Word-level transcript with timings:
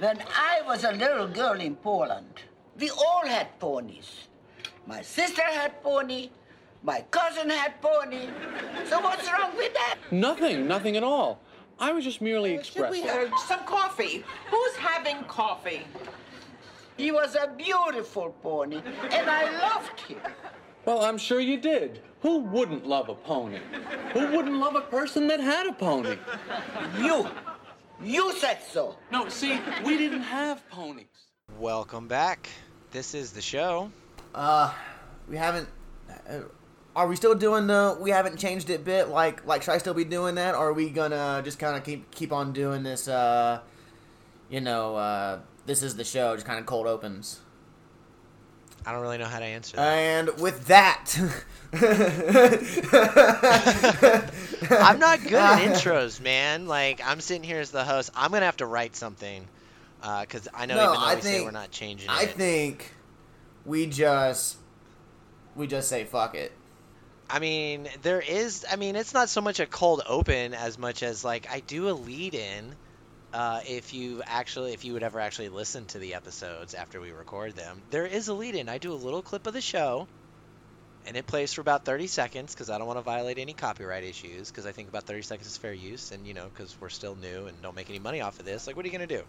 When 0.00 0.18
I 0.34 0.62
was 0.66 0.84
a 0.84 0.92
little 0.92 1.28
girl 1.28 1.60
in 1.60 1.76
Poland, 1.76 2.40
we 2.78 2.88
all 2.88 3.26
had 3.26 3.58
ponies. 3.58 4.28
My 4.86 5.02
sister 5.02 5.42
had 5.42 5.82
pony, 5.82 6.30
my 6.82 7.04
cousin 7.10 7.50
had 7.50 7.82
pony. 7.82 8.28
So 8.86 8.98
what's 9.00 9.30
wrong 9.30 9.54
with 9.58 9.74
that? 9.74 9.96
Nothing, 10.10 10.66
nothing 10.66 10.96
at 10.96 11.02
all. 11.02 11.38
I 11.78 11.92
was 11.92 12.02
just 12.02 12.22
merely 12.22 12.54
expressing. 12.54 13.02
Should 13.02 13.04
we 13.04 13.10
expressing. 13.10 13.30
have 13.30 13.40
some 13.40 13.60
coffee? 13.66 14.24
Who's 14.50 14.76
having 14.76 15.22
coffee? 15.24 15.82
He 16.96 17.12
was 17.12 17.34
a 17.34 17.48
beautiful 17.54 18.34
pony, 18.42 18.80
and 19.10 19.28
I 19.28 19.50
loved 19.58 20.00
him. 20.00 20.18
Well, 20.86 21.04
I'm 21.04 21.18
sure 21.18 21.40
you 21.40 21.58
did. 21.58 22.00
Who 22.22 22.38
wouldn't 22.38 22.86
love 22.86 23.10
a 23.10 23.14
pony? 23.14 23.60
Who 24.14 24.34
wouldn't 24.34 24.56
love 24.56 24.76
a 24.76 24.80
person 24.80 25.28
that 25.28 25.40
had 25.40 25.66
a 25.66 25.74
pony? 25.74 26.16
You, 26.98 27.28
you 28.02 28.32
said 28.34 28.58
so. 28.62 28.96
No, 29.10 29.28
see, 29.28 29.60
we 29.84 29.96
didn't 29.96 30.22
have 30.22 30.68
ponies. 30.70 31.06
Welcome 31.58 32.08
back. 32.08 32.48
This 32.90 33.14
is 33.14 33.32
the 33.32 33.42
show. 33.42 33.90
Uh, 34.34 34.72
we 35.28 35.36
haven't. 35.36 35.68
Uh, 36.28 36.40
are 36.96 37.06
we 37.06 37.16
still 37.16 37.34
doing 37.34 37.66
the? 37.66 37.96
We 38.00 38.10
haven't 38.10 38.38
changed 38.38 38.70
it 38.70 38.84
bit. 38.84 39.08
Like, 39.08 39.46
like, 39.46 39.62
should 39.62 39.72
I 39.72 39.78
still 39.78 39.94
be 39.94 40.04
doing 40.04 40.34
that, 40.36 40.54
or 40.54 40.68
are 40.68 40.72
we 40.72 40.90
gonna 40.90 41.42
just 41.44 41.58
kind 41.58 41.76
of 41.76 41.84
keep 41.84 42.10
keep 42.10 42.32
on 42.32 42.52
doing 42.52 42.82
this? 42.82 43.06
Uh, 43.06 43.60
you 44.48 44.60
know, 44.60 44.96
uh, 44.96 45.40
this 45.66 45.82
is 45.82 45.96
the 45.96 46.04
show. 46.04 46.34
Just 46.34 46.46
kind 46.46 46.58
of 46.58 46.66
cold 46.66 46.86
opens. 46.86 47.40
I 48.86 48.92
don't 48.92 49.02
really 49.02 49.18
know 49.18 49.26
how 49.26 49.38
to 49.38 49.44
answer 49.44 49.76
that. 49.76 49.82
And 49.86 50.40
with 50.40 50.66
that, 50.68 51.12
I'm 54.70 54.98
not 54.98 55.22
good 55.22 55.34
at 55.34 55.58
intros, 55.68 56.20
man. 56.20 56.66
Like 56.66 57.00
I'm 57.04 57.20
sitting 57.20 57.42
here 57.42 57.60
as 57.60 57.70
the 57.70 57.84
host. 57.84 58.10
I'm 58.14 58.30
gonna 58.30 58.46
have 58.46 58.56
to 58.58 58.66
write 58.66 58.96
something 58.96 59.46
uh, 60.02 60.22
because 60.22 60.48
I 60.54 60.66
know 60.66 60.76
No, 60.76 60.82
even 60.84 60.94
though 60.94 61.00
I 61.06 61.14
we 61.16 61.20
say 61.20 61.30
think- 61.32 61.44
we're 61.44 61.50
not 61.52 61.70
changing 61.70 62.08
I 62.10 62.22
it. 62.22 62.30
think 62.30 62.92
we 63.64 63.86
just 63.86 64.56
we 65.54 65.66
just 65.66 65.88
say 65.88 66.04
fuck 66.04 66.34
it. 66.34 66.52
I 67.28 67.38
mean, 67.38 67.88
there 68.02 68.20
is. 68.20 68.66
I 68.68 68.74
mean, 68.76 68.96
it's 68.96 69.14
not 69.14 69.28
so 69.28 69.40
much 69.40 69.60
a 69.60 69.66
cold 69.66 70.02
open 70.08 70.52
as 70.52 70.78
much 70.78 71.02
as 71.04 71.24
like 71.24 71.48
I 71.50 71.60
do 71.60 71.88
a 71.88 71.92
lead 71.92 72.34
in. 72.34 72.74
Uh, 73.32 73.60
if 73.68 73.94
you 73.94 74.22
actually, 74.26 74.72
if 74.72 74.84
you 74.84 74.94
would 74.94 75.02
ever 75.02 75.20
actually 75.20 75.48
listen 75.48 75.86
to 75.86 75.98
the 75.98 76.14
episodes 76.14 76.74
after 76.74 77.00
we 77.00 77.12
record 77.12 77.54
them, 77.54 77.80
there 77.90 78.06
is 78.06 78.28
a 78.28 78.34
lead 78.34 78.54
in. 78.56 78.68
I 78.68 78.78
do 78.78 78.92
a 78.92 78.94
little 78.94 79.22
clip 79.22 79.46
of 79.46 79.54
the 79.54 79.60
show, 79.60 80.08
and 81.06 81.16
it 81.16 81.26
plays 81.26 81.52
for 81.52 81.60
about 81.60 81.84
30 81.84 82.08
seconds 82.08 82.54
because 82.54 82.70
I 82.70 82.78
don't 82.78 82.88
want 82.88 82.98
to 82.98 83.02
violate 83.02 83.38
any 83.38 83.52
copyright 83.52 84.02
issues 84.02 84.50
because 84.50 84.66
I 84.66 84.72
think 84.72 84.88
about 84.88 85.04
30 85.04 85.22
seconds 85.22 85.48
is 85.48 85.56
fair 85.56 85.72
use, 85.72 86.10
and 86.10 86.26
you 86.26 86.34
know, 86.34 86.48
because 86.52 86.74
we're 86.80 86.88
still 86.88 87.14
new 87.14 87.46
and 87.46 87.62
don't 87.62 87.76
make 87.76 87.88
any 87.88 88.00
money 88.00 88.20
off 88.20 88.40
of 88.40 88.44
this. 88.44 88.66
Like, 88.66 88.74
what 88.74 88.84
are 88.84 88.88
you 88.88 88.92
gonna 88.92 89.06
do? 89.06 89.22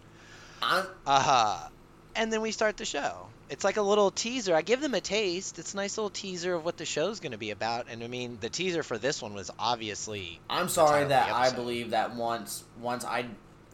Uh, 1.06 1.68
and 2.14 2.32
then 2.32 2.40
we 2.40 2.52
start 2.52 2.76
the 2.76 2.84
show. 2.84 3.26
It's 3.50 3.64
like 3.64 3.76
a 3.76 3.82
little 3.82 4.10
teaser. 4.10 4.54
I 4.54 4.62
give 4.62 4.80
them 4.80 4.94
a 4.94 5.00
taste. 5.00 5.58
It's 5.58 5.74
a 5.74 5.76
nice 5.76 5.98
little 5.98 6.10
teaser 6.10 6.54
of 6.54 6.64
what 6.64 6.76
the 6.76 6.84
show's 6.84 7.20
going 7.20 7.32
to 7.32 7.38
be 7.38 7.50
about. 7.50 7.86
And 7.90 8.02
I 8.02 8.06
mean, 8.06 8.38
the 8.40 8.48
teaser 8.48 8.82
for 8.82 8.96
this 8.96 9.20
one 9.20 9.34
was 9.34 9.50
obviously. 9.58 10.40
I'm 10.48 10.68
sorry 10.68 11.04
that 11.04 11.32
I 11.32 11.50
believe 11.50 11.90
that 11.90 12.14
once 12.14 12.64
once 12.80 13.04
I 13.04 13.26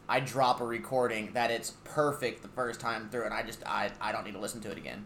I 0.08 0.20
drop 0.20 0.60
a 0.60 0.64
recording 0.64 1.32
that 1.34 1.50
it's 1.50 1.72
perfect 1.84 2.42
the 2.42 2.48
first 2.48 2.80
time 2.80 3.08
through, 3.10 3.24
and 3.24 3.34
I 3.34 3.42
just 3.42 3.64
I 3.66 3.90
I 4.00 4.12
don't 4.12 4.24
need 4.24 4.32
to 4.34 4.40
listen 4.40 4.60
to 4.62 4.70
it 4.70 4.78
again. 4.78 5.04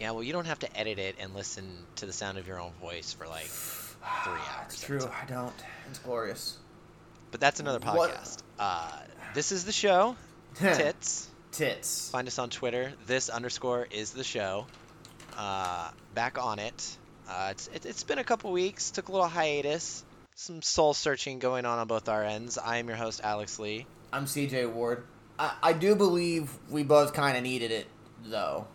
Yeah, 0.00 0.10
well, 0.12 0.22
you 0.22 0.32
don't 0.32 0.46
have 0.46 0.58
to 0.60 0.76
edit 0.78 0.98
it 0.98 1.16
and 1.20 1.34
listen 1.34 1.68
to 1.96 2.06
the 2.06 2.12
sound 2.12 2.38
of 2.38 2.46
your 2.46 2.60
own 2.60 2.72
voice 2.80 3.12
for 3.12 3.26
like 3.26 3.44
three 3.44 4.32
hours. 4.32 4.66
It's 4.66 4.82
true. 4.84 5.00
I 5.00 5.24
don't. 5.26 5.52
It's 5.90 5.98
glorious. 5.98 6.56
But 7.30 7.40
that's 7.40 7.58
another 7.58 7.80
podcast. 7.80 8.42
Uh, 8.58 8.90
this 9.34 9.50
is 9.50 9.64
the 9.64 9.72
show. 9.72 10.16
Tits. 10.54 11.28
Tits. 11.50 12.10
Find 12.10 12.28
us 12.28 12.38
on 12.38 12.50
Twitter. 12.50 12.92
This 13.06 13.28
underscore 13.28 13.88
is 13.90 14.12
the 14.12 14.24
show. 14.24 14.66
Uh, 15.36 15.90
back 16.14 16.38
on 16.38 16.60
it. 16.60 16.96
Uh, 17.28 17.48
it's 17.50 17.68
it, 17.68 17.86
it's 17.86 18.04
been 18.04 18.18
a 18.18 18.24
couple 18.24 18.52
weeks. 18.52 18.92
Took 18.92 19.08
a 19.08 19.12
little 19.12 19.26
hiatus. 19.26 20.04
Some 20.36 20.62
soul 20.62 20.94
searching 20.94 21.38
going 21.38 21.64
on 21.64 21.78
on 21.78 21.86
both 21.86 22.08
our 22.08 22.24
ends. 22.24 22.58
I 22.58 22.78
am 22.78 22.88
your 22.88 22.96
host 22.96 23.20
Alex 23.22 23.58
Lee. 23.58 23.86
I'm 24.14 24.26
CJ 24.26 24.72
Ward. 24.72 25.02
I, 25.40 25.54
I 25.60 25.72
do 25.72 25.96
believe 25.96 26.48
we 26.70 26.84
both 26.84 27.14
kind 27.14 27.36
of 27.36 27.42
needed 27.42 27.72
it 27.72 27.88
though. 28.24 28.68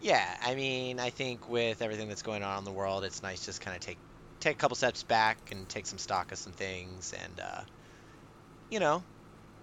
Yeah, 0.00 0.24
I 0.40 0.54
mean, 0.54 1.00
I 1.00 1.10
think 1.10 1.48
with 1.48 1.82
everything 1.82 2.08
that's 2.08 2.22
going 2.22 2.44
on 2.44 2.58
in 2.58 2.64
the 2.64 2.70
world, 2.70 3.02
it's 3.02 3.20
nice 3.20 3.44
just 3.44 3.60
kind 3.60 3.76
of 3.76 3.82
take 3.82 3.98
take 4.38 4.54
a 4.54 4.58
couple 4.58 4.76
steps 4.76 5.02
back 5.02 5.50
and 5.50 5.68
take 5.68 5.86
some 5.86 5.98
stock 5.98 6.30
of 6.30 6.38
some 6.38 6.52
things, 6.52 7.12
and 7.12 7.40
uh, 7.40 7.62
you 8.70 8.78
know, 8.78 9.02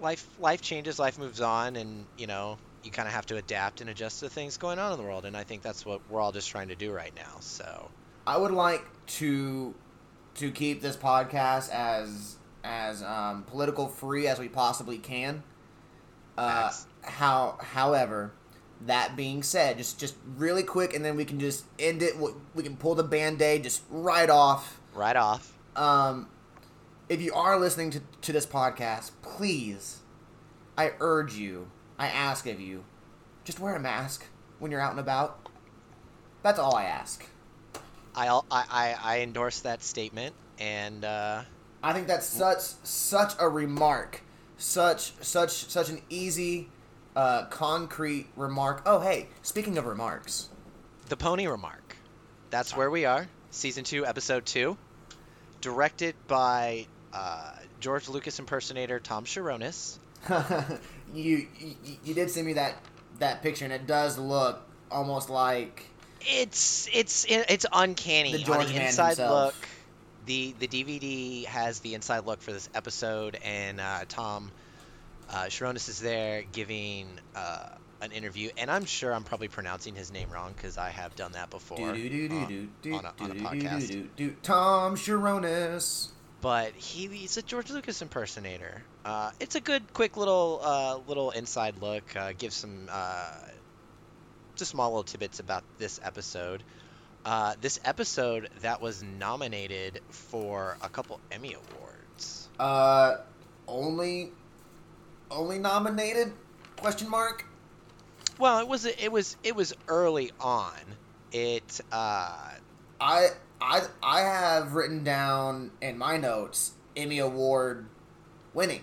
life 0.01 0.27
life 0.37 0.61
changes, 0.61 0.99
life 0.99 1.17
moves 1.17 1.39
on, 1.39 1.77
and 1.77 2.05
you 2.17 2.27
know, 2.27 2.57
you 2.83 2.91
kind 2.91 3.07
of 3.07 3.13
have 3.13 3.25
to 3.27 3.37
adapt 3.37 3.79
and 3.79 3.89
adjust 3.89 4.19
to 4.19 4.27
things 4.27 4.57
going 4.57 4.79
on 4.79 4.91
in 4.91 4.97
the 4.97 5.05
world, 5.05 5.23
and 5.23 5.37
I 5.37 5.45
think 5.45 5.61
that's 5.61 5.85
what 5.85 6.01
we're 6.09 6.19
all 6.19 6.33
just 6.33 6.49
trying 6.49 6.67
to 6.67 6.75
do 6.75 6.91
right 6.91 7.13
now. 7.15 7.37
So. 7.39 7.89
I 8.27 8.35
would 8.35 8.51
like 8.51 8.83
to 9.19 9.73
to 10.35 10.51
keep 10.51 10.81
this 10.81 10.97
podcast 10.97 11.69
as 11.69 12.35
as 12.63 13.03
um, 13.03 13.43
political 13.43 13.87
free 13.87 14.27
as 14.27 14.39
we 14.39 14.47
possibly 14.47 14.97
can. 14.97 15.43
Uh, 16.37 16.71
how, 17.03 17.57
however, 17.59 18.33
that 18.85 19.15
being 19.15 19.43
said, 19.43 19.77
just 19.77 19.99
just 19.99 20.15
really 20.37 20.63
quick, 20.63 20.93
and 20.93 21.03
then 21.03 21.15
we 21.15 21.25
can 21.25 21.39
just 21.39 21.65
end 21.77 22.01
it. 22.01 22.15
We, 22.53 22.63
can 22.63 22.77
pull 22.77 22.95
the 22.95 23.03
band 23.03 23.41
aid 23.41 23.63
just 23.63 23.83
right 23.89 24.29
off. 24.29 24.79
Right 24.93 25.15
off. 25.15 25.53
Um, 25.75 26.27
if 27.09 27.21
you 27.21 27.33
are 27.33 27.59
listening 27.59 27.91
to, 27.91 28.01
to 28.21 28.31
this 28.31 28.45
podcast, 28.45 29.11
please, 29.21 29.99
I 30.77 30.93
urge 30.99 31.35
you, 31.35 31.69
I 31.99 32.07
ask 32.07 32.47
of 32.47 32.59
you, 32.59 32.83
just 33.43 33.59
wear 33.59 33.75
a 33.75 33.79
mask 33.79 34.25
when 34.59 34.71
you're 34.71 34.81
out 34.81 34.91
and 34.91 34.99
about. 34.99 35.47
That's 36.43 36.59
all 36.59 36.75
I 36.75 36.85
ask. 36.85 37.25
I 38.15 38.27
I 38.27 38.41
I, 38.51 38.95
I 39.01 39.19
endorse 39.21 39.59
that 39.61 39.83
statement, 39.83 40.33
and 40.59 41.05
uh, 41.05 41.43
I 41.83 41.93
think 41.93 42.07
that's 42.07 42.25
such 42.25 42.59
such 42.83 43.33
a 43.39 43.47
remark, 43.49 44.21
such 44.57 45.13
such 45.21 45.51
such 45.65 45.89
an 45.89 46.01
easy, 46.09 46.69
uh, 47.15 47.45
concrete 47.45 48.27
remark. 48.35 48.83
Oh, 48.85 48.99
hey, 48.99 49.27
speaking 49.41 49.77
of 49.77 49.85
remarks, 49.85 50.49
the 51.09 51.17
pony 51.17 51.47
remark. 51.47 51.95
That's 52.49 52.75
where 52.75 52.89
we 52.89 53.05
are. 53.05 53.27
Season 53.51 53.83
two, 53.83 54.05
episode 54.05 54.45
two. 54.45 54.77
Directed 55.61 56.15
by 56.27 56.87
uh, 57.13 57.53
George 57.79 58.09
Lucas 58.09 58.39
impersonator 58.39 58.99
Tom 58.99 59.25
Cherones. 59.25 59.99
you, 61.13 61.47
you 61.59 61.75
you 62.03 62.13
did 62.13 62.29
send 62.29 62.45
me 62.45 62.53
that 62.53 62.75
that 63.19 63.41
picture, 63.41 63.65
and 63.65 63.73
it 63.73 63.87
does 63.87 64.17
look 64.17 64.61
almost 64.91 65.29
like 65.29 65.85
It's 66.21 66.87
it's 66.93 67.25
it's 67.29 67.65
uncanny 67.71 68.43
The 68.43 68.51
on 68.53 68.65
the 68.67 68.85
inside 68.85 69.07
himself. 69.09 69.55
look. 69.55 69.67
The 70.25 70.53
the 70.59 70.67
DVD 70.67 71.45
has 71.45 71.79
the 71.79 71.93
inside 71.93 72.25
look 72.25 72.41
for 72.41 72.53
this 72.53 72.69
episode, 72.75 73.37
and 73.43 73.79
uh, 73.79 74.05
Tom 74.07 74.51
uh, 75.29 75.49
Cherones 75.49 75.87
is 75.89 75.99
there 75.99 76.43
giving 76.51 77.07
uh, 77.35 77.69
an 78.01 78.11
interview, 78.11 78.49
and 78.57 78.69
I'm 78.69 78.85
sure 78.85 79.13
I'm 79.13 79.23
probably 79.23 79.47
pronouncing 79.47 79.95
his 79.95 80.11
name 80.11 80.29
wrong 80.29 80.53
because 80.55 80.77
I 80.77 80.89
have 80.89 81.15
done 81.15 81.33
that 81.33 81.49
before 81.49 81.79
on, 81.79 83.05
a, 83.05 83.23
on 83.23 83.31
a 83.31 83.35
podcast. 83.35 84.07
Tom 84.43 84.95
Cherones. 84.95 86.09
But 86.41 86.73
he, 86.73 87.05
he's 87.07 87.37
a 87.37 87.43
George 87.43 87.69
Lucas 87.69 88.01
impersonator. 88.01 88.81
Uh, 89.05 89.29
it's 89.39 89.53
a 89.53 89.61
good, 89.61 89.93
quick 89.93 90.17
little 90.17 90.59
uh, 90.63 90.97
little 91.07 91.29
inside 91.31 91.75
look. 91.81 92.15
Uh, 92.15 92.33
gives 92.35 92.55
some 92.55 92.87
uh, 92.91 93.33
just 94.55 94.71
small 94.71 94.89
little 94.89 95.03
tidbits 95.03 95.39
about 95.39 95.63
this 95.77 95.99
episode. 96.03 96.63
Uh, 97.23 97.53
this 97.61 97.79
episode 97.85 98.49
that 98.61 98.81
was 98.81 99.03
nominated 99.03 100.01
for 100.09 100.77
a 100.81 100.89
couple 100.89 101.19
Emmy 101.31 101.53
awards. 101.53 102.49
Uh, 102.59 103.17
only, 103.67 104.31
only 105.29 105.59
nominated? 105.59 106.33
Question 106.77 107.09
mark. 107.09 107.45
Well, 108.39 108.59
it 108.59 108.67
was 108.67 108.85
it 108.85 109.11
was 109.11 109.37
it 109.43 109.55
was 109.55 109.73
early 109.87 110.31
on. 110.39 110.73
It 111.31 111.79
uh, 111.91 112.53
I 112.99 113.27
I 113.61 113.81
I 114.01 114.21
have 114.21 114.73
written 114.73 115.03
down 115.03 115.71
in 115.79 115.97
my 115.97 116.17
notes 116.17 116.71
Emmy 116.95 117.19
Award 117.19 117.85
winning 118.53 118.81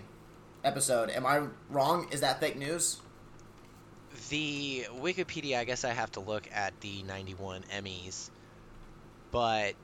episode. 0.62 1.10
Am 1.10 1.26
I 1.26 1.42
wrong? 1.68 2.06
Is 2.12 2.20
that 2.20 2.38
fake 2.38 2.56
news? 2.56 3.00
The 4.28 4.86
Wikipedia, 4.90 5.58
I 5.58 5.64
guess 5.64 5.84
I 5.84 5.90
have 5.90 6.10
to 6.12 6.20
look 6.20 6.48
at 6.52 6.78
the 6.80 7.02
91 7.02 7.62
Emmys, 7.74 8.30
but 9.30 9.74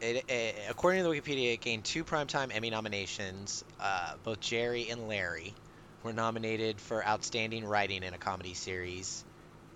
it, 0.00 0.24
it, 0.28 0.56
according 0.70 1.02
to 1.02 1.08
the 1.08 1.14
Wikipedia, 1.14 1.54
it 1.54 1.60
gained 1.60 1.84
two 1.84 2.04
Primetime 2.04 2.54
Emmy 2.54 2.70
nominations. 2.70 3.64
Uh, 3.78 4.14
both 4.24 4.40
Jerry 4.40 4.88
and 4.88 5.08
Larry 5.08 5.54
were 6.02 6.12
nominated 6.12 6.80
for 6.80 7.06
Outstanding 7.06 7.64
Writing 7.64 8.02
in 8.02 8.14
a 8.14 8.18
Comedy 8.18 8.54
Series, 8.54 9.24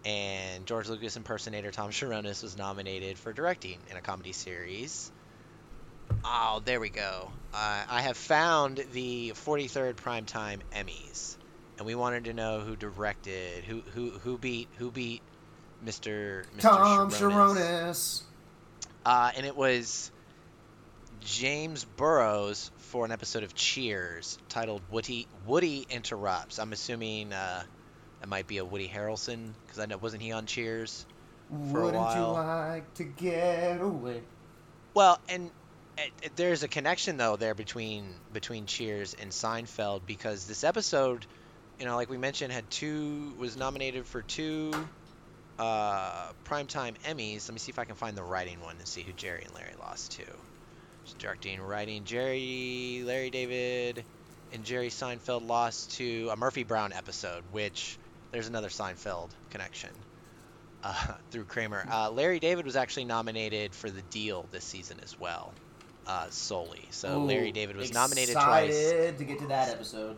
and 0.04 0.66
George 0.66 0.88
Lucas 0.88 1.16
impersonator 1.16 1.70
Tom 1.70 1.90
Cherones 1.90 2.42
was 2.42 2.56
nominated 2.56 3.18
for 3.18 3.32
Directing 3.32 3.78
in 3.90 3.96
a 3.96 4.00
Comedy 4.00 4.32
Series. 4.32 5.12
Oh, 6.24 6.62
there 6.64 6.80
we 6.80 6.88
go. 6.88 7.30
Uh, 7.52 7.84
I 7.88 8.02
have 8.02 8.16
found 8.16 8.84
the 8.92 9.32
43rd 9.34 9.94
Primetime 9.94 10.60
Emmys. 10.74 11.35
And 11.78 11.86
we 11.86 11.94
wanted 11.94 12.24
to 12.24 12.32
know 12.32 12.60
who 12.60 12.76
directed, 12.76 13.64
who 13.64 13.82
who 13.94 14.10
who 14.10 14.38
beat 14.38 14.68
who 14.78 14.90
beat 14.90 15.22
Mr. 15.84 16.44
Mr. 16.56 16.60
Tom 16.60 17.10
Cherones. 17.10 18.22
Uh, 19.04 19.30
and 19.36 19.46
it 19.46 19.56
was 19.56 20.10
James 21.20 21.84
Burrows 21.84 22.70
for 22.78 23.04
an 23.04 23.12
episode 23.12 23.42
of 23.42 23.54
Cheers 23.54 24.38
titled 24.48 24.82
Woody 24.90 25.26
Woody 25.46 25.86
Interrupts. 25.90 26.58
I'm 26.58 26.72
assuming 26.72 27.32
uh, 27.32 27.62
it 28.22 28.28
might 28.28 28.46
be 28.46 28.58
a 28.58 28.64
Woody 28.64 28.88
Harrelson 28.88 29.52
because 29.64 29.78
I 29.78 29.86
know 29.86 29.98
wasn't 29.98 30.22
he 30.22 30.32
on 30.32 30.46
Cheers? 30.46 31.04
For 31.70 31.80
a 31.80 31.84
Wouldn't 31.84 31.94
you 31.94 32.22
while. 32.22 32.32
like 32.32 32.94
to 32.94 33.04
get 33.04 33.80
away? 33.80 34.22
Well, 34.94 35.20
and 35.28 35.50
uh, 35.98 36.02
uh, 36.24 36.28
there's 36.34 36.62
a 36.64 36.68
connection 36.68 37.16
though 37.16 37.36
there 37.36 37.54
between 37.54 38.06
between 38.32 38.66
Cheers 38.66 39.14
and 39.20 39.30
Seinfeld 39.30 40.00
because 40.06 40.46
this 40.46 40.64
episode, 40.64 41.26
you 41.78 41.86
know, 41.86 41.96
like 41.96 42.08
we 42.08 42.18
mentioned, 42.18 42.52
had 42.52 42.70
two 42.70 43.34
was 43.38 43.56
nominated 43.56 44.06
for 44.06 44.22
two 44.22 44.72
uh, 45.58 46.32
primetime 46.44 46.96
Emmys. 47.04 47.48
Let 47.48 47.52
me 47.52 47.58
see 47.58 47.70
if 47.70 47.78
I 47.78 47.84
can 47.84 47.94
find 47.96 48.16
the 48.16 48.22
writing 48.22 48.60
one 48.60 48.76
and 48.78 48.86
see 48.86 49.02
who 49.02 49.12
Jerry 49.12 49.42
and 49.44 49.54
Larry 49.54 49.74
lost 49.78 50.12
to. 50.12 50.24
Just 51.04 51.18
directing, 51.18 51.60
writing, 51.60 52.04
Jerry, 52.04 53.02
Larry 53.04 53.30
David, 53.30 54.04
and 54.52 54.64
Jerry 54.64 54.88
Seinfeld 54.88 55.46
lost 55.46 55.92
to 55.92 56.30
a 56.30 56.36
Murphy 56.36 56.64
Brown 56.64 56.92
episode, 56.92 57.44
which 57.52 57.98
there's 58.32 58.48
another 58.48 58.68
Seinfeld 58.68 59.30
connection 59.50 59.90
uh, 60.82 61.14
through 61.30 61.44
Kramer. 61.44 61.86
Uh, 61.90 62.10
Larry 62.10 62.40
David 62.40 62.64
was 62.64 62.76
actually 62.76 63.04
nominated 63.04 63.74
for 63.74 63.90
The 63.90 64.02
Deal 64.02 64.46
this 64.50 64.64
season 64.64 64.98
as 65.04 65.18
well, 65.18 65.52
uh, 66.06 66.26
solely. 66.30 66.86
So 66.90 67.22
Larry 67.22 67.52
David 67.52 67.76
was 67.76 67.92
nominated 67.92 68.34
twice. 68.34 68.76
Excited 68.76 69.18
to 69.18 69.24
get 69.24 69.38
to 69.40 69.46
that 69.48 69.68
episode. 69.68 70.16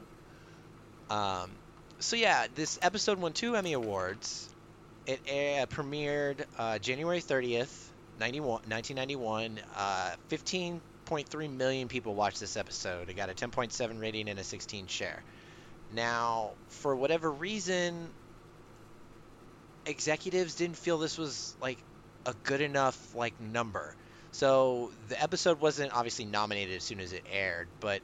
Um, 1.10 1.50
so 2.00 2.16
yeah, 2.16 2.46
this 2.54 2.78
episode 2.82 3.18
won 3.18 3.32
two 3.32 3.56
Emmy 3.56 3.72
awards. 3.72 4.48
It 5.06 5.20
uh, 5.26 5.66
premiered 5.66 6.44
uh, 6.58 6.78
January 6.78 7.20
30th, 7.20 7.88
1991. 8.18 9.58
Uh, 9.76 10.10
15.3 10.30 11.56
million 11.56 11.88
people 11.88 12.14
watched 12.14 12.40
this 12.40 12.56
episode. 12.56 13.08
It 13.08 13.16
got 13.16 13.30
a 13.30 13.34
10.7 13.34 14.00
rating 14.00 14.28
and 14.28 14.38
a 14.38 14.44
16 14.44 14.86
share. 14.86 15.22
Now, 15.94 16.50
for 16.68 16.94
whatever 16.94 17.30
reason, 17.30 18.08
executives 19.86 20.54
didn't 20.54 20.76
feel 20.76 20.98
this 20.98 21.16
was 21.16 21.56
like 21.60 21.78
a 22.26 22.34
good 22.44 22.60
enough 22.60 23.14
like 23.14 23.40
number. 23.40 23.94
So 24.30 24.92
the 25.08 25.20
episode 25.20 25.60
wasn't 25.60 25.94
obviously 25.94 26.26
nominated 26.26 26.76
as 26.76 26.84
soon 26.84 27.00
as 27.00 27.12
it 27.12 27.24
aired, 27.32 27.68
but 27.80 28.02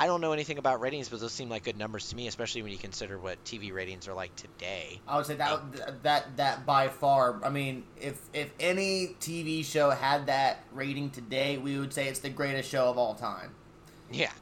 I 0.00 0.06
don't 0.06 0.22
know 0.22 0.32
anything 0.32 0.56
about 0.56 0.80
ratings, 0.80 1.10
but 1.10 1.20
those 1.20 1.30
seem 1.30 1.50
like 1.50 1.64
good 1.64 1.76
numbers 1.76 2.08
to 2.08 2.16
me, 2.16 2.26
especially 2.26 2.62
when 2.62 2.72
you 2.72 2.78
consider 2.78 3.18
what 3.18 3.44
TV 3.44 3.70
ratings 3.70 4.08
are 4.08 4.14
like 4.14 4.34
today. 4.34 4.98
I 5.06 5.18
would 5.18 5.26
say 5.26 5.34
that 5.34 6.02
that 6.02 6.38
that 6.38 6.64
by 6.64 6.88
far. 6.88 7.38
I 7.44 7.50
mean, 7.50 7.84
if 8.00 8.18
if 8.32 8.50
any 8.58 9.08
TV 9.20 9.62
show 9.62 9.90
had 9.90 10.28
that 10.28 10.64
rating 10.72 11.10
today, 11.10 11.58
we 11.58 11.78
would 11.78 11.92
say 11.92 12.08
it's 12.08 12.20
the 12.20 12.30
greatest 12.30 12.70
show 12.70 12.88
of 12.88 12.96
all 12.96 13.14
time. 13.14 13.50
Yeah. 14.10 14.32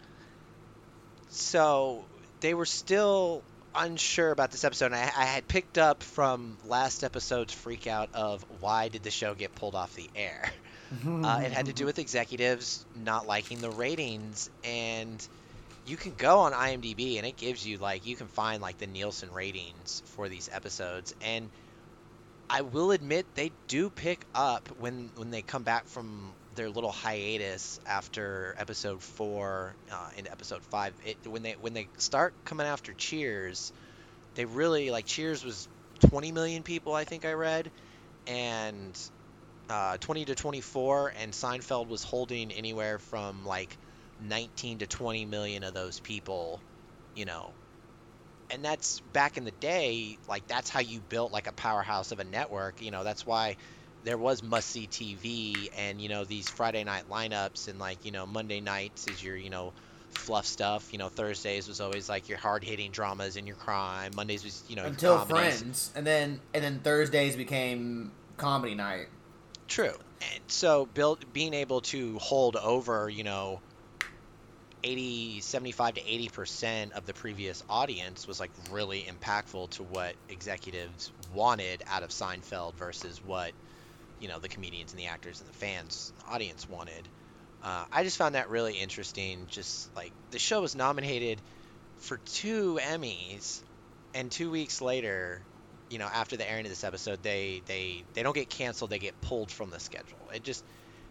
So 1.30 2.04
they 2.38 2.54
were 2.54 2.64
still 2.64 3.42
unsure 3.74 4.30
about 4.30 4.52
this 4.52 4.62
episode. 4.62 4.86
And 4.86 4.94
I, 4.94 5.10
I 5.16 5.24
had 5.24 5.48
picked 5.48 5.76
up 5.76 6.04
from 6.04 6.56
last 6.66 7.02
episode's 7.02 7.52
freak 7.52 7.88
out 7.88 8.10
of 8.14 8.44
why 8.60 8.90
did 8.90 9.02
the 9.02 9.10
show 9.10 9.34
get 9.34 9.56
pulled 9.56 9.74
off 9.74 9.96
the 9.96 10.08
air. 10.14 10.48
Uh, 11.06 11.42
it 11.44 11.52
had 11.52 11.66
to 11.66 11.74
do 11.74 11.84
with 11.84 11.98
executives 11.98 12.86
not 12.96 13.26
liking 13.26 13.60
the 13.60 13.68
ratings, 13.68 14.48
and 14.64 15.28
you 15.88 15.96
can 15.96 16.14
go 16.14 16.40
on 16.40 16.52
IMDb 16.52 17.16
and 17.18 17.26
it 17.26 17.36
gives 17.36 17.66
you 17.66 17.78
like 17.78 18.06
you 18.06 18.16
can 18.16 18.28
find 18.28 18.62
like 18.62 18.78
the 18.78 18.86
Nielsen 18.86 19.30
ratings 19.32 20.02
for 20.06 20.28
these 20.28 20.48
episodes, 20.52 21.12
and 21.20 21.50
I 22.50 22.62
will 22.62 22.90
admit 22.92 23.26
they 23.34 23.52
do 23.68 23.90
pick 23.90 24.26
up 24.34 24.68
when 24.76 25.12
when 25.16 25.30
they 25.30 25.42
come 25.42 25.64
back 25.64 25.88
from 25.88 26.34
their 26.54 26.70
little 26.70 26.92
hiatus 26.92 27.78
after 27.86 28.54
episode 28.58 29.02
four 29.02 29.76
uh, 29.90 30.10
into 30.16 30.30
episode 30.32 30.64
five. 30.64 30.94
It 31.04 31.18
when 31.26 31.42
they 31.42 31.52
when 31.58 31.74
they 31.74 31.90
start 31.98 32.34
coming 32.44 32.66
after 32.66 32.94
Cheers, 32.94 33.72
they 34.34 34.44
really 34.46 34.90
like 34.90 35.06
Cheers 35.06 35.44
was 35.44 35.68
20 36.10 36.32
million 36.32 36.62
people 36.64 36.94
I 36.94 37.04
think 37.04 37.24
I 37.24 37.32
read, 37.32 37.72
and 38.26 38.98
uh, 39.68 39.98
20 39.98 40.26
to 40.26 40.34
24, 40.34 41.12
and 41.16 41.32
Seinfeld 41.32 41.88
was 41.88 42.02
holding 42.04 42.52
anywhere 42.52 42.98
from 42.98 43.46
like 43.46 43.78
19 44.20 44.78
to 44.78 44.86
20 44.86 45.24
million 45.24 45.64
of 45.64 45.74
those 45.74 46.00
people, 46.00 46.60
you 47.14 47.24
know. 47.24 47.50
And 48.50 48.64
that's 48.64 49.00
back 49.12 49.36
in 49.36 49.44
the 49.44 49.50
day, 49.50 50.16
like 50.28 50.46
that's 50.48 50.70
how 50.70 50.80
you 50.80 51.00
built 51.00 51.32
like 51.32 51.46
a 51.46 51.52
powerhouse 51.52 52.12
of 52.12 52.18
a 52.18 52.24
network. 52.24 52.80
You 52.80 52.90
know, 52.90 53.04
that's 53.04 53.26
why 53.26 53.56
there 54.04 54.16
was 54.16 54.42
must 54.42 54.70
see 54.70 54.86
TV 54.86 55.70
and 55.76 56.00
you 56.00 56.08
know 56.08 56.24
these 56.24 56.48
Friday 56.48 56.84
night 56.84 57.04
lineups 57.10 57.68
and 57.68 57.78
like 57.78 58.04
you 58.04 58.10
know 58.10 58.26
Monday 58.26 58.60
nights 58.60 59.06
is 59.08 59.22
your 59.22 59.36
you 59.36 59.50
know 59.50 59.72
fluff 60.10 60.46
stuff. 60.46 60.92
You 60.92 60.98
know 60.98 61.08
Thursdays 61.08 61.68
was 61.68 61.80
always 61.80 62.08
like 62.08 62.28
your 62.28 62.38
hard 62.38 62.64
hitting 62.64 62.90
dramas 62.90 63.36
and 63.36 63.46
your 63.46 63.56
crime. 63.56 64.12
Mondays 64.16 64.44
was 64.44 64.62
you 64.68 64.76
know 64.76 64.84
Until 64.84 65.18
comedies. 65.18 65.58
Friends, 65.58 65.92
and 65.94 66.06
then 66.06 66.40
and 66.54 66.64
then 66.64 66.80
Thursdays 66.80 67.36
became 67.36 68.12
comedy 68.38 68.74
night. 68.74 69.08
True. 69.66 69.94
And 70.20 70.42
so 70.48 70.86
build 70.86 71.32
being 71.32 71.54
able 71.54 71.82
to 71.82 72.18
hold 72.18 72.56
over, 72.56 73.08
you 73.08 73.22
know, 73.22 73.60
80 74.84 75.40
75 75.40 75.94
to 75.94 76.02
80% 76.04 76.92
of 76.92 77.04
the 77.06 77.14
previous 77.14 77.62
audience 77.68 78.26
was 78.26 78.40
like 78.40 78.52
really 78.70 79.02
impactful 79.04 79.70
to 79.70 79.82
what 79.82 80.16
executives 80.28 81.12
wanted 81.32 81.82
out 81.86 82.02
of 82.02 82.10
Seinfeld 82.10 82.76
versus 82.76 83.22
what, 83.22 83.54
you 84.18 84.28
know, 84.28 84.40
the 84.40 84.48
comedians 84.48 84.92
and 84.92 85.00
the 85.00 85.06
actors 85.06 85.40
and 85.40 85.48
the 85.48 85.52
fans, 85.54 86.12
audience 86.28 86.68
wanted. 86.68 87.10
Uh, 87.62 87.84
I 87.92 88.04
just 88.04 88.18
found 88.18 88.34
that 88.34 88.50
really 88.50 88.74
interesting. 88.74 89.46
Just 89.48 89.94
like 89.96 90.14
the 90.30 90.38
show 90.38 90.60
was 90.60 90.74
nominated 90.76 91.42
for 91.96 92.18
two 92.18 92.78
Emmys, 92.82 93.62
and 94.14 94.30
two 94.30 94.50
weeks 94.50 94.80
later, 94.80 95.46
you 95.90 95.98
know, 95.98 96.06
after 96.12 96.36
the 96.36 96.48
airing 96.48 96.66
of 96.66 96.70
this 96.70 96.84
episode, 96.84 97.22
they 97.22 97.62
they 97.66 98.06
they 98.14 98.22
don't 98.22 98.34
get 98.34 98.50
canceled; 98.50 98.90
they 98.90 98.98
get 98.98 99.20
pulled 99.20 99.50
from 99.52 99.70
the 99.70 99.80
schedule. 99.80 100.30
It 100.34 100.42
just 100.44 100.64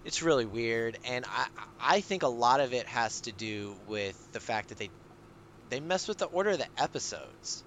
it's 0.06 0.22
really 0.24 0.46
weird, 0.46 0.98
and 1.06 1.26
I 1.26 1.48
I 1.80 2.02
think 2.02 2.24
a 2.24 2.28
lot 2.28 2.60
of 2.60 2.74
it 2.74 2.86
has 2.88 3.22
to 3.22 3.32
do 3.32 3.76
with 3.88 4.16
the 4.32 4.40
fact 4.40 4.70
that 4.70 4.78
they 4.78 4.90
they 5.70 5.80
mess 5.80 6.08
with 6.08 6.18
the 6.18 6.26
order 6.26 6.52
of 6.52 6.60
the 6.60 6.68
episodes. 6.78 7.64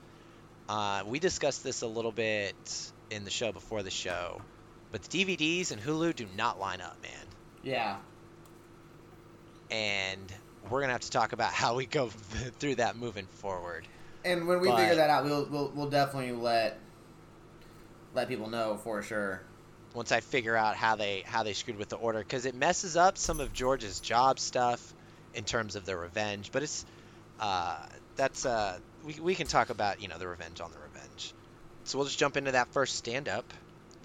Uh, 0.69 1.03
we 1.07 1.19
discussed 1.19 1.65
this 1.65 1.83
a 1.83 1.87
little 1.87 2.13
bit 2.13 2.55
in 3.11 3.25
the 3.25 3.31
show 3.31 3.51
before 3.53 3.83
the 3.83 3.91
show, 3.91 4.41
but 4.93 5.03
the 5.03 5.25
DVDs 5.25 5.73
and 5.73 5.81
Hulu 5.83 6.15
do 6.15 6.27
not 6.37 6.59
line 6.61 6.81
up, 6.81 6.97
man. 7.03 7.27
Yeah. 7.63 7.97
And 9.71 10.33
we're 10.69 10.81
gonna 10.81 10.93
have 10.93 11.03
to 11.03 11.11
talk 11.11 11.33
about 11.33 11.53
how 11.53 11.75
we 11.77 11.87
go 11.87 12.09
through 12.59 12.77
that 12.77 12.97
moving 12.97 13.27
forward. 13.27 13.87
And 14.25 14.47
when 14.47 14.61
we 14.61 14.69
But- 14.69 14.79
figure 14.79 14.97
that 14.97 15.11
out, 15.11 15.25
we'll 15.25 15.47
we'll 15.51 15.73
we'll 15.75 15.91
definitely 15.91 16.33
let 16.33 16.79
let 18.15 18.29
people 18.29 18.49
know 18.49 18.77
for 18.83 19.03
sure. 19.03 19.43
Once 19.95 20.13
I 20.13 20.21
figure 20.21 20.57
out 20.57 20.77
how 20.77 20.97
they 20.97 21.23
how 21.27 21.43
they 21.43 21.53
screwed 21.53 21.79
with 21.79 21.89
the 21.89 21.97
order 21.97 22.19
because 22.19 22.47
it 22.47 22.55
messes 22.55 22.97
up 22.97 23.19
some 23.19 23.41
of 23.41 23.53
George's 23.53 24.01
job 24.01 24.39
stuff 24.39 24.95
in 25.35 25.45
terms 25.45 25.77
of 25.77 25.85
the 25.85 25.97
revenge. 25.97 26.51
But 26.53 26.63
it's 26.63 26.85
uh, 27.39 27.77
that's 28.17 28.45
uh, 28.47 28.79
we 29.05 29.19
we 29.21 29.35
can 29.35 29.47
talk 29.47 29.71
about 29.71 30.01
you 30.03 30.09
know 30.09 30.19
the 30.19 30.29
revenge 30.29 30.61
on 30.61 30.71
the 30.71 30.79
revenge. 30.79 31.35
So 31.85 31.99
we'll 31.99 32.07
just 32.07 32.19
jump 32.19 32.37
into 32.37 32.53
that 32.53 32.69
first 32.69 32.97
stand 32.97 33.29
up. 33.29 33.53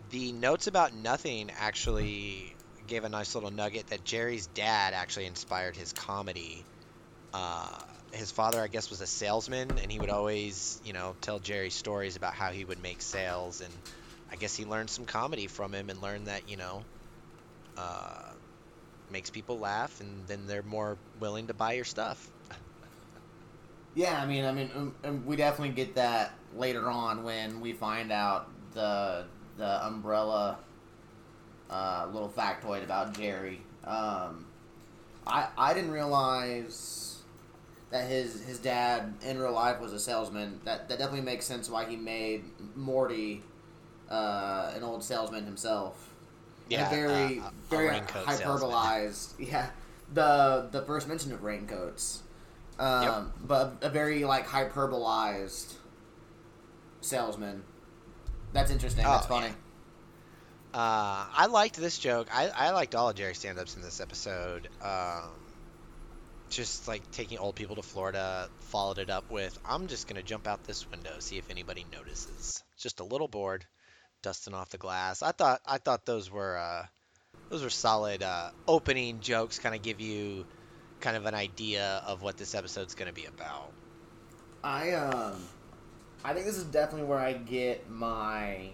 The 0.09 0.31
notes 0.31 0.67
about 0.67 0.93
nothing 0.93 1.51
actually 1.59 2.55
gave 2.87 3.03
a 3.03 3.09
nice 3.09 3.35
little 3.35 3.51
nugget 3.51 3.87
that 3.87 4.03
Jerry's 4.05 4.47
dad 4.47 4.93
actually 4.93 5.25
inspired 5.25 5.75
his 5.75 5.91
comedy. 5.93 6.63
Uh, 7.33 7.67
his 8.11 8.31
father, 8.31 8.61
I 8.61 8.67
guess, 8.67 8.89
was 8.89 9.01
a 9.01 9.07
salesman, 9.07 9.77
and 9.81 9.91
he 9.91 9.99
would 9.99 10.09
always, 10.09 10.79
you 10.85 10.93
know, 10.93 11.15
tell 11.21 11.39
Jerry 11.39 11.69
stories 11.69 12.15
about 12.15 12.33
how 12.33 12.51
he 12.51 12.63
would 12.63 12.81
make 12.81 13.01
sales, 13.01 13.61
and 13.61 13.73
I 14.35 14.37
guess 14.37 14.53
he 14.53 14.65
learned 14.65 14.89
some 14.89 15.05
comedy 15.05 15.47
from 15.47 15.73
him 15.73 15.89
and 15.89 16.01
learned 16.01 16.27
that, 16.27 16.49
you 16.49 16.57
know, 16.57 16.83
uh, 17.77 18.33
makes 19.09 19.29
people 19.29 19.59
laugh, 19.59 20.01
and 20.01 20.27
then 20.27 20.45
they're 20.45 20.61
more 20.61 20.97
willing 21.21 21.47
to 21.47 21.53
buy 21.53 21.73
your 21.73 21.85
stuff. 21.85 22.29
Yeah, 23.97 24.21
I 24.21 24.25
mean, 24.25 24.43
I 24.43 24.51
mean, 24.51 24.69
um, 24.75 24.93
um, 25.05 25.25
we 25.25 25.37
definitely 25.37 25.73
get 25.73 25.95
that 25.95 26.33
later 26.53 26.89
on 26.89 27.23
when 27.23 27.61
we 27.61 27.71
find 27.71 28.11
out 28.11 28.49
the 28.73 29.23
the 29.55 29.87
umbrella 29.87 30.57
uh, 31.69 32.05
little 32.11 32.27
factoid 32.27 32.83
about 32.83 33.17
Jerry. 33.17 33.61
Um, 33.85 34.47
I 35.25 35.47
I 35.57 35.73
didn't 35.73 35.91
realize 35.91 37.23
that 37.89 38.09
his 38.09 38.43
his 38.43 38.59
dad 38.59 39.13
in 39.21 39.39
real 39.39 39.53
life 39.53 39.79
was 39.79 39.93
a 39.93 39.99
salesman. 39.99 40.59
That 40.65 40.89
that 40.89 40.99
definitely 40.99 41.21
makes 41.21 41.45
sense 41.45 41.69
why 41.69 41.85
he 41.85 41.95
made 41.95 42.43
Morty 42.75 43.43
uh, 44.09 44.71
an 44.75 44.83
old 44.83 45.03
salesman 45.03 45.45
himself. 45.45 46.11
Yeah, 46.69 46.89
very 46.89 47.39
uh, 47.39 47.49
very 47.69 47.89
raincoat 47.89 48.25
salesman. 48.27 48.47
hyperbolized. 48.71 49.33
Yeah, 49.51 49.69
the 50.13 50.67
the 50.71 50.81
first 50.83 51.07
mention 51.07 51.31
of 51.31 51.43
raincoats 51.43 52.21
um, 52.79 53.31
but 53.45 53.77
a 53.81 53.89
very 53.89 54.25
like 54.25 54.47
hyperbolized 54.47 55.73
salesman. 57.01 57.63
That's 58.53 58.71
interesting. 58.71 59.03
That's 59.03 59.25
Oh, 59.25 59.29
funny. 59.29 59.47
yeah. 59.47 60.79
Uh, 60.79 61.25
I 61.33 61.45
liked 61.49 61.77
this 61.77 61.97
joke. 61.97 62.27
I, 62.33 62.49
I 62.49 62.71
liked 62.71 62.95
all 62.95 63.09
of 63.09 63.15
Jerry's 63.15 63.37
stand-ups 63.37 63.75
in 63.77 63.81
this 63.81 64.01
episode. 64.01 64.67
Um, 64.81 65.29
just 66.49 66.87
like 66.87 67.09
taking 67.11 67.37
old 67.37 67.55
people 67.55 67.77
to 67.77 67.81
Florida, 67.81 68.49
followed 68.59 68.97
it 68.97 69.09
up 69.09 69.29
with, 69.31 69.57
"I'm 69.65 69.87
just 69.87 70.07
gonna 70.07 70.21
jump 70.23 70.47
out 70.47 70.63
this 70.65 70.89
window, 70.89 71.11
see 71.19 71.37
if 71.37 71.49
anybody 71.49 71.85
notices." 71.91 72.61
Just 72.77 72.99
a 72.99 73.03
little 73.05 73.27
bored, 73.29 73.65
dusting 74.25 74.53
off 74.55 74.69
the 74.69 74.77
glass. 74.77 75.21
I 75.21 75.31
thought 75.31 75.61
I 75.65 75.77
thought 75.77 76.05
those 76.05 76.31
were 76.31 76.57
uh, 76.57 76.85
those 77.49 77.63
were 77.63 77.69
solid 77.69 78.23
uh, 78.23 78.49
opening 78.67 79.19
jokes. 79.21 79.59
Kind 79.59 79.75
of 79.75 79.81
give 79.81 80.01
you 80.01 80.45
kind 80.99 81.15
of 81.15 81.25
an 81.25 81.35
idea 81.35 82.01
of 82.07 82.21
what 82.23 82.37
this 82.37 82.55
episode's 82.55 82.95
gonna 82.95 83.13
be 83.13 83.25
about. 83.25 83.71
I 84.63 84.93
um, 84.93 85.33
I 86.23 86.33
think 86.33 86.45
this 86.45 86.57
is 86.57 86.65
definitely 86.65 87.07
where 87.07 87.19
I 87.19 87.33
get 87.33 87.89
my 87.89 88.69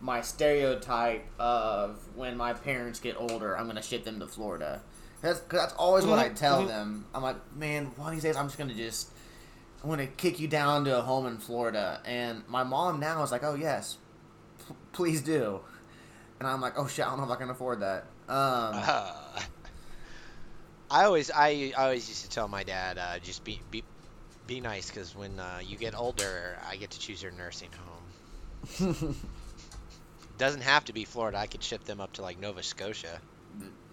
my 0.00 0.22
stereotype 0.22 1.24
of 1.38 1.98
when 2.16 2.36
my 2.36 2.52
parents 2.52 3.00
get 3.00 3.16
older, 3.18 3.58
I'm 3.58 3.66
gonna 3.66 3.82
ship 3.82 4.04
them 4.04 4.20
to 4.20 4.26
Florida. 4.26 4.80
That's 5.22 5.40
cause 5.40 5.60
that's 5.60 5.74
always 5.74 6.06
what 6.06 6.18
I 6.18 6.28
Mhm, 6.28 6.36
tell 6.36 6.62
mhm. 6.62 6.68
them. 6.68 7.04
I'm 7.14 7.22
like, 7.22 7.36
man, 7.54 7.86
one 7.96 8.08
of 8.08 8.14
these 8.14 8.22
days 8.22 8.36
I'm 8.36 8.46
just 8.46 8.58
gonna 8.58 8.74
just 8.74 9.10
I'm 9.82 9.90
gonna 9.90 10.06
kick 10.06 10.40
you 10.40 10.48
down 10.48 10.84
to 10.86 10.98
a 10.98 11.02
home 11.02 11.26
in 11.26 11.38
Florida. 11.38 12.00
And 12.04 12.46
my 12.48 12.62
mom 12.64 13.00
now 13.00 13.22
is 13.22 13.30
like, 13.32 13.44
oh 13.44 13.54
yes, 13.54 13.96
p- 13.96 14.09
please 14.92 15.20
do. 15.22 15.60
And 16.38 16.48
I'm 16.48 16.60
like, 16.60 16.74
oh 16.78 16.86
shit, 16.86 17.04
I 17.06 17.10
don't 17.10 17.18
know 17.18 17.24
if 17.24 17.30
I 17.30 17.36
can 17.36 17.50
afford 17.50 17.80
that. 17.80 18.04
Um, 18.28 18.74
Uh, 18.74 19.12
I 20.90 21.04
always 21.04 21.30
I, 21.30 21.72
I 21.76 21.84
always 21.84 22.08
used 22.08 22.24
to 22.24 22.30
tell 22.30 22.48
my 22.48 22.64
dad 22.64 22.98
uh, 22.98 23.18
just 23.20 23.44
be 23.44 23.60
be 23.70 23.84
be 24.46 24.60
nice 24.60 24.90
because 24.90 25.14
when 25.14 25.38
uh, 25.38 25.60
you 25.64 25.76
get 25.76 25.94
older, 25.94 26.58
I 26.68 26.76
get 26.76 26.90
to 26.90 26.98
choose 26.98 27.22
your 27.22 27.30
nursing 27.32 27.68
home. 27.72 29.16
Doesn't 30.38 30.62
have 30.62 30.84
to 30.86 30.92
be 30.92 31.04
Florida. 31.04 31.38
I 31.38 31.46
could 31.46 31.62
ship 31.62 31.84
them 31.84 32.00
up 32.00 32.12
to 32.14 32.22
like 32.22 32.40
Nova 32.40 32.62
Scotia. 32.62 33.20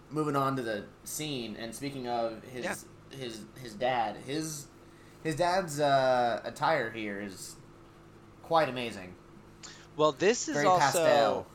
moving 0.09 0.35
on 0.37 0.55
to 0.55 0.61
the 0.61 0.85
scene 1.03 1.55
and 1.59 1.75
speaking 1.75 2.07
of 2.07 2.41
his 2.43 2.63
Yeah. 2.63 2.75
his 3.11 3.41
his 3.61 3.73
dad 3.73 4.15
his 4.25 4.67
his 5.23 5.35
dad's 5.35 5.79
uh, 5.79 6.41
attire 6.45 6.89
here 6.91 7.19
is 7.21 7.57
quite 8.43 8.69
amazing 8.69 9.13
Well, 9.97 10.11
this 10.11 10.47
is 10.47 10.53
very 10.53 10.67
also 10.67 10.79
pastel 10.79 11.47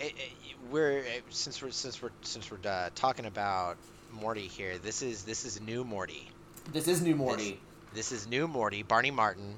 it, 0.00 0.14
it, 0.16 0.32
we're 0.70 1.04
since 1.30 1.62
we're 1.62 1.70
since 1.70 2.02
we're 2.02 2.10
since 2.22 2.50
we're 2.50 2.58
uh, 2.68 2.90
talking 2.94 3.26
about 3.26 3.76
Morty 4.12 4.48
here. 4.48 4.78
This 4.78 5.02
is 5.02 5.22
this 5.22 5.44
is 5.44 5.60
new 5.60 5.84
Morty. 5.84 6.28
this 6.72 6.88
is 6.88 7.00
new 7.00 7.14
morty 7.14 7.60
This 7.94 8.10
is 8.12 8.26
new 8.26 8.48
Morty, 8.48 8.82
Barney 8.82 9.12
Martin. 9.12 9.54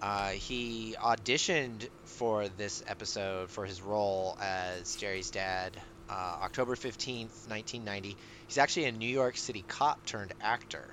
Uh, 0.00 0.30
he 0.30 0.96
auditioned 0.98 1.88
for 2.04 2.48
this 2.48 2.82
episode 2.86 3.50
for 3.50 3.66
his 3.66 3.82
role 3.82 4.36
as 4.40 4.96
Jerry's 4.96 5.30
dad 5.30 5.76
uh, 6.08 6.38
October 6.42 6.74
15th, 6.74 7.48
1990. 7.48 8.16
He's 8.46 8.58
actually 8.58 8.86
a 8.86 8.92
New 8.92 9.08
York 9.08 9.36
City 9.36 9.64
cop 9.68 10.04
turned 10.06 10.32
actor. 10.40 10.88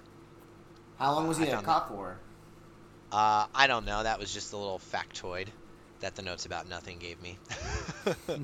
how 0.98 1.14
long 1.14 1.28
was 1.28 1.38
he 1.38 1.48
a 1.48 1.62
cop 1.62 1.88
for 1.88 2.18
Uh, 3.12 3.48
I 3.56 3.68
don't 3.68 3.86
know. 3.86 4.04
That 4.04 4.20
was 4.20 4.32
just 4.32 4.54
a 4.54 4.58
little 4.58 4.80
factoid 4.80 5.48
that 6.02 6.16
the 6.16 6.22
notes 6.22 6.46
about 6.46 6.70
nothing 6.70 6.98
gave 7.00 7.22
me. 7.22 7.38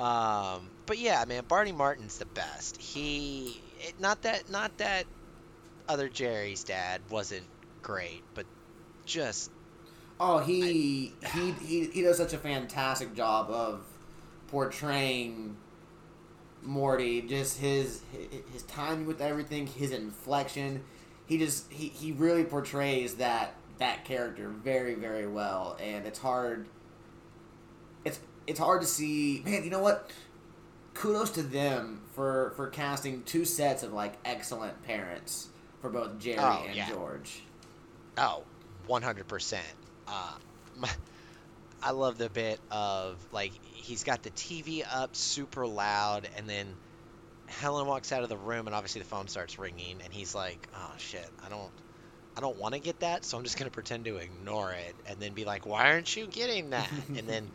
um, 0.00 0.68
but 0.86 0.98
yeah, 0.98 1.24
man, 1.26 1.44
Barney 1.46 1.72
Martin's 1.72 2.18
the 2.18 2.26
best. 2.26 2.76
He 2.76 3.60
it, 3.80 4.00
not 4.00 4.22
that 4.22 4.50
not 4.50 4.76
that 4.78 5.04
other 5.88 6.08
Jerry's 6.08 6.64
dad 6.64 7.00
wasn't 7.10 7.46
great, 7.82 8.22
but 8.34 8.46
just 9.04 9.50
oh 10.18 10.38
he 10.38 11.12
he, 11.32 11.52
he 11.64 11.84
he 11.86 12.02
does 12.02 12.16
such 12.16 12.32
a 12.32 12.38
fantastic 12.38 13.14
job 13.14 13.50
of 13.50 13.80
portraying 14.48 15.56
morty 16.62 17.22
just 17.22 17.58
his 17.58 18.02
his, 18.10 18.42
his 18.52 18.62
timing 18.62 19.06
with 19.06 19.20
everything 19.20 19.66
his 19.66 19.92
inflection 19.92 20.82
he 21.26 21.38
just 21.38 21.70
he, 21.70 21.88
he 21.88 22.12
really 22.12 22.44
portrays 22.44 23.16
that 23.16 23.54
that 23.78 24.04
character 24.04 24.48
very 24.48 24.94
very 24.94 25.26
well 25.26 25.76
and 25.80 26.06
it's 26.06 26.18
hard 26.18 26.66
it's 28.04 28.20
it's 28.46 28.58
hard 28.58 28.80
to 28.80 28.86
see 28.86 29.42
man 29.44 29.64
you 29.64 29.70
know 29.70 29.80
what 29.82 30.10
kudos 30.94 31.30
to 31.30 31.42
them 31.42 32.00
for 32.14 32.52
for 32.56 32.68
casting 32.68 33.22
two 33.24 33.44
sets 33.44 33.82
of 33.82 33.92
like 33.92 34.14
excellent 34.24 34.82
parents 34.84 35.48
for 35.82 35.90
both 35.90 36.18
jerry 36.18 36.38
Oh, 36.40 36.64
and 36.66 36.74
yeah. 36.74 36.88
george 36.88 37.42
Oh, 38.18 38.44
100%. 38.88 39.58
Uh, 40.08 40.32
my, 40.76 40.88
I 41.82 41.90
love 41.90 42.18
the 42.18 42.30
bit 42.30 42.60
of, 42.70 43.16
like, 43.32 43.52
he's 43.64 44.04
got 44.04 44.22
the 44.22 44.30
TV 44.30 44.84
up 44.90 45.14
super 45.14 45.66
loud, 45.66 46.28
and 46.36 46.48
then 46.48 46.66
Helen 47.46 47.86
walks 47.86 48.12
out 48.12 48.22
of 48.22 48.28
the 48.28 48.36
room, 48.36 48.66
and 48.66 48.74
obviously 48.74 49.02
the 49.02 49.06
phone 49.08 49.28
starts 49.28 49.58
ringing, 49.58 49.98
and 50.02 50.12
he's 50.12 50.34
like, 50.34 50.66
oh, 50.74 50.92
shit, 50.98 51.28
I 51.44 51.48
don't... 51.48 51.70
I 52.36 52.40
don't 52.40 52.58
want 52.58 52.74
to 52.74 52.80
get 52.80 53.00
that, 53.00 53.24
so 53.24 53.36
I'm 53.38 53.44
just 53.44 53.56
gonna 53.58 53.70
pretend 53.70 54.04
to 54.06 54.16
ignore 54.18 54.72
it, 54.72 55.00
and 55.06 55.20
then 55.20 55.34
be 55.34 55.44
like, 55.44 55.66
"Why 55.66 55.90
aren't 55.92 56.14
you 56.16 56.26
getting 56.28 56.70
that?" 56.70 56.92
and 57.14 57.28
then 57.28 57.50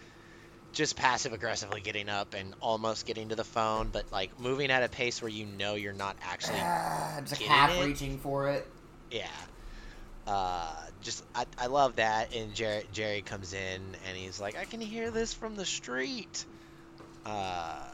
just 0.74 0.96
passive 0.96 1.34
aggressively 1.34 1.82
getting 1.82 2.10
up 2.10 2.34
and 2.34 2.54
almost 2.60 3.06
getting 3.06 3.30
to 3.30 3.36
the 3.36 3.44
phone, 3.46 3.90
but 3.90 4.12
like 4.12 4.38
moving 4.40 4.72
at 4.72 4.84
a 4.84 4.90
pace 4.90 5.22
where 5.22 5.30
you 5.30 5.46
know 5.46 5.76
you're 5.76 5.94
not 5.94 6.18
actually 6.22 6.58
Ah, 6.58 7.20
just 7.22 7.42
like 7.42 7.42
half 7.42 7.72
it. 7.72 7.80
reaching 7.80 8.18
for 8.18 8.48
it 8.50 8.72
yeah. 9.12 9.28
Uh, 10.28 10.74
just 11.02 11.22
I, 11.36 11.46
I 11.58 11.68
love 11.68 11.96
that. 11.96 12.34
And 12.34 12.54
Jerry 12.54 12.88
Jerry 12.92 13.22
comes 13.22 13.54
in 13.54 13.96
and 14.06 14.18
he's 14.18 14.40
like, 14.40 14.58
I 14.58 14.66
can 14.66 14.82
hear 14.82 15.12
this 15.12 15.34
from 15.34 15.56
the 15.56 15.66
street. 15.66 16.46
Uh, 17.26 17.86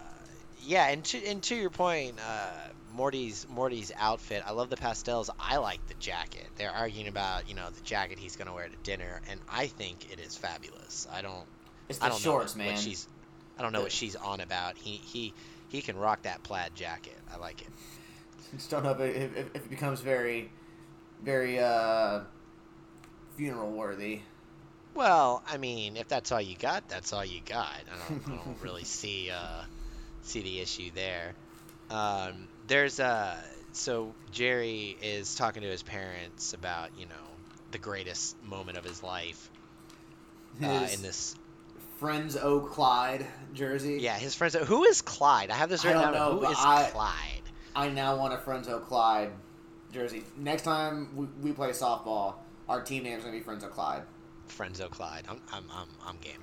yeah, 0.58 0.88
and 0.90 1.04
to 1.06 1.26
and 1.26 1.44
to 1.44 1.56
your 1.56 1.70
point, 1.70 2.20
uh, 2.20 2.52
Morty's 2.98 3.46
Morty's 3.48 3.92
outfit. 3.98 4.42
I 4.46 4.52
love 4.52 4.70
the 4.72 4.76
pastels. 4.76 5.30
I 5.40 5.58
like 5.58 5.86
the 5.88 5.94
jacket. 5.96 6.48
They're 6.58 6.72
arguing 6.72 7.08
about 7.08 7.48
you 7.48 7.54
know 7.56 7.70
the 7.70 7.82
jacket 7.82 8.18
he's 8.18 8.36
gonna 8.36 8.54
wear 8.54 8.68
to 8.68 8.76
dinner, 8.84 9.22
and 9.30 9.40
I 9.50 9.68
think 9.68 10.12
it 10.12 10.20
is 10.20 10.36
fabulous. 10.36 11.08
I 11.14 11.22
don't 11.22 11.46
it's 11.88 12.00
the 12.00 12.06
I 12.06 12.10
don't 12.10 12.20
shorts 12.20 12.56
know 12.56 12.64
man 12.64 12.74
what 12.74 12.82
she's 12.82 13.08
I 13.58 13.62
don't 13.62 13.72
know 13.72 13.80
The- 13.80 13.84
what 13.86 13.92
she's 13.92 14.16
on 14.16 14.42
about. 14.42 14.78
He 14.78 14.92
he 14.98 15.34
he 15.70 15.82
can 15.82 15.96
rock 15.96 16.24
that 16.24 16.42
plaid 16.44 16.74
jacket. 16.76 17.16
I 17.32 17.38
like 17.38 17.62
it. 17.62 17.68
just 18.56 18.72
don't 18.72 18.84
know 18.84 18.92
if 18.92 19.00
it, 19.00 19.16
if, 19.16 19.38
if 19.38 19.56
it 19.56 19.70
becomes 19.70 20.02
very 20.02 20.50
very 21.24 21.60
uh 21.60 22.22
funeral 23.36 23.72
worthy 23.72 24.22
Well, 24.96 25.44
I 25.48 25.58
mean, 25.58 25.98
if 25.98 26.08
that's 26.08 26.32
all 26.32 26.42
you 26.42 26.56
got, 26.58 26.88
that's 26.90 27.14
all 27.14 27.24
you 27.24 27.42
got. 27.46 27.68
I 27.70 28.10
don't, 28.10 28.28
I 28.28 28.36
don't 28.44 28.58
really 28.64 28.84
see 29.00 29.30
uh, 29.30 29.64
see 30.24 30.42
the 30.42 30.60
issue 30.60 30.90
there. 30.96 31.34
Um, 31.92 32.48
there's 32.68 33.00
a 33.00 33.38
so 33.74 34.14
Jerry 34.32 34.98
is 35.02 35.36
talking 35.36 35.62
to 35.64 35.68
his 35.70 35.84
parents 35.84 36.54
about 36.54 36.90
you 36.98 37.06
know 37.06 37.14
the 37.72 37.78
greatest 37.78 38.42
moment 38.44 38.78
of 38.78 38.84
his 38.86 39.04
life 39.04 39.50
uh, 40.64 40.80
His 40.82 40.96
in 40.96 41.02
this. 41.02 41.36
friends 42.00 42.36
O 42.38 42.60
Clyde 42.62 43.26
jersey 43.54 43.98
Yeah, 44.02 44.16
his 44.18 44.36
friends. 44.36 44.56
Who 44.56 44.86
is 44.86 45.02
Clyde? 45.02 45.52
I 45.52 45.56
have 45.56 45.70
this 45.70 45.84
I 45.86 45.90
written 45.90 46.04
don't 46.04 46.14
down. 46.14 46.36
know, 46.36 46.40
Who 46.46 46.52
is 46.52 46.58
I- 46.60 46.90
Clyde? 46.92 47.42
I 47.76 47.90
now 47.90 48.16
want 48.16 48.34
a 48.34 48.38
friends 48.38 48.68
O 48.68 48.80
Clyde 48.80 49.32
jersey 49.94 50.24
next 50.38 50.64
time 50.64 51.10
we, 51.16 51.26
we 51.42 51.52
play 51.54 51.70
softball 51.70 52.36
our 52.68 52.82
team 52.82 53.04
name's 53.04 53.24
gonna 53.24 53.36
be 53.38 53.42
friends 53.44 53.64
O 53.64 53.68
Clyde 53.68 54.04
Friends 54.48 54.80
O 54.82 54.88
Clyde. 54.88 55.26
I'm 55.30 55.42
I'm 55.52 55.64
I'm, 55.74 55.88
I'm 56.06 56.18
game. 56.22 56.40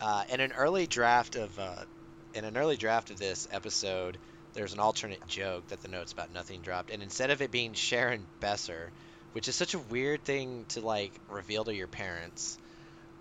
Uh, 0.00 0.24
in 0.30 0.40
an 0.40 0.52
early 0.52 0.86
draft 0.86 1.36
of 1.36 1.58
uh, 1.58 1.84
in 2.34 2.44
an 2.46 2.56
early 2.56 2.76
draft 2.78 3.10
of 3.10 3.18
this 3.18 3.46
episode, 3.52 4.16
there's 4.56 4.72
an 4.72 4.80
alternate 4.80 5.26
joke 5.28 5.68
that 5.68 5.82
the 5.82 5.88
notes 5.88 6.12
about 6.12 6.32
nothing 6.32 6.60
dropped, 6.62 6.90
and 6.90 7.02
instead 7.02 7.30
of 7.30 7.42
it 7.42 7.50
being 7.50 7.74
Sharon 7.74 8.26
Besser, 8.40 8.90
which 9.32 9.48
is 9.48 9.54
such 9.54 9.74
a 9.74 9.78
weird 9.78 10.24
thing 10.24 10.64
to 10.70 10.80
like 10.80 11.12
reveal 11.28 11.64
to 11.64 11.74
your 11.74 11.86
parents, 11.86 12.58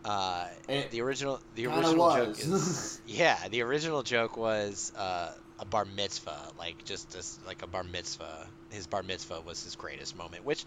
uh, 0.05 0.47
the 0.67 1.01
original 1.01 1.39
the 1.55 1.67
original 1.67 2.15
joke 2.15 2.39
is 2.39 3.01
yeah 3.07 3.37
the 3.49 3.61
original 3.63 4.03
joke 4.03 4.37
was 4.37 4.91
uh, 4.95 5.31
a 5.59 5.65
bar 5.65 5.85
mitzvah 5.85 6.51
like 6.57 6.83
just 6.85 7.15
as 7.15 7.37
like 7.45 7.61
a 7.63 7.67
bar 7.67 7.83
mitzvah. 7.83 8.47
His 8.71 8.87
bar 8.87 9.03
mitzvah 9.03 9.41
was 9.41 9.63
his 9.63 9.75
greatest 9.75 10.15
moment 10.15 10.45
which 10.45 10.63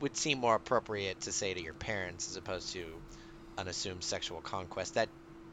would 0.00 0.16
seem 0.16 0.38
more 0.38 0.54
appropriate 0.54 1.20
to 1.20 1.32
say 1.32 1.54
to 1.54 1.62
your 1.62 1.74
parents 1.74 2.30
as 2.30 2.36
opposed 2.36 2.72
to 2.72 2.84
unassumed 3.58 4.02
sexual 4.02 4.40
conquest. 4.40 4.94
That 4.94 5.08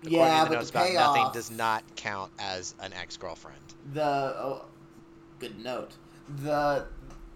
according 0.08 0.34
Yeah, 0.34 0.44
to 0.44 0.50
the 0.50 0.56
but 0.58 0.66
the 0.66 0.70
about 0.72 0.94
nothing 0.94 1.22
payoff- 1.24 1.34
does 1.34 1.52
not 1.52 1.84
count 1.96 2.32
as 2.40 2.76
an 2.82 2.94
ex-girlfriend 2.94 3.60
the 3.94 4.04
oh, 4.04 4.66
good 5.40 5.58
note 5.64 5.92
the 6.44 6.86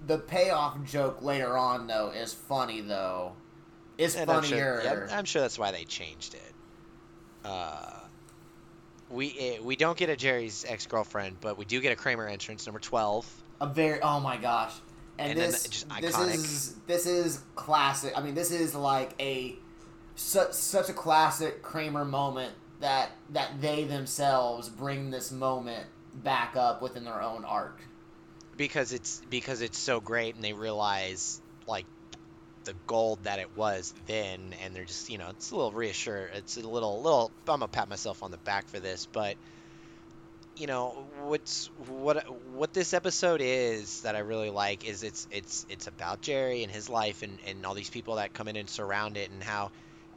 the 0.07 0.17
payoff 0.17 0.83
joke 0.85 1.21
later 1.21 1.57
on 1.57 1.87
though 1.87 2.09
is 2.09 2.33
funny 2.33 2.81
though 2.81 3.33
it's 3.97 4.15
And 4.15 4.31
I'm 4.31 4.41
funnier 4.41 4.81
sure, 4.81 5.05
yeah, 5.07 5.15
I'm 5.17 5.25
sure 5.25 5.41
that's 5.41 5.59
why 5.59 5.71
they 5.71 5.83
changed 5.83 6.33
it. 6.33 6.53
Uh, 7.45 7.99
we 9.11 9.35
eh, 9.37 9.57
we 9.61 9.75
don't 9.75 9.97
get 9.97 10.09
a 10.09 10.15
Jerry's 10.15 10.65
ex-girlfriend, 10.67 11.37
but 11.39 11.57
we 11.57 11.65
do 11.65 11.79
get 11.81 11.91
a 11.91 11.95
Kramer 11.95 12.27
entrance, 12.27 12.65
number 12.65 12.79
twelve. 12.79 13.29
a 13.59 13.67
very 13.67 14.01
oh 14.01 14.19
my 14.19 14.37
gosh 14.37 14.73
and, 15.19 15.31
And 15.31 15.39
then 15.39 15.51
this 15.51 15.85
this 16.01 16.17
is 16.17 16.75
this 16.87 17.05
is 17.05 17.41
classic. 17.55 18.13
I 18.17 18.21
mean, 18.21 18.33
this 18.33 18.49
is 18.49 18.73
like 18.73 19.13
a 19.19 19.55
such 20.15 20.53
such 20.53 20.89
a 20.89 20.93
classic 20.93 21.61
Kramer 21.61 22.05
moment 22.05 22.53
that 22.81 23.11
that 23.31 23.61
they 23.61 23.85
themselves 23.85 24.69
bring 24.69 25.11
this 25.11 25.31
moment 25.31 25.85
back 26.13 26.55
up 26.55 26.81
within 26.81 27.05
their 27.05 27.21
own 27.21 27.45
arc. 27.45 27.79
because 28.57 28.91
it's 28.93 29.21
because 29.29 29.61
it's 29.61 29.77
so 29.77 29.99
great 30.01 30.35
and 30.35 30.43
they 30.43 30.53
realize 30.53 31.41
like 31.67 31.85
the 32.65 32.73
gold 32.85 33.23
that 33.23 33.39
it 33.39 33.55
was 33.57 33.93
then 34.05 34.53
and 34.63 34.75
they're 34.75 34.85
just 34.85 35.09
you 35.09 35.17
know 35.17 35.29
it's 35.29 35.51
a 35.51 35.55
little 35.55 35.71
reassure 35.71 36.29
it's 36.33 36.57
a 36.57 36.67
little 36.67 37.01
little 37.01 37.31
I'm 37.47 37.59
gonna 37.59 37.67
pat 37.67 37.89
myself 37.89 38.21
on 38.23 38.29
the 38.29 38.37
back 38.37 38.67
for 38.67 38.79
this 38.79 39.07
but 39.11 39.35
you 40.57 40.67
know 40.67 41.05
what's 41.23 41.67
what 41.87 42.23
what 42.53 42.73
this 42.73 42.93
episode 42.93 43.41
is 43.41 44.01
that 44.01 44.15
I 44.15 44.19
really 44.19 44.49
like 44.51 44.85
is 44.85 45.01
it's 45.01 45.27
it's 45.31 45.65
it's 45.69 45.87
about 45.87 46.21
Jerry 46.21 46.63
and 46.63 46.71
his 46.71 46.89
life 46.89 47.23
and 47.23 47.39
and 47.47 47.65
all 47.65 47.73
these 47.73 47.89
people 47.89 48.15
that 48.15 48.33
come 48.33 48.47
in 48.47 48.55
and 48.57 48.69
surround 48.69 49.17
it 49.17 49.31
and 49.31 49.41
how 49.41 49.71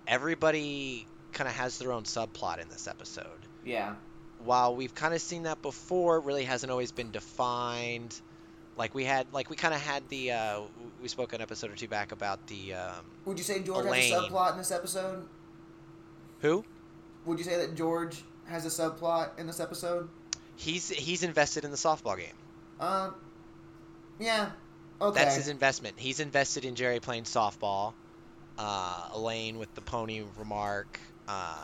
everybody 0.07 1.07
kind 1.35 1.49
of 1.49 1.55
has 1.55 1.79
their 1.79 1.93
own 1.93 2.05
subplot 2.05 2.61
in 2.61 2.69
this 2.69 2.87
episode 2.89 3.27
Yeah. 3.65 3.95
while 4.45 4.75
we've 4.75 4.95
kind 4.95 5.13
of 5.15 5.21
seen 5.21 5.43
that 5.45 5.61
before, 5.63 6.21
really 6.21 6.45
hasn't 6.45 6.71
always 6.71 6.93
been 6.93 7.11
defined. 7.11 8.19
Like 8.77 8.95
we 8.95 9.05
had, 9.05 9.27
like 9.33 9.51
we 9.51 9.57
kind 9.57 9.75
of 9.75 9.81
had 9.81 10.09
the, 10.09 10.33
uh, 10.33 10.61
we 11.03 11.09
spoke 11.09 11.33
an 11.33 11.41
episode 11.41 11.71
or 11.71 11.77
two 11.77 11.89
back 11.89 12.13
about 12.13 12.47
the, 12.49 12.75
um, 12.75 13.05
Would 13.25 13.39
you 13.39 13.45
say 13.45 13.63
George 13.63 13.87
Elaine. 13.87 14.13
has 14.13 14.23
a 14.25 14.27
subplot 14.29 14.53
in 14.53 14.59
this 14.59 14.71
episode? 14.73 15.29
who? 16.41 16.65
Would 17.27 17.39
you 17.39 17.45
say 17.45 17.57
that 17.57 17.75
George 17.75 18.23
has 18.47 18.67
a 18.67 18.69
subplot 18.69 19.39
in 19.39 19.47
this 19.47 19.61
episode? 19.61 20.09
He's 20.57 20.89
he's 20.91 21.23
invested 21.23 21.65
in 21.65 21.71
the 21.71 21.77
softball 21.77 22.17
game. 22.19 22.35
Um. 22.79 23.15
Yeah. 24.21 24.51
Okay. 25.01 25.25
That's 25.25 25.37
his 25.37 25.49
investment. 25.49 25.95
He's 25.99 26.21
invested 26.21 26.65
in 26.65 26.75
Jerry 26.75 27.01
playing 27.01 27.25
softball. 27.25 27.95
Uh, 28.59 29.09
Elaine 29.15 29.59
with 29.59 29.75
the 29.75 29.81
pony 29.81 30.23
remark. 30.39 31.01
Uh, 31.29 31.55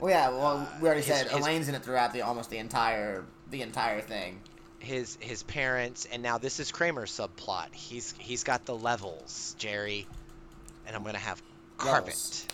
well, 0.00 0.10
yeah. 0.10 0.28
Well, 0.28 0.68
we 0.80 0.86
already 0.86 1.00
his- 1.02 1.16
said 1.16 1.28
his- 1.30 1.40
Elaine's 1.40 1.68
in 1.68 1.74
it 1.74 1.82
throughout 1.82 2.12
the 2.12 2.22
almost 2.22 2.50
the 2.50 2.58
entire 2.58 3.24
the 3.50 3.62
entire 3.62 4.00
thing. 4.00 4.40
his 4.78 5.16
his 5.20 5.42
parents, 5.42 6.06
and 6.12 6.22
now 6.22 6.38
this 6.38 6.60
is 6.60 6.70
Kramer's 6.72 7.10
subplot. 7.10 7.72
He's 7.72 8.14
he's 8.18 8.44
got 8.44 8.64
the 8.66 8.76
levels, 8.76 9.54
Jerry, 9.58 10.06
and 10.86 10.94
I'm 10.94 11.02
gonna 11.04 11.18
have 11.18 11.40
carpet 11.76 12.06
Levels. 12.08 12.46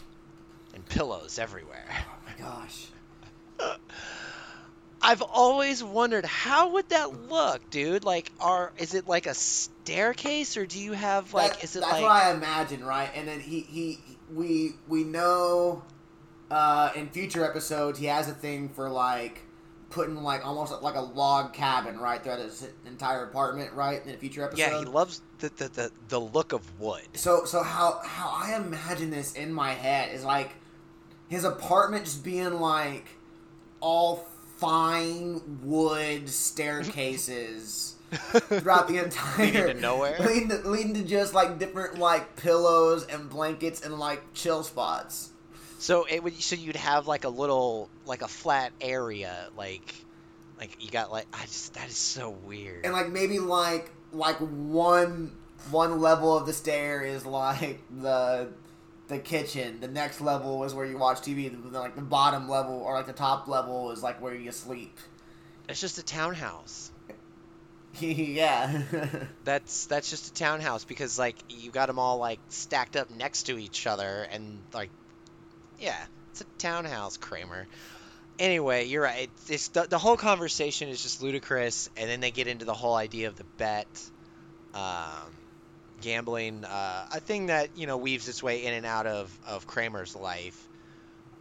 and 0.75 0.87
pillows 0.87 1.39
everywhere. 1.39 1.85
Oh 1.91 2.15
my 2.27 2.45
gosh. 2.45 2.87
I've 5.05 5.23
always 5.23 5.83
wondered 5.83 6.25
how 6.25 6.71
would 6.75 6.89
that 6.91 7.29
look, 7.29 7.69
dude? 7.71 8.05
Like, 8.05 8.31
are 8.39 8.73
is 8.79 8.95
it 8.95 9.09
like 9.09 9.27
a 9.27 9.35
staircase, 9.35 10.57
or 10.57 10.65
do 10.65 10.79
you 10.79 10.93
have 10.93 11.35
like 11.35 11.55
That- 11.55 11.65
is 11.65 11.75
it 11.77 11.81
that's 11.81 11.93
like 11.95 12.03
what 12.03 12.11
I 12.13 12.31
imagine, 12.33 12.85
right? 12.85 13.11
And 13.15 13.27
then 13.27 13.41
he 13.41 13.61
he 13.61 13.99
we 14.33 14.75
we 14.87 15.03
know 15.03 15.83
uh, 16.53 16.93
in 16.95 17.09
future 17.09 17.45
episodes 17.45 17.99
he 17.99 18.07
has 18.07 18.29
a 18.29 18.33
thing 18.35 18.69
for 18.69 18.89
like 18.91 19.41
putting 19.91 20.17
like 20.17 20.45
almost 20.45 20.73
like 20.83 20.95
a 20.95 21.01
log 21.01 21.53
cabin 21.53 21.99
right 21.99 22.23
throughout 22.23 22.39
his 22.39 22.67
entire 22.87 23.25
apartment, 23.25 23.73
right? 23.75 24.05
In 24.07 24.15
a 24.15 24.17
future 24.17 24.43
episode. 24.43 24.61
yeah? 24.63 24.79
He 24.79 24.85
loves 24.87 25.21
the, 25.39 25.51
the 25.51 25.69
the 25.69 25.91
the 26.09 26.19
look 26.19 26.53
of 26.53 26.81
wood. 26.81 27.03
So 27.15 27.45
so 27.45 27.63
how 27.63 28.01
how 28.05 28.31
I 28.35 28.57
imagine 28.57 29.11
this 29.11 29.35
in 29.35 29.53
my 29.53 29.73
head 29.73 30.15
is 30.15 30.25
like 30.25 30.53
his 31.29 31.45
apartment 31.45 32.05
just 32.05 32.25
being 32.25 32.55
like 32.61 33.07
all 33.81 34.27
fine 34.57 35.41
wood 35.63 36.29
staircases 36.29 37.97
throughout 38.13 38.89
the 38.89 38.99
entire 38.99 39.47
Leading 39.47 39.67
to 39.67 39.75
nowhere? 39.75 40.19
leading 40.21 40.49
to, 40.51 40.57
leading 40.69 40.95
to 40.95 41.03
just 41.03 41.35
like 41.35 41.59
different 41.59 41.99
like 41.99 42.37
pillows 42.37 43.05
and 43.07 43.29
blankets 43.29 43.83
and 43.83 43.99
like 43.99 44.23
chill 44.33 44.63
spots. 44.63 45.32
So 45.83 46.07
it 46.09 46.23
would 46.23 46.41
so 46.41 46.55
you'd 46.55 46.77
have 46.77 47.09
like 47.09 47.25
a 47.25 47.29
little 47.29 47.91
like 48.07 48.23
a 48.23 48.29
flat 48.29 48.73
area, 48.81 49.49
like 49.57 49.93
like 50.57 50.77
you 50.81 50.89
got 50.93 51.11
like 51.11 51.27
I 51.33 51.43
just 51.43 51.75
that 51.75 51.89
is 51.89 51.97
so 51.97 52.31
weird. 52.31 52.85
And 52.85 52.93
like 52.93 53.11
maybe 53.11 53.41
like 53.41 53.91
like 54.13 54.37
one 54.37 55.37
one 55.73 56.01
level 56.01 56.37
of 56.37 56.47
the 56.47 56.53
stair 56.53 57.03
is 57.03 57.27
like 57.27 57.81
the 57.91 58.51
the 59.09 59.19
kitchen. 59.19 59.81
The 59.81 59.89
next 59.89 60.21
level 60.21 60.63
is 60.63 60.73
where 60.73 60.87
you 60.87 60.99
watch 60.99 61.19
TV. 61.19 61.51
The, 61.51 61.81
like 61.81 61.97
the 61.97 62.03
bottom 62.03 62.49
level 62.49 62.81
or 62.81 62.95
like 62.95 63.07
the 63.07 63.13
top 63.13 63.49
level 63.49 63.91
is 63.91 64.05
like 64.05 64.23
where 64.23 64.37
you 64.37 64.53
sleep. 64.53 65.01
It's 65.69 65.81
just 65.81 65.99
a 65.99 66.05
townhouse. 66.05 66.93
yeah. 67.99 68.83
That's 69.45 69.87
that's 69.87 70.09
just 70.09 70.29
a 70.29 70.35
townhouse 70.35 70.85
because 70.85 71.19
like 71.19 71.39
you 71.49 71.73
got 71.73 71.87
them 71.87 71.99
all 71.99 72.19
like 72.19 72.39
stacked 72.51 72.95
up 72.95 73.11
next 73.11 73.45
to 73.45 73.59
each 73.59 73.89
other 73.89 74.29
and 74.31 74.61
like 74.73 74.91
yeah, 75.83 76.07
it's 76.31 76.41
a 76.43 76.47
townhouse, 76.59 77.17
Kramer. 77.17 77.69
Anyway, 78.39 78.87
you're 78.87 79.03
right. 79.03 79.31
It's, 79.31 79.51
it's 79.51 79.69
the, 79.69 79.87
the 79.89 79.99
whole 79.99 80.17
conversation 80.17 80.89
is 80.89 81.03
just 81.03 81.23
ludicrous, 81.23 81.89
and 81.97 82.09
then 82.11 82.21
they 82.21 82.31
get 82.31 82.49
into 82.49 82.65
the 82.65 82.75
whole 82.75 82.95
idea 82.95 83.29
of 83.29 83.37
the 83.37 83.47
bet, 83.59 84.11
um, 84.75 85.33
gambling, 86.01 86.65
uh, 86.65 87.07
a 87.13 87.21
thing 87.21 87.47
that 87.47 87.77
you 87.77 87.87
know 87.87 87.99
weaves 87.99 88.29
its 88.29 88.43
way 88.43 88.65
in 88.65 88.75
and 88.75 88.87
out 88.87 89.07
of, 89.07 89.39
of 89.47 89.67
Kramer's 89.67 90.17
life. 90.17 90.69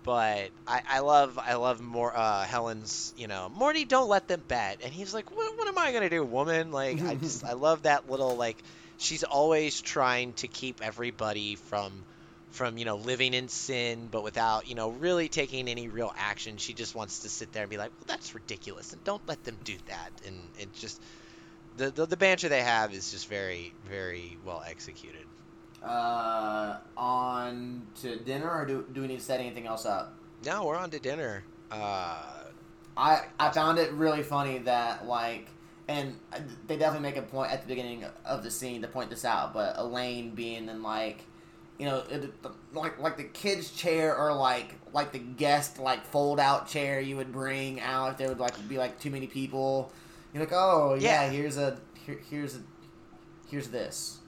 But 0.04 0.52
I, 0.68 0.82
I 0.90 1.00
love 1.00 1.40
I 1.40 1.56
love 1.56 1.80
more 1.82 2.16
uh, 2.16 2.44
Helen's 2.46 3.14
you 3.16 3.28
know 3.28 3.50
Morty 3.50 3.86
don't 3.86 4.10
let 4.10 4.28
them 4.28 4.44
bet 4.48 4.82
and 4.84 4.92
he's 4.94 5.14
like 5.14 5.30
what, 5.32 5.54
what 5.58 5.68
am 5.68 5.78
I 5.78 5.92
gonna 5.94 6.10
do 6.10 6.26
woman 6.26 6.72
like 6.72 7.02
I 7.02 7.16
just 7.16 7.44
I 7.46 7.54
love 7.54 7.84
that 7.84 8.10
little 8.10 8.36
like 8.36 8.64
she's 8.98 9.24
always 9.24 9.80
trying 9.82 10.34
to 10.36 10.48
keep 10.48 10.82
everybody 10.82 11.56
from 11.56 12.06
from 12.52 12.78
you 12.78 12.86
know 12.86 12.98
living 12.98 13.34
in 13.34 13.48
sin 13.48 14.08
but 14.12 14.24
without 14.24 14.68
you 14.68 14.76
know 14.76 14.90
really 14.90 15.28
taking 15.28 15.68
any 15.68 15.88
real 15.88 16.14
action 16.18 16.58
she 16.58 16.74
just 16.74 16.96
wants 16.96 17.20
to 17.20 17.30
sit 17.30 17.52
there 17.52 17.64
and 17.64 17.70
be 17.70 17.78
like 17.78 17.92
well 18.00 18.06
that's 18.08 18.36
ridiculous 18.36 18.94
and 18.94 19.04
don't 19.04 19.26
let 19.28 19.44
them 19.44 19.58
do 19.64 19.76
that 19.88 20.10
and 20.26 20.36
it 20.60 20.72
just 20.74 21.02
the, 21.78 21.90
the 21.92 22.06
the 22.06 22.18
banter 22.18 22.50
they 22.50 22.62
have 22.62 22.94
is 22.94 23.12
just 23.12 23.28
very 23.28 23.74
very 23.88 24.38
well 24.46 24.64
executed 24.68 25.26
uh, 25.84 26.78
on 26.96 27.82
to 28.02 28.20
dinner, 28.20 28.48
or 28.48 28.68
do, 28.68 28.86
do 28.94 29.02
we 29.02 29.08
need 29.08 29.18
to 29.18 29.26
set 29.26 29.40
anything 29.40 29.66
else 29.66 29.84
up? 29.84 30.14
no 30.46 30.66
we're 30.66 30.78
on 30.78 30.92
to 30.92 31.00
dinner 31.00 31.44
uh 31.72 32.42
I 32.98 33.24
I 33.40 33.50
found 33.52 33.80
it 33.80 33.92
really 33.94 34.24
funny 34.24 34.60
that 34.60 35.06
like, 35.08 35.48
and 35.88 36.20
they 36.68 36.78
definitely 36.78 37.10
make 37.10 37.18
a 37.18 37.22
point 37.22 37.52
at 37.52 37.62
the 37.62 37.68
beginning 37.68 38.06
of 38.26 38.44
the 38.44 38.52
scene 38.52 38.82
to 38.82 38.88
point 38.88 39.10
this 39.10 39.26
out. 39.26 39.54
But 39.54 39.78
Elaine 39.78 40.32
being 40.32 40.70
in 40.70 40.84
like, 40.84 41.24
you 41.82 41.88
know, 41.88 42.04
it, 42.12 42.32
like 42.74 43.00
like 43.00 43.18
the 43.18 43.24
kids' 43.24 43.72
chair 43.72 44.16
or 44.16 44.32
like 44.34 44.76
like 44.94 45.12
the 45.12 45.18
guest 45.20 45.80
like 45.80 46.06
fold 46.06 46.40
out 46.40 46.68
chair 46.68 47.00
you 47.02 47.18
would 47.18 47.32
bring 47.32 47.82
out 47.82 48.12
if 48.12 48.18
there 48.18 48.28
would 48.30 48.40
like 48.40 48.54
be 48.70 48.78
like 48.78 49.00
too 49.00 49.10
many 49.10 49.26
people. 49.26 49.92
You're 50.32 50.44
like, 50.44 50.54
oh 50.54 50.94
yeah, 50.94 51.24
Yeah. 51.26 51.30
here's 51.32 51.58
a 51.58 51.80
here, 52.06 52.20
here's 52.30 52.56
a 52.56 52.60
here's 53.50 53.70
this. 53.70 54.20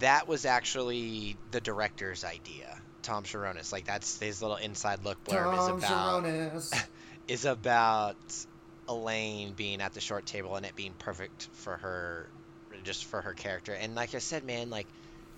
that 0.00 0.28
was 0.28 0.44
actually 0.44 1.36
the 1.50 1.60
director's 1.60 2.24
idea 2.24 2.78
tom 3.02 3.24
cherones 3.24 3.72
like 3.72 3.84
that's 3.84 4.20
his 4.20 4.40
little 4.40 4.56
inside 4.56 5.02
look 5.04 5.22
blurb 5.24 5.56
Tom 5.56 5.78
is 5.78 5.84
about 5.84 6.22
Cherones. 6.24 6.74
is 7.28 7.44
about 7.44 8.16
Elaine 8.88 9.54
being 9.54 9.80
at 9.80 9.92
the 9.94 10.00
short 10.00 10.24
table 10.26 10.54
and 10.56 10.64
it 10.66 10.76
being 10.76 10.92
perfect 10.98 11.48
for 11.52 11.76
her, 11.78 12.28
just 12.84 13.04
for 13.06 13.20
her 13.22 13.32
character. 13.32 13.72
And 13.72 13.94
like 13.94 14.14
I 14.14 14.18
said, 14.18 14.44
man, 14.44 14.70
like 14.70 14.86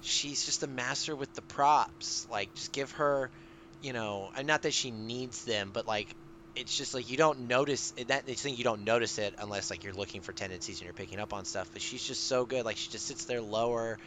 she's 0.05 0.45
just 0.45 0.63
a 0.63 0.67
master 0.67 1.17
with 1.17 1.33
the 1.35 1.43
props. 1.43 2.27
Like 2.31 2.55
just 2.55 2.73
give 2.73 2.93
her, 2.93 3.31
you 3.81 3.93
know, 3.93 4.31
not 4.45 4.63
that 4.63 4.75
she 4.75 4.91
needs 4.91 5.45
them, 5.45 5.71
but 5.73 5.87
like 5.87 6.15
it's 6.55 6.77
just 6.77 6.95
like 6.95 7.11
you 7.11 7.17
don't 7.17 7.49
notice 7.49 7.93
that 8.07 8.29
it's 8.29 8.43
thing 8.43 8.55
you 8.55 8.65
don't 8.65 8.85
notice 8.85 9.19
it 9.19 9.35
unless 9.39 9.71
like 9.71 9.83
you're 9.83 9.93
looking 9.93 10.21
for 10.21 10.33
tendencies 10.33 10.79
and 10.81 10.85
you're 10.85 10.95
picking 10.95 11.19
up 11.19 11.33
on 11.33 11.45
stuff. 11.45 11.71
But 11.73 11.83
she's 11.83 12.05
just 12.05 12.27
so 12.27 12.47
good. 12.47 12.65
Like 12.65 12.77
she 12.77 12.91
just 12.91 13.07
sits 13.07 13.25
there 13.25 13.41
lower. 13.41 13.99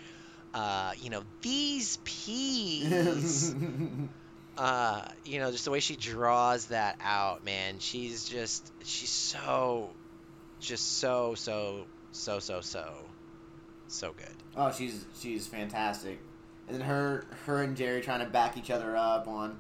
Uh, 0.53 0.91
you 0.97 1.10
know, 1.10 1.23
these 1.41 1.97
peas. 2.05 3.53
uh, 4.57 5.01
you 5.23 5.39
know, 5.39 5.51
just 5.51 5.65
the 5.65 5.71
way 5.71 5.79
she 5.79 5.95
draws 5.95 6.67
that 6.67 6.95
out, 7.01 7.43
man. 7.43 7.79
She's 7.79 8.23
just, 8.23 8.71
she's 8.83 9.12
so, 9.12 9.95
just 10.60 10.99
so, 10.99 11.36
so, 11.36 11.88
so, 12.12 12.39
so, 12.39 12.62
so, 12.62 13.07
so 13.88 14.13
good. 14.13 14.36
Oh, 14.56 14.71
she's 14.71 15.06
she's 15.19 15.47
fantastic. 15.47 16.19
And 16.67 16.76
then 16.76 16.88
her 16.88 17.26
her 17.45 17.63
and 17.63 17.78
Jerry 17.78 18.02
trying 18.02 18.19
to 18.19 18.26
back 18.26 18.58
each 18.58 18.71
other 18.71 18.95
up 18.95 19.28
on, 19.28 19.60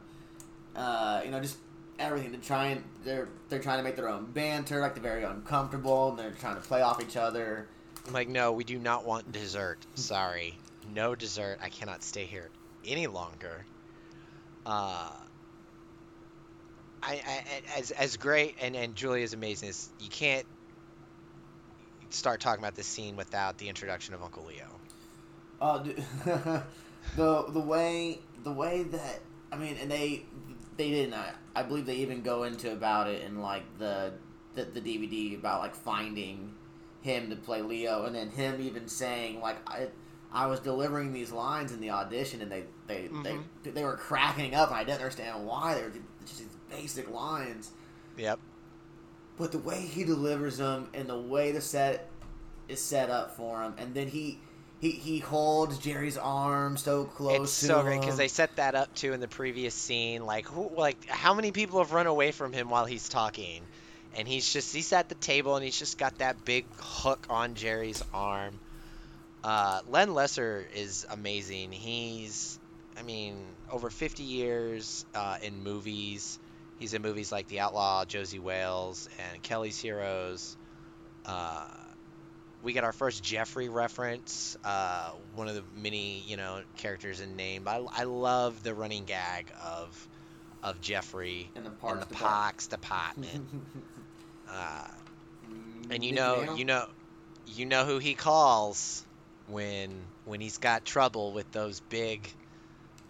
uh, 0.75 1.21
you 1.23 1.31
know, 1.31 1.39
just 1.39 1.57
everything. 1.99 2.31
They're 2.31 2.41
trying 2.41 2.83
they're 3.03 3.29
they're 3.49 3.61
trying 3.61 3.77
to 3.77 3.83
make 3.83 3.95
their 3.95 4.09
own 4.09 4.31
banter, 4.31 4.81
like 4.81 4.93
they're 4.93 5.03
very 5.03 5.23
uncomfortable, 5.23 6.09
and 6.09 6.19
they're 6.19 6.31
trying 6.31 6.55
to 6.55 6.61
play 6.61 6.81
off 6.81 7.01
each 7.01 7.17
other. 7.17 7.67
I'm 8.05 8.13
like, 8.13 8.29
no, 8.29 8.51
we 8.51 8.63
do 8.63 8.79
not 8.79 9.05
want 9.05 9.31
dessert. 9.31 9.79
Sorry, 9.95 10.57
no 10.93 11.15
dessert. 11.15 11.59
I 11.61 11.69
cannot 11.69 12.03
stay 12.03 12.25
here 12.25 12.49
any 12.85 13.07
longer. 13.07 13.65
Uh, 14.65 15.11
I, 17.03 17.13
I 17.13 17.43
as 17.77 17.91
as 17.91 18.17
great 18.17 18.55
and 18.61 18.75
and 18.75 18.95
Julie 18.95 19.23
is 19.23 19.33
amazing. 19.33 19.69
As 19.69 19.89
you 19.99 20.09
can't 20.09 20.45
start 22.09 22.39
talking 22.39 22.63
about 22.63 22.75
this 22.75 22.87
scene 22.87 23.15
without 23.15 23.57
the 23.57 23.69
introduction 23.69 24.13
of 24.13 24.23
Uncle 24.23 24.45
Leo. 24.45 24.67
Oh, 25.59 25.79
the 27.15 27.45
the 27.49 27.59
way 27.59 28.19
the 28.43 28.51
way 28.51 28.83
that 28.83 29.19
I 29.51 29.55
mean, 29.55 29.77
and 29.81 29.89
they 29.89 30.25
they 30.77 30.89
didn't. 30.89 31.13
I, 31.13 31.31
I 31.55 31.63
believe 31.63 31.85
they 31.85 31.95
even 31.95 32.21
go 32.21 32.43
into 32.43 32.71
about 32.71 33.07
it 33.07 33.23
in 33.23 33.41
like 33.41 33.63
the, 33.79 34.13
the 34.55 34.65
the 34.65 34.81
DVD 34.81 35.37
about 35.37 35.61
like 35.61 35.75
finding 35.75 36.53
him 37.01 37.29
to 37.29 37.35
play 37.35 37.61
Leo, 37.61 38.05
and 38.05 38.15
then 38.15 38.29
him 38.29 38.61
even 38.61 38.87
saying 38.87 39.41
like 39.41 39.57
I. 39.69 39.87
I 40.29 40.47
was 40.47 40.59
delivering 40.59 41.13
these 41.13 41.31
lines 41.31 41.71
in 41.71 41.79
the 41.79 41.91
audition, 41.91 42.41
and 42.41 42.51
they 42.51 42.65
they, 42.85 43.03
they 43.07 43.31
mm-hmm. 43.31 43.73
they 43.73 43.83
were 43.85 43.95
cracking 43.95 44.55
up, 44.55 44.67
and 44.67 44.77
I 44.77 44.83
didn't 44.83 44.99
understand 44.99 45.47
why. 45.47 45.73
They 45.73 45.83
were 45.83 45.93
just 46.25 46.39
these 46.39 46.57
basic 46.69 47.09
lines, 47.09 47.71
Yep. 48.17 48.39
But 49.37 49.51
the 49.51 49.59
way 49.59 49.81
he 49.81 50.03
delivers 50.03 50.57
them 50.57 50.89
and 50.93 51.07
the 51.07 51.17
way 51.17 51.51
the 51.51 51.61
set 51.61 52.09
is 52.67 52.81
set 52.81 53.09
up 53.09 53.35
for 53.35 53.61
him, 53.61 53.73
and 53.77 53.93
then 53.93 54.07
he 54.07 54.39
he 54.79 54.91
he 54.91 55.19
holds 55.19 55.77
Jerry's 55.79 56.17
arm 56.17 56.77
so 56.77 57.05
close. 57.05 57.41
It's 57.41 57.59
to 57.61 57.65
so 57.67 57.83
great 57.83 58.01
because 58.01 58.17
they 58.17 58.27
set 58.27 58.55
that 58.57 58.75
up 58.75 58.93
too 58.95 59.13
in 59.13 59.19
the 59.19 59.27
previous 59.27 59.73
scene. 59.73 60.25
Like, 60.25 60.47
who, 60.47 60.71
like 60.75 61.07
how 61.07 61.33
many 61.33 61.51
people 61.51 61.79
have 61.79 61.93
run 61.93 62.07
away 62.07 62.31
from 62.31 62.53
him 62.53 62.69
while 62.69 62.85
he's 62.85 63.09
talking, 63.09 63.61
and 64.15 64.27
he's 64.27 64.51
just 64.51 64.73
he's 64.75 64.91
at 64.93 65.09
the 65.09 65.15
table 65.15 65.55
and 65.55 65.63
he's 65.63 65.77
just 65.77 65.97
got 65.97 66.17
that 66.19 66.43
big 66.45 66.65
hook 66.79 67.25
on 67.29 67.55
Jerry's 67.55 68.03
arm. 68.13 68.59
Uh, 69.43 69.81
Len 69.87 70.13
Lesser 70.13 70.67
is 70.75 71.05
amazing. 71.09 71.71
He's, 71.71 72.59
I 72.97 73.03
mean, 73.03 73.37
over 73.71 73.89
50 73.89 74.23
years 74.23 75.05
uh, 75.15 75.37
in 75.41 75.63
movies. 75.63 76.37
He's 76.77 76.93
in 76.93 77.01
movies 77.01 77.31
like 77.31 77.47
The 77.47 77.59
Outlaw, 77.59 78.05
Josey 78.05 78.39
Wales, 78.39 79.07
and 79.19 79.41
Kelly's 79.41 79.79
Heroes. 79.79 80.57
Uh, 81.25 81.67
we 82.61 82.73
get 82.73 82.83
our 82.83 82.93
first 82.93 83.23
Jeffrey 83.23 83.69
reference, 83.69 84.57
uh, 84.63 85.11
one 85.33 85.47
of 85.47 85.55
the 85.55 85.63
many 85.75 86.19
you 86.21 86.37
know 86.37 86.61
characters 86.77 87.19
in 87.21 87.35
Name. 87.35 87.67
I, 87.67 87.83
I 87.91 88.03
love 88.03 88.63
the 88.63 88.73
running 88.73 89.05
gag 89.05 89.51
of 89.63 90.07
of 90.63 90.81
Jeffrey 90.81 91.53
in 91.55 91.63
the 91.63 91.71
parks 91.71 92.07
the 92.07 92.15
department. 92.15 92.41
Parks 92.41 92.67
department. 92.69 93.41
uh, 94.47 94.87
and 95.89 96.03
you 96.03 96.13
know 96.13 96.43
you 96.43 96.65
know 96.65 96.85
you 97.45 97.65
know 97.65 97.85
who 97.85 97.99
he 97.99 98.15
calls 98.15 99.05
when 99.47 100.11
when 100.25 100.41
he's 100.41 100.57
got 100.57 100.85
trouble 100.85 101.33
with 101.33 101.51
those 101.51 101.79
big 101.81 102.33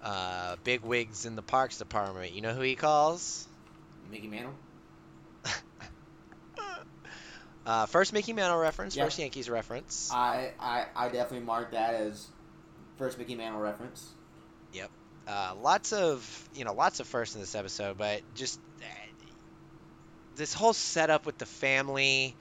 uh, 0.01 0.55
big 0.63 0.81
wigs 0.83 1.25
in 1.25 1.35
the 1.35 1.43
Parks 1.43 1.77
department. 1.77 2.33
You 2.33 2.41
know 2.41 2.53
who 2.53 2.61
he 2.61 2.75
calls? 2.75 3.46
Mickey 4.11 4.27
Mantle. 4.27 4.53
Uh, 7.65 7.85
first 7.85 8.13
Mickey 8.13 8.31
Mantle 8.31 8.57
reference, 8.57 8.95
Yeah. 8.95 9.03
first 9.03 9.19
Yankees 9.19 9.49
reference. 9.49 10.09
I, 10.09 10.51
I 10.57 10.85
I 10.95 11.09
definitely 11.09 11.45
mark 11.45 11.71
that 11.71 11.95
as 11.95 12.25
first 12.97 13.17
Mickey 13.17 13.35
Mantle 13.35 13.59
reference. 13.59 14.07
Yep. 14.71 14.89
Uh, 15.27 15.53
lots 15.61 15.91
of 15.91 16.49
you 16.55 16.63
know 16.63 16.73
lots 16.73 17.01
of 17.01 17.07
firsts 17.07 17.35
in 17.35 17.41
this 17.41 17.55
episode, 17.55 17.97
but 17.97 18.21
just 18.35 18.57
uh, 18.81 18.85
this 20.37 20.53
whole 20.53 20.71
setup 20.71 21.25
with 21.25 21.37
the 21.39 21.45
family. 21.45 22.33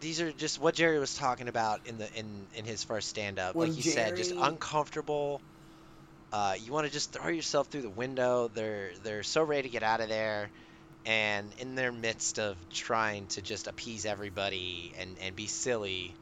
These 0.00 0.20
are 0.20 0.30
just 0.30 0.60
what 0.60 0.76
Jerry 0.76 1.00
was 1.00 1.16
talking 1.16 1.48
about 1.48 1.80
in 1.86 1.98
the 1.98 2.08
in 2.16 2.46
in 2.54 2.64
his 2.64 2.84
first 2.84 3.08
stand 3.08 3.40
up. 3.40 3.56
Like 3.56 3.76
you 3.76 3.82
said, 3.82 4.16
just 4.16 4.30
uncomfortable. 4.30 5.40
Uh, 6.34 6.54
you 6.64 6.72
want 6.72 6.84
to 6.84 6.92
just 6.92 7.12
throw 7.12 7.28
yourself 7.28 7.68
through 7.68 7.82
the 7.82 7.88
window. 7.88 8.50
They're 8.52 8.90
they're 9.04 9.22
so 9.22 9.44
ready 9.44 9.62
to 9.62 9.68
get 9.68 9.84
out 9.84 10.00
of 10.00 10.08
there, 10.08 10.50
and 11.06 11.48
in 11.58 11.76
their 11.76 11.92
midst 11.92 12.40
of 12.40 12.56
trying 12.70 13.28
to 13.28 13.40
just 13.40 13.68
appease 13.68 14.04
everybody 14.04 14.92
and 14.98 15.14
and 15.22 15.36
be 15.36 15.46
silly, 15.46 16.12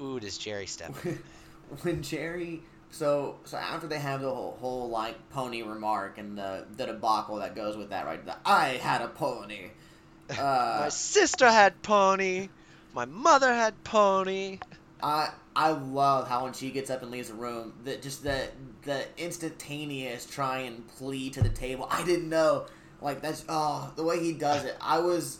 ooh, 0.00 0.20
does 0.20 0.38
Jerry 0.38 0.66
step 0.66 0.94
in? 1.04 1.18
when 1.82 2.00
Jerry 2.00 2.62
so 2.92 3.40
so 3.42 3.56
after 3.56 3.88
they 3.88 3.98
have 3.98 4.20
the 4.20 4.32
whole, 4.32 4.56
whole 4.60 4.88
like 4.88 5.16
pony 5.30 5.62
remark 5.62 6.16
and 6.18 6.38
the 6.38 6.64
the 6.76 6.86
debacle 6.86 7.38
that 7.38 7.56
goes 7.56 7.76
with 7.76 7.90
that 7.90 8.06
right 8.06 8.24
the, 8.24 8.36
I 8.46 8.68
had 8.76 9.02
a 9.02 9.08
pony 9.08 9.70
My 10.28 10.36
uh, 10.36 10.90
sister 10.90 11.50
had 11.50 11.82
pony. 11.82 12.50
My 12.94 13.04
mother 13.04 13.52
had 13.52 13.82
pony. 13.82 14.60
I 15.02 15.30
I 15.56 15.70
love 15.70 16.28
how 16.28 16.44
when 16.44 16.52
she 16.52 16.70
gets 16.70 16.90
up 16.90 17.02
and 17.02 17.10
leaves 17.10 17.28
the 17.28 17.34
room 17.34 17.74
that 17.84 18.02
just 18.02 18.22
the 18.22 18.48
the 18.82 19.04
instantaneous 19.16 20.26
try 20.26 20.58
and 20.58 20.86
plea 20.88 21.30
to 21.30 21.42
the 21.42 21.48
table. 21.48 21.86
I 21.90 22.04
didn't 22.04 22.28
know. 22.28 22.66
Like 23.00 23.20
that's 23.20 23.44
oh 23.48 23.92
the 23.96 24.02
way 24.02 24.20
he 24.20 24.32
does 24.32 24.64
it. 24.64 24.76
I 24.80 24.98
was 24.98 25.38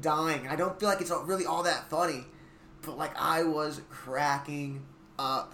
dying. 0.00 0.48
I 0.48 0.56
don't 0.56 0.78
feel 0.78 0.88
like 0.88 1.00
it's 1.00 1.10
really 1.10 1.46
all 1.46 1.62
that 1.62 1.88
funny 1.88 2.24
but 2.82 2.98
like 2.98 3.16
I 3.20 3.42
was 3.44 3.80
cracking 3.90 4.82
up. 5.18 5.52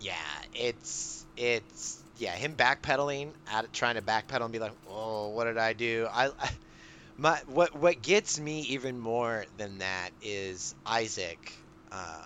Yeah, 0.00 0.14
it's 0.54 1.24
it's 1.36 2.02
yeah 2.18 2.32
him 2.32 2.54
backpedaling 2.54 3.30
at 3.50 3.72
trying 3.72 3.96
to 3.96 4.02
backpedal 4.02 4.42
and 4.42 4.52
be 4.52 4.58
like, 4.58 4.72
oh, 4.88 5.28
what 5.28 5.44
did 5.44 5.58
I 5.58 5.72
do? 5.72 6.08
I, 6.10 6.26
I 6.26 6.50
my 7.16 7.38
what 7.46 7.76
what 7.76 8.02
gets 8.02 8.38
me 8.38 8.62
even 8.62 8.98
more 8.98 9.44
than 9.58 9.78
that 9.78 10.10
is 10.22 10.74
Isaac, 10.84 11.52
uh, 11.90 12.24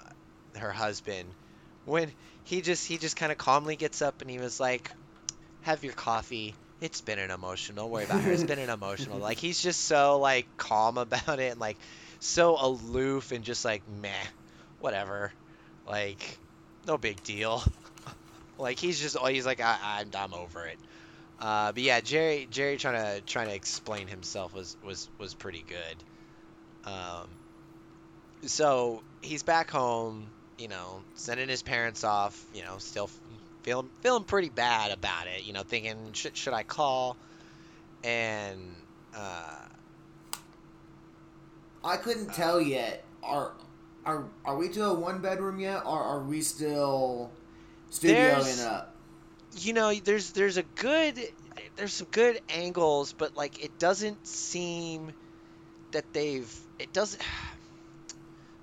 her 0.57 0.73
husband, 0.73 1.29
when 1.85 2.13
he 2.45 2.61
just 2.61 2.87
he 2.87 2.99
just 2.99 3.17
kind 3.17 3.33
of 3.33 3.39
calmly 3.39 3.77
gets 3.77 4.03
up 4.03 4.23
and 4.23 4.31
he 4.31 4.39
was 4.39 4.61
like, 4.61 4.91
have 5.61 5.85
your 5.85 5.93
coffee. 5.93 6.55
It's 6.81 7.03
been 7.03 7.19
an 7.19 7.31
emotional. 7.31 7.85
Don't 7.85 7.93
worry 7.93 8.05
about 8.05 8.23
her. 8.23 8.33
It's 8.33 8.45
been 8.45 8.59
an 8.59 8.71
emotional. 8.71 9.19
Like 9.21 9.39
he's 9.39 9.61
just 9.61 9.83
so 9.83 10.19
like 10.19 10.49
calm 10.57 10.97
about 10.99 11.39
it 11.39 11.53
and 11.53 11.61
like 11.61 11.77
so 12.21 12.57
aloof 12.59 13.33
and 13.33 13.45
just 13.45 13.65
like 13.65 13.87
meh, 13.87 14.09
whatever. 14.79 15.33
Like 15.87 16.39
no 16.87 16.97
big 16.97 17.23
deal. 17.23 17.63
like 18.59 18.79
he's 18.79 18.99
just 19.01 19.19
he's 19.29 19.45
like 19.47 19.61
I, 19.61 19.77
I'm 19.83 20.11
I'm 20.15 20.35
over 20.35 20.67
it. 20.67 20.79
Uh, 21.39 21.73
but 21.73 21.83
yeah, 21.83 22.01
Jerry 22.01 22.47
Jerry 22.51 22.77
trying 22.77 23.03
to 23.03 23.21
trying 23.23 23.49
to 23.49 23.55
explain 23.55 24.07
himself 24.07 24.55
was 24.55 24.77
was 24.83 25.09
was 25.19 25.35
pretty 25.35 25.65
good. 25.67 26.05
Um, 26.85 27.29
so 28.47 29.03
he's 29.21 29.43
back 29.43 29.71
home, 29.71 30.27
you 30.59 30.69
know, 30.69 31.03
sending 31.15 31.49
his 31.49 31.63
parents 31.63 32.05
off, 32.05 32.43
you 32.55 32.63
know, 32.63 32.79
still 32.79 33.11
feeling 33.63 33.91
feeling 34.01 34.25
pretty 34.25 34.49
bad 34.49 34.93
about 34.93 35.27
it, 35.27 35.45
you 35.45 35.53
know, 35.53 35.63
thinking 35.63 36.13
should 36.13 36.37
should 36.37 36.55
I 36.55 36.63
call? 36.63 37.17
And 38.03 38.75
uh, 39.15 39.59
I 41.85 41.97
couldn't 41.97 42.33
tell 42.35 42.61
yet. 42.61 43.05
Are 43.23 43.53
are 44.07 44.25
are 44.45 44.57
we 44.57 44.71
to 44.71 44.85
a 44.87 44.95
one 44.95 45.19
bedroom 45.19 45.61
yet, 45.61 45.85
or 45.85 46.01
are 46.01 46.21
we 46.21 46.41
still 46.41 47.31
studioing 47.91 48.67
up? 48.67 48.95
you 49.59 49.73
know 49.73 49.93
there's 49.93 50.31
there's 50.33 50.57
a 50.57 50.63
good 50.63 51.19
there's 51.77 51.93
some 51.93 52.07
good 52.11 52.41
angles 52.49 53.13
but 53.13 53.37
like 53.37 53.63
it 53.65 53.79
doesn't 53.79 54.27
seem 54.27 55.13
that 55.93 56.05
they've 56.13 56.53
it 56.79 56.93
doesn't 56.93 57.23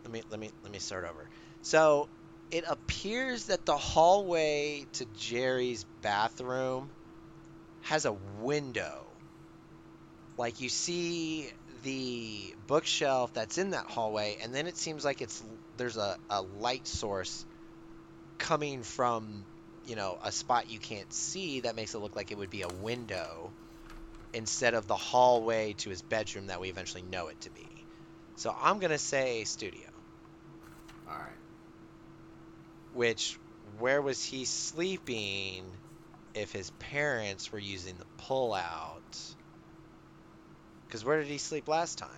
let 0.08 0.14
me 0.14 0.24
let 0.30 0.40
me 0.40 0.52
let 0.64 0.72
me 0.72 0.80
start 0.80 1.06
over. 1.06 1.30
So 1.62 2.10
it 2.50 2.64
appears 2.68 3.46
that 3.48 3.66
the 3.66 3.78
hallway 3.78 4.88
to 4.94 5.06
Jerry's 5.06 5.84
bathroom 6.02 6.94
has 7.82 8.06
a 8.06 8.14
window. 8.14 9.18
Like 10.38 10.60
you 10.62 10.70
see 10.70 11.52
the 11.84 12.56
bookshelf 12.68 13.34
that's 13.34 13.58
in 13.58 13.72
that 13.72 13.86
hallway 13.88 14.38
and 14.42 14.54
then 14.54 14.68
it 14.68 14.78
seems 14.78 15.04
like 15.04 15.22
it's 15.22 15.44
there's 15.76 15.98
a, 15.98 16.18
a 16.30 16.42
light 16.42 16.88
source 16.88 17.46
coming 18.40 18.84
from 18.84 19.48
you 19.84 19.96
know 19.96 20.18
a 20.24 20.32
spot 20.32 20.70
you 20.70 20.80
can't 20.80 21.12
see 21.14 21.62
that 21.62 21.76
makes 21.76 21.94
it 21.96 22.00
look 22.00 22.16
like 22.16 22.32
it 22.32 22.38
would 22.38 22.50
be 22.52 22.64
a 22.64 22.70
window 22.70 23.56
instead 24.34 24.74
of 24.76 24.88
the 24.88 24.96
hallway 24.98 25.74
to 25.74 25.90
his 25.90 26.02
bedroom 26.04 26.48
that 26.48 26.62
we 26.62 26.70
eventually 26.70 27.04
know 27.04 27.28
it 27.30 27.40
to 27.42 27.52
be. 27.52 27.86
So 28.36 28.56
i'm 28.62 28.80
to 28.82 29.00
say 29.00 29.44
studio 29.46 29.97
All 31.08 31.16
right. 31.16 31.40
which 32.94 33.38
where 33.80 34.02
was 34.02 34.24
he 34.24 34.46
sleeping 34.46 35.64
if 36.34 36.52
his 36.52 36.70
parents 36.72 37.52
were 37.52 37.60
using 37.60 37.96
the 37.98 38.06
pull 38.18 38.54
out 38.54 39.18
because 40.88 41.04
where 41.06 41.18
did 41.20 41.28
he 41.28 41.38
sleep 41.38 41.68
last 41.68 41.98
time 41.98 42.10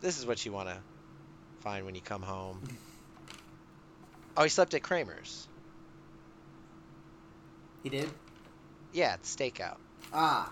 this 0.00 0.18
is 0.18 0.26
what 0.26 0.44
you 0.44 0.52
want 0.52 0.68
to 0.68 0.76
find 1.60 1.84
when 1.84 1.94
you 1.94 2.00
come 2.02 2.22
home 2.22 2.60
oh 4.36 4.42
he 4.42 4.48
slept 4.48 4.74
at 4.74 4.82
kramer's 4.82 5.46
He 7.82 7.90
did. 7.90 8.08
yeah 8.92 9.12
at 9.14 9.22
the 9.22 9.28
stakeout 9.28 9.78
Ah, 10.12 10.50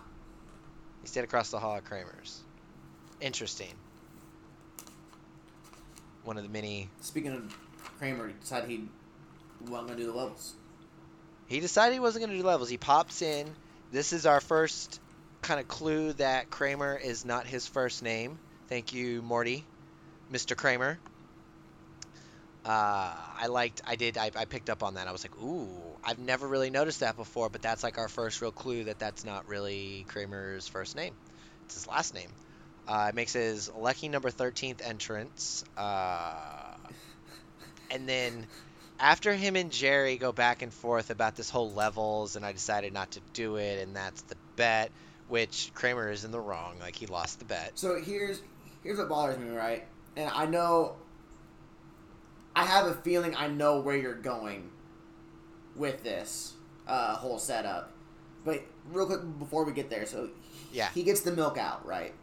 He 1.03 1.09
stayed 1.09 1.25
across 1.25 1.51
the 1.51 1.59
hall 1.59 1.77
at 1.77 1.85
Kramer's. 1.85 2.41
Interesting. 3.21 3.75
One 6.27 6.37
of 6.37 6.43
the 6.43 6.51
many. 6.51 6.91
speaking 7.01 7.33
of 7.33 7.57
Kramer, 7.99 8.29
he 8.29 8.35
decided 8.35 8.69
he 8.69 8.85
wasn't 9.61 9.89
gonna 9.89 10.01
do 10.01 10.07
the 10.07 10.13
levels. 10.13 10.57
He 11.47 11.61
decided 11.61 11.95
he 11.95 12.01
wasn't 12.01 12.25
going 12.25 12.37
to 12.37 12.43
do 12.43 12.47
levels. 12.47 12.69
He 12.69 12.77
pops 12.77 13.23
in. 13.23 13.49
This 13.93 14.13
is 14.13 14.27
our 14.27 14.41
first 14.41 15.01
kind 15.43 15.61
of 15.61 15.69
clue 15.69 16.13
that 16.15 16.51
Kramer 16.51 16.97
is 16.97 17.25
not 17.25 17.47
his 17.47 17.67
first 17.69 18.03
name. 18.03 18.39
Thank 18.69 18.93
you, 18.93 19.23
Morty. 19.23 19.65
Mr. 20.33 20.57
Kramer. 20.57 20.99
Uh, 22.65 23.15
I 23.39 23.47
liked, 23.47 23.81
I 23.87 23.95
did, 23.95 24.19
I, 24.19 24.33
I 24.35 24.45
picked 24.45 24.71
up 24.71 24.83
on 24.83 24.95
that. 24.95 25.07
I 25.07 25.13
was 25.13 25.23
like, 25.23 25.41
ooh, 25.41 25.69
I've 26.03 26.19
never 26.19 26.49
really 26.49 26.71
noticed 26.71 26.99
that 26.99 27.17
before, 27.17 27.49
but 27.49 27.63
that's 27.63 27.85
like 27.85 27.97
our 27.97 28.09
first 28.09 28.43
real 28.43 28.51
clue 28.51 28.85
that 28.85 28.99
that's 28.99 29.25
not 29.25 29.47
really 29.47 30.05
Kramer's 30.09 30.67
first 30.67 30.97
name. 30.97 31.15
It's 31.67 31.75
his 31.75 31.87
last 31.87 32.13
name. 32.13 32.31
Uh, 32.89 33.07
it 33.09 33.15
makes 33.15 33.33
his 33.33 33.71
lucky 33.77 34.09
number 34.09 34.31
13th 34.31 34.81
entrance. 34.87 35.65
Uh, 35.77 36.75
and 37.91 38.09
then 38.09 38.47
after 39.01 39.35
him 39.35 39.57
and 39.57 39.71
Jerry 39.71 40.17
go 40.17 40.33
back 40.33 40.63
and 40.63 40.73
forth 40.73 41.11
about 41.11 41.37
this 41.37 41.51
whole 41.51 41.73
levels, 41.73 42.37
and 42.37 42.45
I 42.45 42.53
decided 42.53 42.93
not 42.93 43.11
to 43.13 43.21
do 43.33 43.57
it, 43.57 43.83
and 43.83 43.95
that's 43.97 44.23
the 44.23 44.37
bet, 44.57 44.91
which 45.29 45.71
Kramer 45.75 46.11
is 46.11 46.25
in 46.25 46.31
the 46.31 46.41
wrong. 46.41 46.77
Like, 46.81 46.97
he 46.97 47.07
lost 47.07 47.39
the 47.41 47.45
bet. 47.45 47.73
So 47.75 48.01
here's 48.01 48.41
here's 48.83 48.99
what 48.99 49.09
bothers 49.09 49.39
me, 49.39 49.51
right? 49.51 49.85
And 50.17 50.31
I 50.31 50.47
know 50.47 50.95
I 52.55 52.65
have 52.65 52.87
a 52.87 52.95
feeling 52.95 53.35
I 53.37 53.49
know 53.49 53.81
where 53.81 53.97
you're 53.97 54.15
going 54.15 54.71
with 55.75 56.03
this 56.03 56.55
uh, 56.87 57.17
whole 57.17 57.39
setup. 57.39 57.93
But 58.45 58.63
real 58.93 59.07
quick 59.07 59.21
before 59.39 59.65
we 59.65 59.73
get 59.73 59.91
there, 59.91 60.07
so 60.07 60.31
Yeah. 60.73 60.89
he 60.95 61.03
gets 61.03 61.21
the 61.21 61.33
milk 61.33 61.59
out, 61.59 61.85
right? 61.85 62.15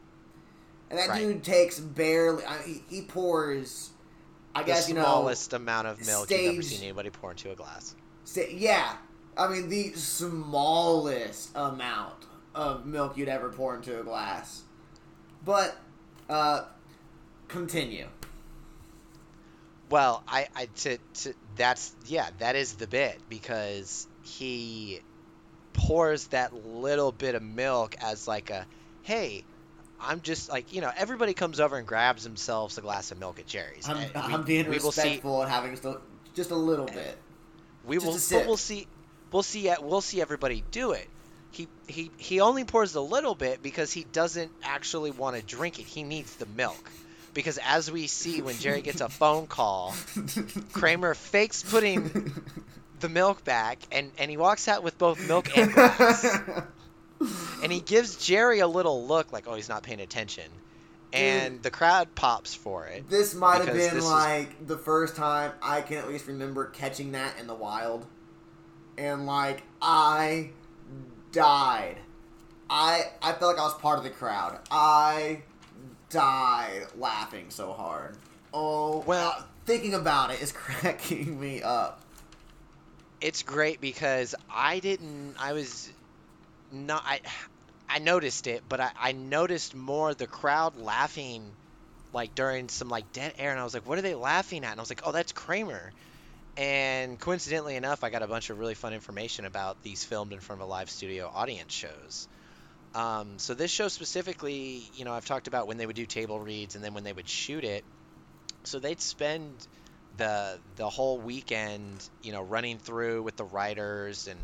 And 0.93 0.99
that 0.99 1.09
Right. 1.09 1.21
dude 1.21 1.43
takes 1.43 1.79
barely. 1.79 2.45
I, 2.45 2.61
he, 2.61 2.83
he 2.87 3.01
pours. 3.01 3.89
I 4.53 4.61
The 4.61 4.67
guess 4.67 4.87
you 4.87 4.93
know. 4.93 5.01
smallest 5.01 5.53
amount 5.53 5.87
of 5.87 6.05
milk 6.05 6.29
you've 6.29 6.53
ever 6.53 6.61
seen 6.61 6.83
anybody 6.83 7.09
pour 7.09 7.31
into 7.31 7.49
a 7.51 7.55
glass. 7.55 7.95
Yeah, 8.51 8.97
I 9.35 9.47
mean 9.47 9.69
the 9.69 9.93
smallest 9.93 11.49
amount 11.55 12.25
of 12.53 12.85
milk 12.85 13.17
you'd 13.17 13.27
ever 13.27 13.49
pour 13.49 13.75
into 13.75 13.99
a 13.99 14.03
glass. 14.03 14.61
But 15.43 15.75
uh, 16.29 16.65
continue. 17.47 18.05
Well, 19.89 20.21
I, 20.27 20.47
I 20.55 20.67
to, 20.67 20.99
to 21.15 21.33
that's 21.55 21.91
yeah, 22.05 22.29
that 22.37 22.55
is 22.55 22.73
the 22.75 22.85
bit 22.85 23.17
because 23.29 24.07
he 24.21 25.01
pours 25.73 26.27
that 26.27 26.53
little 26.53 27.11
bit 27.11 27.33
of 27.33 27.41
milk 27.41 27.95
as 27.99 28.27
like 28.27 28.51
a 28.51 28.67
hey, 29.01 29.43
I'm 30.05 30.21
just 30.21 30.49
like 30.49 30.73
you 30.73 30.81
know 30.81 30.91
everybody 30.95 31.33
comes 31.33 31.59
over 31.59 31.77
and 31.77 31.87
grabs 31.87 32.23
themselves 32.23 32.77
a 32.77 32.81
glass 32.81 33.11
of 33.11 33.19
milk 33.19 33.39
at 33.39 33.47
Jerry's. 33.47 33.87
I'm, 33.87 33.97
Uh, 33.97 34.27
we- 34.27 34.33
I'm 34.33 34.43
being 34.43 34.69
we 34.69 34.79
will 34.79 34.91
see 34.91 35.01
Eh, 35.01 35.03
respectful 35.05 35.41
and 35.41 35.51
having 35.51 35.71
just 35.71 35.85
a, 35.85 35.99
just 36.35 36.51
a 36.51 36.55
little 36.55 36.85
bit. 36.85 37.17
we 37.85 37.97
just 37.97 38.31
will 38.31 38.39
but 38.39 38.47
we'll 38.47 38.57
see 38.57 38.87
we'll 39.31 39.43
see 39.43 39.71
we'll 39.81 40.01
see 40.01 40.21
everybody 40.21 40.63
do 40.71 40.91
it. 40.91 41.07
He, 41.51 41.67
he 41.87 42.09
he 42.17 42.39
only 42.41 42.63
pours 42.63 42.95
a 42.95 43.01
little 43.01 43.35
bit 43.35 43.61
because 43.61 43.91
he 43.91 44.03
doesn't 44.11 44.51
actually 44.63 45.11
want 45.11 45.35
to 45.35 45.41
drink 45.43 45.79
it. 45.79 45.85
He 45.85 46.03
needs 46.03 46.35
the 46.37 46.47
milk. 46.47 46.89
Because 47.35 47.57
as 47.65 47.91
we 47.91 48.05
see 48.07 48.41
when 48.43 48.57
Jerry 48.59 48.81
gets 48.81 49.01
a 49.01 49.09
phone 49.09 49.47
call, 49.47 49.95
Kramer 50.71 51.15
fakes 51.15 51.63
putting 51.63 52.31
the 52.99 53.09
milk 53.09 53.43
back 53.43 53.79
and, 53.91 54.11
and 54.19 54.29
he 54.29 54.37
walks 54.37 54.67
out 54.67 54.83
with 54.83 54.97
both 54.99 55.27
milk 55.27 55.55
and 55.57 55.73
glass. 55.73 56.25
and 57.63 57.71
he 57.71 57.79
gives 57.79 58.17
Jerry 58.25 58.59
a 58.59 58.67
little 58.67 59.05
look 59.07 59.31
like, 59.31 59.47
oh, 59.47 59.55
he's 59.55 59.69
not 59.69 59.83
paying 59.83 59.99
attention. 60.01 60.49
And 61.13 61.61
the 61.61 61.69
crowd 61.69 62.15
pops 62.15 62.55
for 62.55 62.87
it. 62.87 63.07
This 63.07 63.35
might 63.35 63.63
have 63.63 63.75
been 63.75 64.03
like 64.03 64.65
the 64.65 64.77
first 64.77 65.15
time 65.15 65.51
I 65.61 65.81
can 65.81 65.97
at 65.97 66.07
least 66.07 66.25
remember 66.27 66.65
catching 66.65 67.11
that 67.11 67.39
in 67.39 67.45
the 67.45 67.53
wild. 67.53 68.07
And 68.97 69.27
like 69.27 69.61
I 69.79 70.49
died. 71.31 71.97
I 72.67 73.03
I 73.21 73.33
felt 73.33 73.55
like 73.55 73.59
I 73.59 73.65
was 73.65 73.75
part 73.75 73.99
of 73.99 74.03
the 74.03 74.09
crowd. 74.09 74.57
I 74.71 75.43
died 76.09 76.87
laughing 76.97 77.45
so 77.49 77.73
hard. 77.73 78.17
Oh 78.51 79.03
Well- 79.05 79.35
uh, 79.37 79.43
thinking 79.65 79.93
about 79.93 80.31
it 80.31 80.41
is 80.41 80.51
cracking 80.55 81.39
me 81.39 81.61
up. 81.61 82.01
It's 83.21 83.43
great 83.43 83.79
because 83.79 84.35
I 84.53 84.79
didn't, 84.79 85.35
I 85.39 85.53
was 85.53 85.89
not, 86.73 87.03
I, 87.05 87.21
I 87.89 87.99
noticed 87.99 88.47
it, 88.47 88.63
but 88.67 88.79
I, 88.81 88.91
I 88.99 89.11
noticed 89.13 89.75
more 89.75 90.13
the 90.13 90.27
crowd 90.27 90.75
laughing 90.77 91.57
like 92.13 92.35
during 92.35 92.69
some 92.69 92.89
like 92.89 93.11
dead 93.11 93.33
air. 93.37 93.51
And 93.51 93.59
I 93.59 93.63
was 93.63 93.73
like, 93.73 93.87
what 93.87 93.97
are 93.97 94.03
they 94.03 94.15
laughing 94.15 94.63
at? 94.65 94.71
And 94.71 94.79
I 94.79 94.83
was 94.83 94.89
like, 94.91 95.01
oh, 95.05 95.11
that's 95.11 95.31
Kramer. 95.31 95.93
And 96.57 97.19
coincidentally 97.19 97.75
enough, 97.75 98.03
I 98.03 98.09
got 98.11 98.23
a 98.23 98.27
bunch 98.27 98.49
of 98.49 98.59
really 98.59 98.75
fun 98.75 98.93
information 98.93 99.45
about 99.45 99.81
these 99.83 100.03
filmed 100.03 100.33
in 100.33 100.39
front 100.39 100.61
of 100.61 100.67
a 100.67 100.69
live 100.69 100.89
studio 100.89 101.31
audience 101.33 101.73
shows. 101.73 102.27
Um, 102.95 103.39
so 103.39 103.55
this 103.55 103.71
show 103.71 103.87
specifically, 103.87 104.89
you 104.93 105.05
know, 105.05 105.13
I've 105.13 105.25
talked 105.25 105.47
about 105.47 105.67
when 105.67 105.77
they 105.77 105.85
would 105.85 105.95
do 105.95 106.05
table 106.05 106.39
reads 106.39 106.75
and 106.75 106.83
then 106.83 106.93
when 106.93 107.03
they 107.03 107.13
would 107.13 107.29
shoot 107.29 107.63
it. 107.63 107.85
So 108.65 108.79
they'd 108.79 109.01
spend 109.01 109.67
the 110.17 110.61
the 110.75 110.89
whole 110.89 111.19
weekend, 111.19 112.07
you 112.21 112.31
know, 112.33 112.43
running 112.43 112.79
through 112.79 113.23
with 113.23 113.35
the 113.35 113.45
writers 113.45 114.27
and 114.27 114.39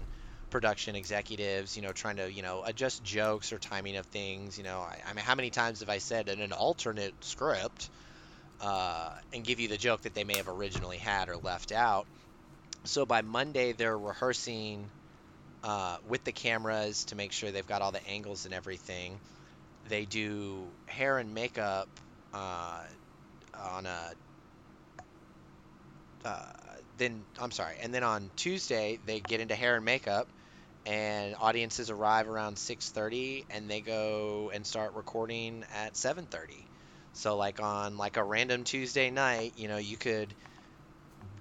production 0.49 0.95
executives, 0.95 1.75
you 1.75 1.81
know, 1.83 1.93
trying 1.93 2.17
to, 2.17 2.31
you 2.31 2.41
know, 2.41 2.63
adjust 2.65 3.03
jokes 3.03 3.53
or 3.53 3.59
timing 3.59 3.97
of 3.97 4.05
things. 4.07 4.57
You 4.57 4.63
know, 4.63 4.79
I, 4.79 4.99
I 5.07 5.13
mean, 5.13 5.25
how 5.25 5.35
many 5.35 5.49
times 5.49 5.81
have 5.81 5.89
I 5.89 5.99
said 5.99 6.29
in 6.29 6.41
an 6.41 6.51
alternate 6.53 7.15
script 7.23 7.89
uh, 8.62 9.12
and 9.33 9.43
give 9.45 9.59
you 9.59 9.67
the 9.69 9.77
joke 9.77 10.01
that 10.03 10.13
they 10.15 10.23
may 10.25 10.38
have 10.38 10.49
originally 10.49 10.97
had 10.97 11.29
or 11.29 11.38
left 11.38 11.71
out? 11.71 12.07
So 12.85 13.05
by 13.05 13.21
Monday, 13.21 13.73
they're 13.73 13.97
rehearsing 13.97 14.91
uh, 15.63 15.97
with 16.07 16.23
the 16.23 16.31
cameras 16.31 17.05
to 17.05 17.15
make 17.15 17.31
sure 17.31 17.51
they've 17.51 17.65
got 17.65 17.81
all 17.81 17.91
the 17.91 18.05
angles 18.07 18.45
and 18.45 18.53
everything. 18.53 19.21
They 19.85 20.05
do 20.05 20.73
hair 20.88 21.17
and 21.19 21.33
makeup 21.33 21.89
uh, 22.33 22.83
on 23.53 23.85
a. 23.85 24.13
Uh, 26.25 26.51
then 26.97 27.25
I'm 27.38 27.51
sorry, 27.51 27.77
and 27.81 27.93
then 27.93 28.03
on 28.03 28.31
Tuesday 28.35 28.99
they 29.05 29.21
get 29.21 29.39
into 29.39 29.55
hair 29.55 29.75
and 29.75 29.85
makeup, 29.85 30.31
and 30.86 31.36
audiences 31.39 31.89
arrive 31.89 32.28
around 32.30 32.56
6:30, 32.58 33.46
and 33.50 33.70
they 33.70 33.82
go 33.82 34.52
and 34.54 34.65
start 34.65 34.94
recording 34.94 35.63
at 35.74 35.94
7:30. 35.96 36.65
So 37.13 37.36
like 37.38 37.62
on 37.62 37.98
like 37.98 38.18
a 38.18 38.24
random 38.24 38.63
Tuesday 38.63 39.10
night, 39.10 39.54
you 39.58 39.68
know, 39.68 39.78
you 39.78 39.98
could 39.98 40.34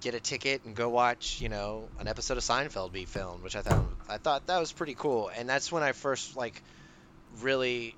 get 0.00 0.14
a 0.14 0.20
ticket 0.20 0.64
and 0.64 0.74
go 0.76 0.88
watch, 0.88 1.40
you 1.40 1.48
know, 1.48 1.88
an 1.98 2.08
episode 2.08 2.36
of 2.36 2.42
Seinfeld 2.44 2.92
be 2.92 3.04
filmed, 3.04 3.42
which 3.42 3.56
I 3.56 3.62
thought 3.62 3.84
I 4.08 4.18
thought 4.18 4.46
that 4.46 4.58
was 4.58 4.72
pretty 4.72 4.94
cool. 4.94 5.30
And 5.36 5.48
that's 5.48 5.70
when 5.72 5.82
I 5.82 5.92
first 5.92 6.36
like 6.36 6.62
really 7.40 7.94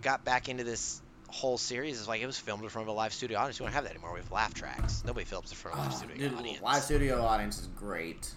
got 0.00 0.24
back 0.24 0.48
into 0.48 0.64
this 0.64 1.00
whole 1.28 1.56
series. 1.58 2.00
Is 2.00 2.08
like 2.08 2.20
it 2.20 2.26
was 2.26 2.38
filmed 2.38 2.62
in 2.62 2.68
front 2.68 2.88
of 2.88 2.94
a 2.94 2.96
live 2.96 3.12
studio 3.14 3.38
audience. 3.38 3.58
We 3.60 3.64
don't 3.66 3.72
have 3.74 3.84
that 3.84 3.90
anymore. 3.92 4.12
We 4.12 4.20
have 4.20 4.32
laugh 4.32 4.54
tracks. 4.54 5.02
Nobody 5.06 5.24
films 5.24 5.50
in 5.50 5.56
front 5.56 5.78
of 5.78 5.84
a 5.84 5.88
live 5.88 5.94
studio 5.96 6.16
Ah, 6.16 6.28
Dude, 6.28 6.38
audience. 6.38 6.62
live 6.62 6.82
studio 6.82 7.22
audience 7.22 7.58
is 7.60 7.66
great. 7.68 8.30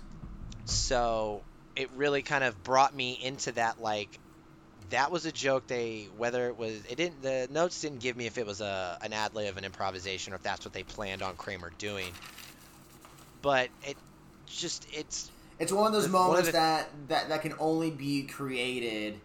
So 0.65 1.41
it 1.75 1.89
really 1.95 2.21
kind 2.21 2.43
of 2.43 2.63
brought 2.63 2.95
me 2.95 3.19
into 3.21 3.51
that 3.53 3.81
like 3.81 4.19
that 4.91 5.11
was 5.11 5.25
a 5.25 5.31
joke 5.31 5.65
they 5.67 6.07
whether 6.17 6.47
it 6.47 6.57
was 6.57 6.73
it 6.89 6.95
didn't 6.95 7.21
the 7.21 7.47
notes 7.51 7.81
didn't 7.81 7.99
give 7.99 8.15
me 8.15 8.25
if 8.27 8.37
it 8.37 8.45
was 8.45 8.61
a 8.61 8.97
an 9.01 9.13
ad 9.13 9.33
lib 9.35 9.57
an 9.57 9.63
improvisation 9.63 10.31
or 10.33 10.35
if 10.37 10.43
that's 10.43 10.63
what 10.65 10.73
they 10.73 10.83
planned 10.83 11.21
on 11.21 11.35
Kramer 11.35 11.71
doing 11.77 12.11
but 13.41 13.69
it 13.83 13.97
just 14.47 14.87
it's 14.93 15.31
It's 15.59 15.71
one 15.71 15.87
of 15.87 15.93
those 15.93 16.03
one 16.09 16.21
of 16.21 16.27
moments 16.27 16.47
the- 16.49 16.53
that, 16.53 16.89
that 17.07 17.29
that 17.29 17.41
can 17.41 17.53
only 17.59 17.89
be 17.91 18.23
created 18.23 19.19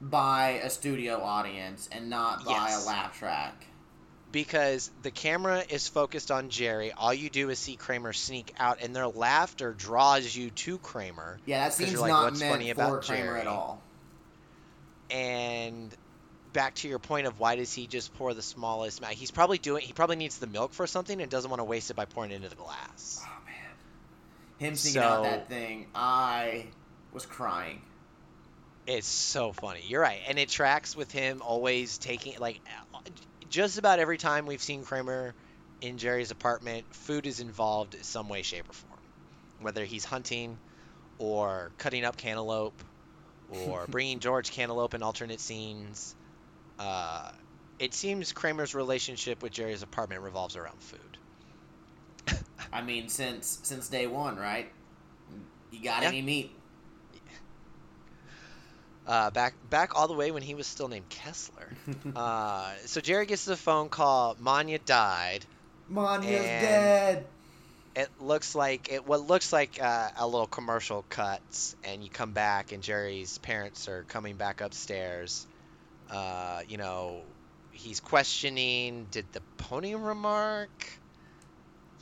by 0.00 0.60
a 0.62 0.70
studio 0.70 1.20
audience 1.22 1.88
and 1.92 2.08
not 2.08 2.44
by 2.44 2.52
Yes. 2.52 2.84
a 2.84 2.86
laugh 2.86 3.18
track. 3.18 3.67
Because 4.30 4.90
the 5.02 5.10
camera 5.10 5.64
is 5.68 5.88
focused 5.88 6.30
on 6.30 6.50
Jerry 6.50 6.92
all 6.92 7.14
you 7.14 7.30
do 7.30 7.48
is 7.50 7.58
see 7.58 7.76
Kramer 7.76 8.12
sneak 8.12 8.52
out 8.58 8.78
and 8.82 8.94
their 8.94 9.08
laughter 9.08 9.72
draws 9.72 10.34
you 10.36 10.50
to 10.50 10.78
Kramer 10.78 11.38
Yeah, 11.46 11.68
that 11.68 11.88
you're 11.90 12.00
like, 12.00 12.10
not 12.10 12.24
"What's 12.24 12.40
meant 12.40 12.52
funny 12.52 12.72
for 12.72 12.82
about 12.82 13.04
Kramer 13.04 13.36
at 13.38 13.46
all. 13.46 13.82
and 15.10 15.94
back 16.52 16.74
to 16.76 16.88
your 16.88 16.98
point 16.98 17.26
of 17.26 17.38
why 17.38 17.56
does 17.56 17.72
he 17.72 17.86
just 17.86 18.14
pour 18.14 18.34
the 18.34 18.42
smallest 18.42 18.98
amount 18.98 19.14
he's 19.14 19.30
probably 19.30 19.58
doing 19.58 19.82
he 19.82 19.92
probably 19.92 20.16
needs 20.16 20.38
the 20.38 20.46
milk 20.46 20.72
for 20.72 20.86
something 20.86 21.20
and 21.20 21.30
doesn't 21.30 21.50
want 21.50 21.60
to 21.60 21.64
waste 21.64 21.90
it 21.90 21.94
by 21.94 22.04
pouring 22.04 22.30
it 22.30 22.36
into 22.36 22.48
the 22.48 22.54
glass 22.56 23.22
Oh 23.24 23.44
man, 23.46 24.68
him 24.68 24.74
sneaking 24.76 25.02
out 25.02 25.22
that 25.24 25.48
thing, 25.48 25.86
I 25.94 26.66
was 27.12 27.24
crying. 27.26 27.80
It's 28.86 29.06
so 29.06 29.52
funny. 29.52 29.82
You're 29.86 30.00
right, 30.00 30.20
and 30.28 30.38
it 30.38 30.48
tracks 30.48 30.96
with 30.96 31.12
him 31.12 31.42
always 31.42 31.98
taking 31.98 32.38
like 32.38 32.60
just 33.50 33.78
about 33.78 33.98
every 33.98 34.18
time 34.18 34.46
we've 34.46 34.62
seen 34.62 34.84
Kramer 34.84 35.34
in 35.80 35.98
Jerry's 35.98 36.30
apartment, 36.30 36.84
food 36.94 37.26
is 37.26 37.40
involved 37.40 37.94
in 37.94 38.02
some 38.02 38.28
way, 38.28 38.42
shape, 38.42 38.68
or 38.68 38.72
form. 38.72 39.00
Whether 39.60 39.84
he's 39.84 40.04
hunting, 40.04 40.58
or 41.18 41.72
cutting 41.78 42.04
up 42.04 42.16
cantaloupe, 42.16 42.80
or 43.50 43.86
bringing 43.90 44.20
George 44.20 44.50
cantaloupe 44.52 44.94
in 44.94 45.02
alternate 45.02 45.40
scenes. 45.40 46.14
Uh, 46.78 47.30
it 47.78 47.94
seems 47.94 48.32
Kramer's 48.32 48.74
relationship 48.74 49.42
with 49.42 49.52
Jerry's 49.52 49.82
apartment 49.82 50.22
revolves 50.22 50.56
around 50.56 50.80
food. 50.80 51.00
I 52.72 52.82
mean, 52.82 53.08
since 53.08 53.60
since 53.62 53.88
day 53.88 54.06
one, 54.06 54.36
right? 54.36 54.70
You 55.70 55.82
got 55.82 56.02
Yeah. 56.02 56.08
any 56.08 56.22
meat? 56.22 56.50
Uh, 59.08 59.30
back 59.30 59.54
back 59.70 59.96
all 59.96 60.06
the 60.06 60.14
way 60.14 60.30
when 60.30 60.42
he 60.42 60.54
was 60.54 60.66
still 60.66 60.86
named 60.86 61.08
Kessler. 61.08 61.68
uh, 62.14 62.70
so 62.84 63.00
Jerry 63.00 63.24
gets 63.24 63.46
the 63.46 63.56
phone 63.56 63.88
call. 63.88 64.36
Manya 64.38 64.78
died. 64.78 65.46
Manya's 65.88 66.42
dead. 66.42 67.26
it 67.96 68.10
looks 68.20 68.54
like 68.54 68.92
it 68.92 69.06
what 69.06 69.26
looks 69.26 69.50
like 69.50 69.78
uh, 69.82 70.10
a 70.18 70.26
little 70.26 70.46
commercial 70.46 71.02
cuts 71.08 71.74
and 71.82 72.04
you 72.04 72.10
come 72.10 72.32
back 72.32 72.72
and 72.72 72.82
jerry's 72.82 73.38
parents 73.38 73.88
are 73.88 74.02
coming 74.02 74.36
back 74.36 74.60
upstairs 74.60 75.46
uh, 76.10 76.60
you 76.68 76.76
know 76.76 77.22
he's 77.72 78.00
questioning 78.00 79.06
did 79.10 79.24
the 79.32 79.40
pony 79.56 79.94
remark 79.94 80.68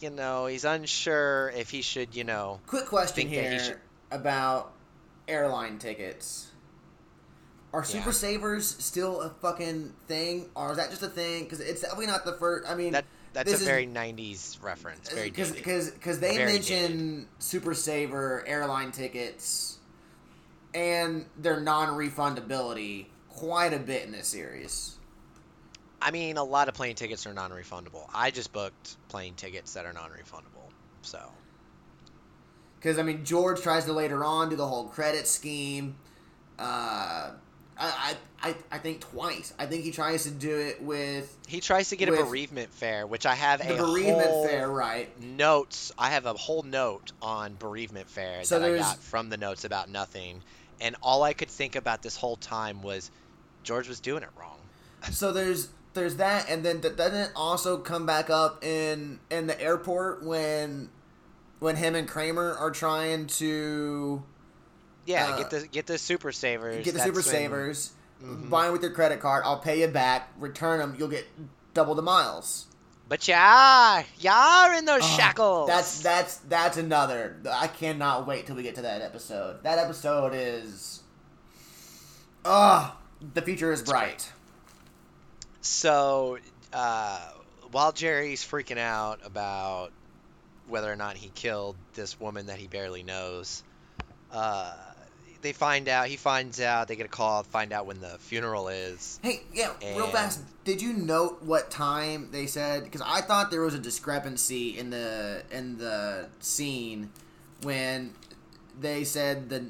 you 0.01 0.11
know 0.11 0.47
he's 0.47 0.65
unsure 0.65 1.53
if 1.57 1.71
he 1.71 1.81
should 1.83 2.17
you 2.17 2.25
know 2.25 2.59
Quick 2.67 2.87
question 2.87 3.29
here 3.29 3.59
should- 3.61 3.81
about 4.11 4.73
airline 5.29 5.79
tickets. 5.79 6.51
Are 7.77 7.85
Super 7.85 8.07
Yeah. 8.07 8.13
Savers 8.13 8.83
still 8.83 9.21
a 9.21 9.29
fucking 9.29 9.93
thing, 10.09 10.49
or 10.55 10.71
is 10.71 10.79
that 10.79 10.89
just 10.89 11.03
a 11.03 11.09
thing? 11.11 11.45
Because 11.45 11.61
it's 11.61 11.83
definitely 11.83 12.07
not 12.07 12.25
the 12.25 12.33
first. 12.33 12.67
I 12.67 12.75
mean, 12.75 12.93
that 12.93 13.05
that's 13.35 13.51
a 13.51 13.55
is- 13.57 13.63
very 13.65 13.87
90s 13.87 14.57
reference 14.63 15.11
very 15.11 15.29
because 15.31 15.91
because 15.91 16.21
they 16.21 16.39
Very 16.39 16.55
mention 16.55 17.29
Super 17.39 17.75
Saver 17.75 18.43
airline 18.47 18.93
tickets 18.93 19.77
and 20.73 21.27
their 21.37 21.61
non-refundability 21.61 23.07
quite 23.29 23.75
a 23.75 23.79
bit 23.79 24.07
in 24.07 24.13
this 24.13 24.27
series. 24.27 24.97
i 26.01 26.11
mean 26.11 26.39
a 26.39 26.45
lot 26.45 26.69
of 26.69 26.75
plane 26.75 26.95
tickets 26.95 27.27
are 27.27 27.35
non-refundable 27.35 28.09
i 28.15 28.31
just 28.31 28.53
booked 28.53 28.97
plane 29.09 29.35
tickets 29.35 29.75
that 29.75 29.85
are 29.85 29.93
non-refundable 29.93 30.71
so 31.03 31.21
Because 32.79 32.99
I 32.99 33.03
mean, 33.03 33.23
George 33.25 33.61
tries 33.61 33.85
to 33.85 33.93
later 33.93 34.25
on 34.25 34.49
do 34.49 34.57
the 34.57 34.67
whole 34.67 34.85
credit 34.89 35.27
scheme. 35.27 35.97
Uh, 36.59 37.33
I, 37.79 38.17
I 38.43 38.55
I 38.71 38.79
think 38.79 39.01
twice. 39.01 39.53
I 39.59 39.67
think 39.67 39.85
he 39.85 39.91
tries 39.93 40.25
to 40.25 40.31
do 40.31 40.57
it 40.57 40.83
with 40.83 41.37
he 41.47 41.61
tries 41.61 41.91
to 41.91 41.97
get 41.97 42.09
a 42.09 42.13
bereavement 42.13 42.71
fare, 42.71 43.07
which 43.07 43.27
i 43.27 43.35
have 43.35 43.61
the 43.61 43.75
a 43.75 43.77
bereavement 43.77 44.31
whole 44.31 44.47
fare, 44.47 44.71
right? 44.71 45.21
notes. 45.21 45.93
I 45.99 46.11
have 46.11 46.27
a 46.27 46.33
whole 46.35 46.63
note 46.63 47.13
on 47.21 47.55
bereavement 47.59 48.09
fare 48.09 48.45
So 48.45 48.59
that 48.59 48.73
I 48.73 48.79
got 48.79 48.99
from 48.99 49.29
the 49.29 49.37
notes 49.37 49.65
about 49.65 49.91
nothing, 49.91 50.43
and 50.81 50.97
all 51.03 51.23
I 51.23 51.33
could 51.33 51.49
think 51.51 51.77
about 51.77 52.03
this 52.03 52.17
whole 52.17 52.37
time 52.37 52.83
was 52.83 53.11
George 53.63 53.89
was 53.89 54.01
doing 54.01 54.23
it 54.23 54.31
wrong. 54.39 54.59
So 55.13 55.33
there's 55.33 55.69
there's 55.95 56.17
that, 56.17 56.49
and 56.49 56.65
then 56.65 56.81
th- 56.81 56.97
doesn't 56.97 57.19
it 57.19 57.33
also 57.37 57.79
come 57.79 58.07
back 58.07 58.31
up 58.31 58.65
in 58.65 59.21
in 59.31 59.47
the 59.47 59.61
airport 59.61 60.23
when 60.25 60.89
when 61.59 61.77
him 61.77 61.95
and 61.95 62.09
Kramer 62.09 62.55
are 62.55 62.71
trying 62.71 63.27
to 63.27 64.23
Yeah, 65.07 65.29
Uh, 65.35 65.39
get 65.39 65.51
the 65.51 65.67
get 65.69 65.87
the 65.87 65.99
super 65.99 66.33
savers. 66.33 66.85
get 66.85 66.93
the 66.93 66.99
that's 66.99 67.05
super 67.05 67.17
when- 67.17 67.25
savers, 67.25 67.93
Mhm. 68.23 68.49
them 68.51 68.73
with 68.73 68.83
your 68.83 68.91
credit 68.93 69.21
card. 69.21 69.43
I'll 69.47 69.59
pay 69.61 69.81
you 69.81 69.89
back. 69.89 70.29
Return 70.39 70.79
them. 70.81 70.95
You'll 70.99 71.09
get 71.09 71.27
double 71.75 71.95
the 71.95 72.03
miles. 72.03 72.67
But 73.09 73.29
yeah, 73.29 74.03
yeah, 74.19 74.77
in 74.79 74.85
those 74.85 75.03
Oh, 75.05 75.17
shackles. 75.17 75.69
That's 75.69 76.01
that's 76.01 76.37
that's 76.49 76.77
another. 76.77 77.37
I 77.51 77.69
cannot 77.69 78.27
wait 78.27 78.47
till 78.47 78.57
we 78.57 78.63
get 78.65 78.75
to 78.77 78.83
that 78.83 79.01
episode. 79.01 79.63
That 79.63 79.79
episode 79.79 80.33
is. 80.35 81.01
Ah, 82.45 82.97
the 83.35 83.43
future 83.43 83.73
is 83.73 83.83
bright. 83.83 84.33
So, 85.61 86.39
uh, 86.73 87.29
while 87.71 87.93
Jerry's 87.93 88.45
freaking 88.45 88.79
out 88.79 89.21
about 89.25 89.93
whether 90.69 90.91
or 90.93 90.97
not 90.97 91.17
he 91.17 91.29
killed 91.29 91.77
this 91.95 92.19
woman 92.21 92.47
that 92.47 92.59
he 92.59 92.67
barely 92.67 93.03
knows, 93.03 93.63
uh, 94.33 94.75
they 95.47 95.53
find 95.53 95.89
out. 95.89 96.09
He 96.09 96.17
finds 96.17 96.61
out. 96.61 96.89
They 96.89 96.97
get 96.97 97.07
a 97.07 97.09
call. 97.09 97.45
Find 97.45 97.73
out 97.73 97.87
when 97.87 98.01
the 98.01 98.19
funeral 98.19 98.67
is. 98.67 99.21
Hey, 99.23 99.43
yeah, 99.55 99.71
real 99.81 100.09
fast. 100.09 100.41
Did 100.65 100.83
you 100.83 100.93
note 100.93 101.41
what 101.41 101.71
time 101.71 102.31
they 102.33 102.47
said? 102.47 102.83
Because 102.83 103.01
I 103.01 103.21
thought 103.21 103.53
there 103.53 103.61
was 103.61 103.75
a 103.75 103.79
discrepancy 103.79 104.77
in 104.77 104.91
the 104.91 105.45
in 105.53 105.79
the 105.79 106.27
scene 106.41 107.11
when 107.63 108.13
they 108.81 109.05
said 109.05 109.49
the 109.49 109.67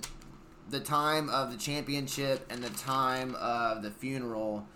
the 0.71 0.81
time 0.81 1.29
of 1.29 1.53
the 1.53 1.59
championship 1.59 2.47
and 2.49 2.65
the 2.65 2.71
time 2.71 3.35
of 3.35 3.83
the 3.83 3.91
funeral. 3.91 4.67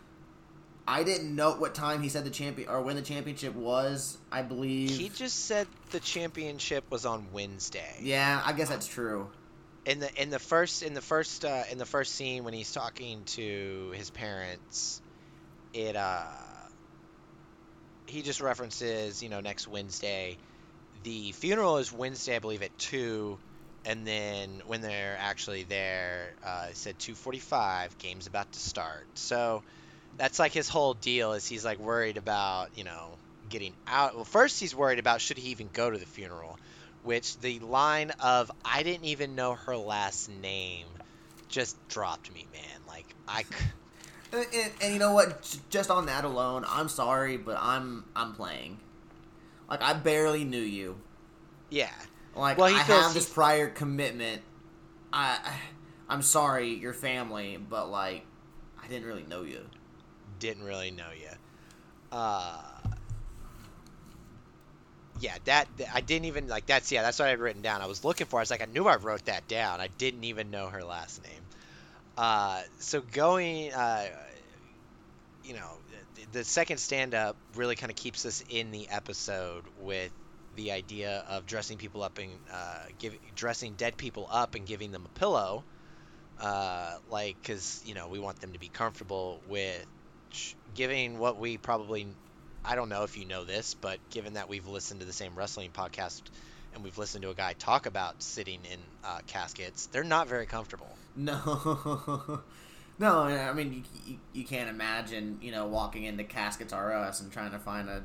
I 0.86 1.02
didn't 1.02 1.34
note 1.34 1.60
what 1.60 1.74
time 1.74 2.02
he 2.02 2.08
said 2.10 2.24
the 2.24 2.30
champion 2.30 2.68
or 2.68 2.82
when 2.82 2.96
the 2.96 3.02
championship 3.02 3.54
was. 3.54 4.18
I 4.30 4.42
believe. 4.42 4.90
He 4.90 5.08
just 5.08 5.46
said 5.46 5.66
the 5.92 6.00
championship 6.00 6.84
was 6.90 7.06
on 7.06 7.26
Wednesday. 7.32 7.96
yeah, 8.02 8.42
I 8.44 8.52
guess 8.52 8.68
that's 8.68 8.86
true. 8.86 9.30
In 9.86 9.98
the 10.00 10.22
in 10.22 10.30
the 10.30 10.38
first 10.38 10.82
in 10.82 10.94
the 10.94 11.00
first 11.02 11.44
uh, 11.44 11.64
in 11.70 11.78
the 11.78 11.86
first 11.86 12.14
scene 12.14 12.44
when 12.44 12.54
he's 12.54 12.72
talking 12.72 13.24
to 13.26 13.92
his 13.96 14.10
parents, 14.10 15.00
it 15.72 15.96
uh 15.96 16.24
he 18.06 18.22
just 18.22 18.40
references 18.40 19.22
you 19.22 19.28
know 19.28 19.40
next 19.40 19.68
Wednesday. 19.68 20.38
The 21.04 21.32
funeral 21.32 21.78
is 21.78 21.92
Wednesday, 21.92 22.36
I 22.36 22.38
believe, 22.40 22.62
at 22.62 22.76
two, 22.78 23.38
and 23.84 24.06
then 24.06 24.62
when 24.66 24.80
they're 24.82 25.16
actually 25.18 25.64
there, 25.64 26.34
uh, 26.44 26.68
it 26.70 26.76
said 26.76 26.98
two 26.98 27.14
forty-five. 27.14 27.96
Game's 27.98 28.26
about 28.26 28.52
to 28.52 28.60
start. 28.60 29.08
So 29.14 29.62
that's 30.16 30.38
like 30.38 30.52
his 30.52 30.68
whole 30.68 30.94
deal. 30.94 31.32
Is 31.34 31.46
he's 31.46 31.64
like 31.64 31.78
worried 31.78 32.16
about 32.16 32.70
you 32.76 32.84
know 32.84 33.18
getting 33.48 33.74
out. 33.86 34.14
Well, 34.16 34.24
first 34.24 34.60
he's 34.60 34.74
worried 34.74 34.98
about 34.98 35.20
should 35.20 35.38
he 35.38 35.50
even 35.50 35.70
go 35.72 35.90
to 35.90 35.98
the 35.98 36.06
funeral, 36.06 36.58
which 37.02 37.38
the 37.40 37.58
line 37.60 38.10
of 38.20 38.50
"I 38.64 38.82
didn't 38.82 39.06
even 39.06 39.34
know 39.34 39.54
her 39.54 39.76
last 39.76 40.28
name" 40.30 40.86
just 41.48 41.76
dropped 41.88 42.32
me, 42.32 42.46
man. 42.52 42.80
Like 42.88 43.06
I. 43.28 43.44
And, 44.32 44.46
and, 44.54 44.72
and 44.80 44.92
you 44.92 45.00
know 45.00 45.12
what? 45.12 45.58
Just 45.70 45.90
on 45.90 46.06
that 46.06 46.24
alone, 46.24 46.64
I'm 46.68 46.88
sorry, 46.88 47.36
but 47.36 47.56
I'm 47.60 48.04
I'm 48.14 48.32
playing. 48.32 48.78
Like 49.68 49.82
I 49.82 49.92
barely 49.92 50.44
knew 50.44 50.60
you. 50.60 51.00
Yeah. 51.68 51.90
Like 52.36 52.56
Well, 52.56 52.68
he 52.68 52.76
I 52.76 52.84
feels 52.84 53.02
have 53.06 53.14
this 53.14 53.28
prior 53.28 53.68
commitment. 53.68 54.42
I 55.12 55.38
I'm 56.08 56.22
sorry, 56.22 56.74
your 56.74 56.92
family, 56.92 57.56
but 57.56 57.90
like 57.90 58.24
I 58.80 58.86
didn't 58.86 59.06
really 59.08 59.24
know 59.24 59.42
you. 59.42 59.66
didn't 60.38 60.62
really 60.62 60.92
know 60.92 61.10
you. 61.12 61.30
Uh, 62.12 62.62
yeah, 65.20 65.36
that 65.44 65.68
I 65.92 66.00
didn't 66.00 66.26
even 66.26 66.48
like. 66.48 66.66
That's 66.66 66.90
yeah, 66.90 67.02
that's 67.02 67.18
what 67.18 67.26
I 67.26 67.30
had 67.30 67.40
written 67.40 67.62
down. 67.62 67.82
I 67.82 67.86
was 67.86 68.04
looking 68.04 68.26
for. 68.26 68.38
I 68.38 68.42
was 68.42 68.50
like, 68.50 68.62
I 68.62 68.66
knew 68.66 68.86
I 68.86 68.96
wrote 68.96 69.26
that 69.26 69.46
down. 69.48 69.80
I 69.80 69.88
didn't 69.98 70.24
even 70.24 70.50
know 70.50 70.68
her 70.68 70.82
last 70.82 71.22
name. 71.22 71.42
Uh, 72.16 72.62
so 72.78 73.00
going, 73.00 73.72
uh, 73.72 74.06
you 75.44 75.54
know, 75.54 75.70
the, 76.14 76.38
the 76.38 76.44
second 76.44 76.78
stand 76.78 77.14
up 77.14 77.36
really 77.54 77.76
kind 77.76 77.90
of 77.90 77.96
keeps 77.96 78.24
us 78.26 78.42
in 78.48 78.70
the 78.70 78.88
episode 78.88 79.64
with 79.80 80.10
the 80.56 80.72
idea 80.72 81.24
of 81.28 81.46
dressing 81.46 81.78
people 81.78 82.02
up 82.02 82.18
and 82.18 82.30
uh, 82.52 82.84
give, 82.98 83.14
dressing 83.34 83.74
dead 83.74 83.96
people 83.96 84.26
up 84.30 84.54
and 84.54 84.66
giving 84.66 84.90
them 84.90 85.04
a 85.04 85.18
pillow. 85.18 85.64
Uh, 86.40 86.96
like, 87.10 87.36
because 87.42 87.82
you 87.84 87.94
know 87.94 88.08
we 88.08 88.18
want 88.18 88.40
them 88.40 88.52
to 88.52 88.58
be 88.58 88.68
comfortable 88.68 89.40
with 89.48 89.84
giving 90.74 91.18
what 91.18 91.38
we 91.38 91.58
probably 91.58 92.06
I 92.64 92.74
don't 92.74 92.88
know 92.88 93.04
if 93.04 93.16
you 93.16 93.24
know 93.24 93.44
this, 93.44 93.74
but 93.74 93.98
given 94.10 94.34
that 94.34 94.48
we've 94.48 94.66
listened 94.66 95.00
to 95.00 95.06
the 95.06 95.12
same 95.12 95.34
wrestling 95.34 95.70
podcast 95.70 96.22
and 96.74 96.84
we've 96.84 96.98
listened 96.98 97.22
to 97.22 97.30
a 97.30 97.34
guy 97.34 97.54
talk 97.54 97.86
about 97.86 98.22
sitting 98.22 98.60
in 98.70 98.78
uh, 99.04 99.20
caskets, 99.26 99.86
they're 99.86 100.04
not 100.04 100.28
very 100.28 100.46
comfortable. 100.46 100.88
No. 101.16 102.40
no, 103.00 103.22
I 103.22 103.52
mean 103.52 103.72
you, 103.72 103.82
you, 104.06 104.18
you 104.32 104.44
can't 104.44 104.70
imagine, 104.70 105.38
you 105.42 105.50
know, 105.50 105.66
walking 105.66 106.04
into 106.04 106.22
Caskets 106.22 106.72
R 106.72 106.94
Us 106.94 107.20
and 107.20 107.32
trying 107.32 107.50
to 107.50 107.58
find 107.58 107.88
a 107.88 108.04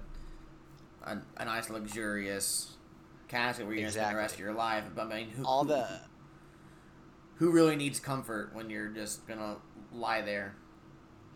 a, 1.04 1.18
a 1.38 1.46
nice 1.46 1.70
luxurious 1.70 2.74
casket 3.28 3.66
where 3.66 3.76
you're 3.76 3.84
gonna 3.84 3.92
spend 3.92 4.12
the 4.12 4.18
rest 4.18 4.34
of 4.34 4.40
your 4.40 4.54
life. 4.54 4.84
But 4.96 5.08
I 5.08 5.18
mean, 5.18 5.30
who, 5.30 5.44
All 5.46 5.64
the 5.64 5.88
who 7.36 7.52
really 7.52 7.76
needs 7.76 8.00
comfort 8.00 8.52
when 8.54 8.70
you're 8.70 8.90
just 8.90 9.28
gonna 9.28 9.58
lie 9.94 10.22
there? 10.22 10.56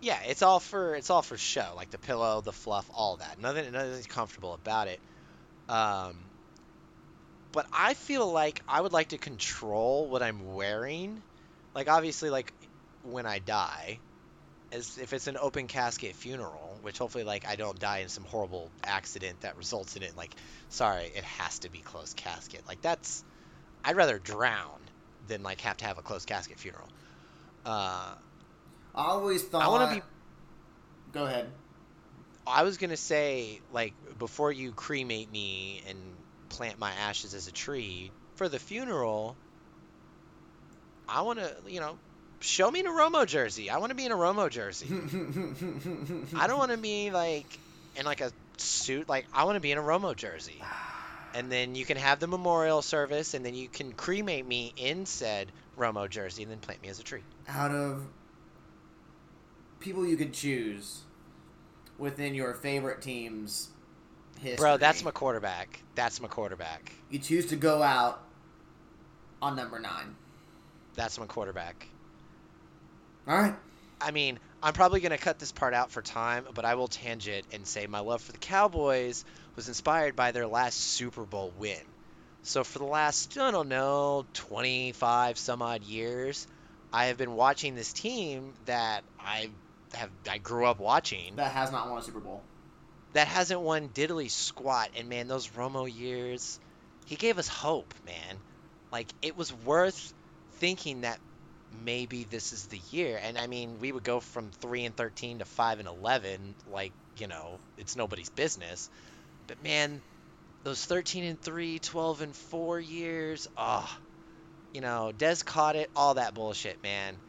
Yeah, 0.01 0.19
it's 0.27 0.41
all 0.41 0.59
for 0.59 0.95
it's 0.95 1.09
all 1.09 1.21
for 1.21 1.37
show, 1.37 1.73
like 1.75 1.89
the 1.91 1.97
pillow, 1.97 2.41
the 2.41 2.53
fluff, 2.53 2.89
all 2.93 3.17
that. 3.17 3.39
Nothing, 3.39 3.71
nothing's 3.71 4.07
comfortable 4.07 4.53
about 4.53 4.87
it. 4.87 4.99
Um, 5.67 6.15
but 7.51 7.65
I 7.73 7.93
feel 7.93 8.31
like 8.31 8.61
I 8.67 8.79
would 8.79 8.93
like 8.93 9.09
to 9.09 9.17
control 9.17 10.09
what 10.09 10.23
I'm 10.23 10.53
wearing. 10.53 11.21
Like 11.75 11.89
obviously, 11.89 12.29
like 12.29 12.53
when 13.03 13.25
I 13.25 13.39
die, 13.39 13.99
as 14.71 14.97
if 14.97 15.13
it's 15.13 15.27
an 15.27 15.37
open 15.41 15.67
casket 15.67 16.15
funeral, 16.15 16.77
which 16.81 16.97
hopefully 16.97 17.23
like 17.23 17.47
I 17.47 17.55
don't 17.55 17.79
die 17.79 17.99
in 17.99 18.09
some 18.09 18.23
horrible 18.25 18.71
accident 18.85 19.41
that 19.41 19.57
results 19.57 19.95
in 19.95 20.03
it. 20.03 20.15
Like, 20.15 20.35
sorry, 20.69 21.05
it 21.05 21.23
has 21.23 21.59
to 21.59 21.69
be 21.71 21.79
closed 21.79 22.15
casket. 22.15 22.61
Like 22.67 22.81
that's, 22.81 23.23
I'd 23.83 23.95
rather 23.97 24.19
drown 24.19 24.79
than 25.27 25.43
like 25.43 25.61
have 25.61 25.77
to 25.77 25.85
have 25.85 25.97
a 25.97 26.01
closed 26.01 26.27
casket 26.27 26.59
funeral. 26.59 26.89
Uh, 27.65 28.15
I 28.99 29.11
always 29.11 29.43
thought. 29.43 29.63
I 29.63 29.69
want 29.69 29.89
to 29.89 29.95
be 29.95 30.01
Go 31.13 31.25
ahead. 31.25 31.49
I 32.45 32.63
was 32.63 32.77
gonna 32.77 32.97
say, 32.97 33.61
like, 33.71 33.93
before 34.17 34.51
you 34.51 34.71
cremate 34.71 35.31
me 35.31 35.81
and 35.87 35.97
plant 36.49 36.79
my 36.79 36.91
ashes 36.91 37.33
as 37.33 37.47
a 37.47 37.51
tree 37.51 38.11
for 38.35 38.49
the 38.49 38.59
funeral, 38.59 39.35
I 41.07 41.21
want 41.21 41.39
to, 41.39 41.55
you 41.67 41.79
know, 41.79 41.97
show 42.39 42.69
me 42.69 42.81
in 42.81 42.87
a 42.87 42.91
Romo 42.91 43.25
jersey. 43.25 43.69
I 43.69 43.77
want 43.77 43.91
to 43.91 43.95
be 43.95 44.05
in 44.05 44.11
a 44.11 44.17
Romo 44.17 44.49
jersey. 44.49 44.87
I 46.35 46.47
don't 46.47 46.57
want 46.57 46.71
to 46.71 46.77
be 46.77 47.11
like 47.11 47.45
in 47.95 48.05
like 48.05 48.21
a 48.21 48.31
suit. 48.57 49.07
Like 49.07 49.25
I 49.33 49.45
want 49.45 49.55
to 49.55 49.61
be 49.61 49.71
in 49.71 49.77
a 49.77 49.83
Romo 49.83 50.15
jersey, 50.15 50.61
and 51.33 51.51
then 51.51 51.75
you 51.75 51.85
can 51.85 51.97
have 51.97 52.19
the 52.19 52.27
memorial 52.27 52.81
service, 52.81 53.33
and 53.33 53.45
then 53.45 53.55
you 53.55 53.69
can 53.69 53.93
cremate 53.93 54.45
me 54.45 54.73
in 54.75 55.05
said 55.05 55.51
Romo 55.77 56.09
jersey, 56.09 56.43
and 56.43 56.51
then 56.51 56.59
plant 56.59 56.81
me 56.81 56.89
as 56.89 56.99
a 56.99 57.03
tree. 57.03 57.23
Out 57.47 57.71
of 57.71 58.03
people 59.79 60.05
you 60.05 60.17
could 60.17 60.33
choose 60.33 61.01
within 61.97 62.33
your 62.33 62.53
favorite 62.53 63.01
team's 63.01 63.69
history, 64.39 64.57
Bro, 64.57 64.77
that's 64.77 65.03
my 65.03 65.11
quarterback. 65.11 65.81
That's 65.95 66.21
my 66.21 66.27
quarterback. 66.27 66.91
You 67.09 67.19
choose 67.19 67.47
to 67.47 67.55
go 67.55 67.81
out 67.83 68.21
on 69.41 69.55
number 69.55 69.79
nine. 69.79 70.15
That's 70.95 71.19
my 71.19 71.25
quarterback. 71.25 71.87
All 73.27 73.37
right. 73.37 73.55
I 74.01 74.11
mean, 74.11 74.39
I'm 74.63 74.73
probably 74.73 75.01
going 75.01 75.11
to 75.11 75.17
cut 75.17 75.39
this 75.39 75.51
part 75.51 75.73
out 75.73 75.91
for 75.91 76.01
time, 76.01 76.45
but 76.53 76.65
I 76.65 76.75
will 76.75 76.87
tangent 76.87 77.45
and 77.51 77.67
say 77.67 77.85
my 77.87 77.99
love 77.99 78.21
for 78.21 78.31
the 78.31 78.37
Cowboys 78.37 79.25
was 79.55 79.67
inspired 79.67 80.15
by 80.15 80.31
their 80.31 80.47
last 80.47 80.79
Super 80.79 81.25
Bowl 81.25 81.53
win. 81.57 81.79
So 82.43 82.63
for 82.63 82.79
the 82.79 82.85
last, 82.85 83.37
I 83.37 83.51
don't 83.51 83.67
know, 83.67 84.25
25 84.33 85.37
some 85.37 85.61
odd 85.61 85.83
years, 85.83 86.47
I 86.91 87.05
have 87.05 87.17
been 87.17 87.33
watching 87.33 87.75
this 87.75 87.91
team 87.91 88.53
that 88.65 89.03
I 89.19 89.49
have 89.93 90.11
I 90.29 90.37
grew 90.37 90.65
up 90.65 90.79
watching 90.79 91.35
That 91.35 91.51
has 91.51 91.71
not 91.71 91.89
won 91.89 91.99
a 91.99 92.01
Super 92.01 92.19
Bowl. 92.19 92.43
that 93.13 93.27
hasn't 93.27 93.61
won 93.61 93.89
diddly 93.89 94.29
squat. 94.29 94.89
And 94.95 95.09
man, 95.09 95.27
those 95.27 95.47
Romo 95.49 95.91
years, 95.91 96.59
he 97.05 97.15
gave 97.15 97.37
us 97.39 97.47
hope, 97.47 97.93
man. 98.05 98.41
Like 98.91 99.13
it 99.21 99.35
was 99.35 99.51
worth 99.53 100.13
thinking 100.53 101.01
that 101.01 101.19
maybe 101.71 102.23
this 102.23 102.53
is 102.53 102.67
the 102.67 102.79
year. 102.91 103.19
And 103.21 103.37
I 103.37 103.47
mean, 103.47 103.79
we 103.79 103.91
would 103.91 104.03
go 104.03 104.19
from 104.19 104.51
three 104.51 104.85
and 104.85 104.95
thirteen 104.95 105.39
to 105.39 105.45
five 105.45 105.79
and 105.79 105.87
eleven, 105.87 106.55
like 106.65 106.93
you 107.17 107.27
know, 107.27 107.59
it's 107.77 107.95
nobody's 107.95 108.29
business. 108.29 108.89
But 109.47 109.61
man, 109.63 110.01
those 110.63 110.83
13 110.85 111.23
and 111.23 111.41
3, 111.41 111.79
12 111.79 112.21
and 112.21 112.35
4 112.35 112.79
years, 112.79 113.47
ah, 113.57 113.99
you 114.73 114.81
know, 114.81 115.11
Dez 115.15 115.43
caught 115.43 115.75
it, 115.75 115.89
all 115.95 116.15
that 116.15 116.33
bullshit, 116.33 116.81
man. 116.83 117.19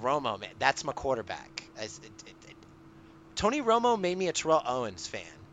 Romo, 0.00 0.38
man, 0.38 0.50
that's 0.58 0.84
my 0.84 0.92
quarterback. 0.92 1.70
It, 1.76 1.98
it, 2.02 2.24
it, 2.26 2.66
Tony 3.36 3.62
Romo 3.62 4.00
made 4.00 4.18
me 4.18 4.28
a 4.28 4.32
Terrell 4.34 4.62
Owens 4.66 5.06
fan. 5.06 5.48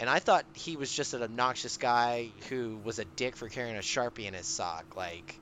And 0.00 0.10
I 0.10 0.20
thought 0.20 0.46
he 0.54 0.76
was 0.76 0.92
just 0.92 1.14
an 1.14 1.22
obnoxious 1.22 1.76
guy 1.78 2.34
who 2.50 2.78
was 2.78 2.98
a 2.98 3.04
dick 3.06 3.36
for 3.36 3.48
carrying 3.48 3.76
a 3.76 3.80
Sharpie 3.80 4.26
in 4.26 4.34
his 4.34 4.48
sock. 4.48 4.96
Like, 4.96 5.40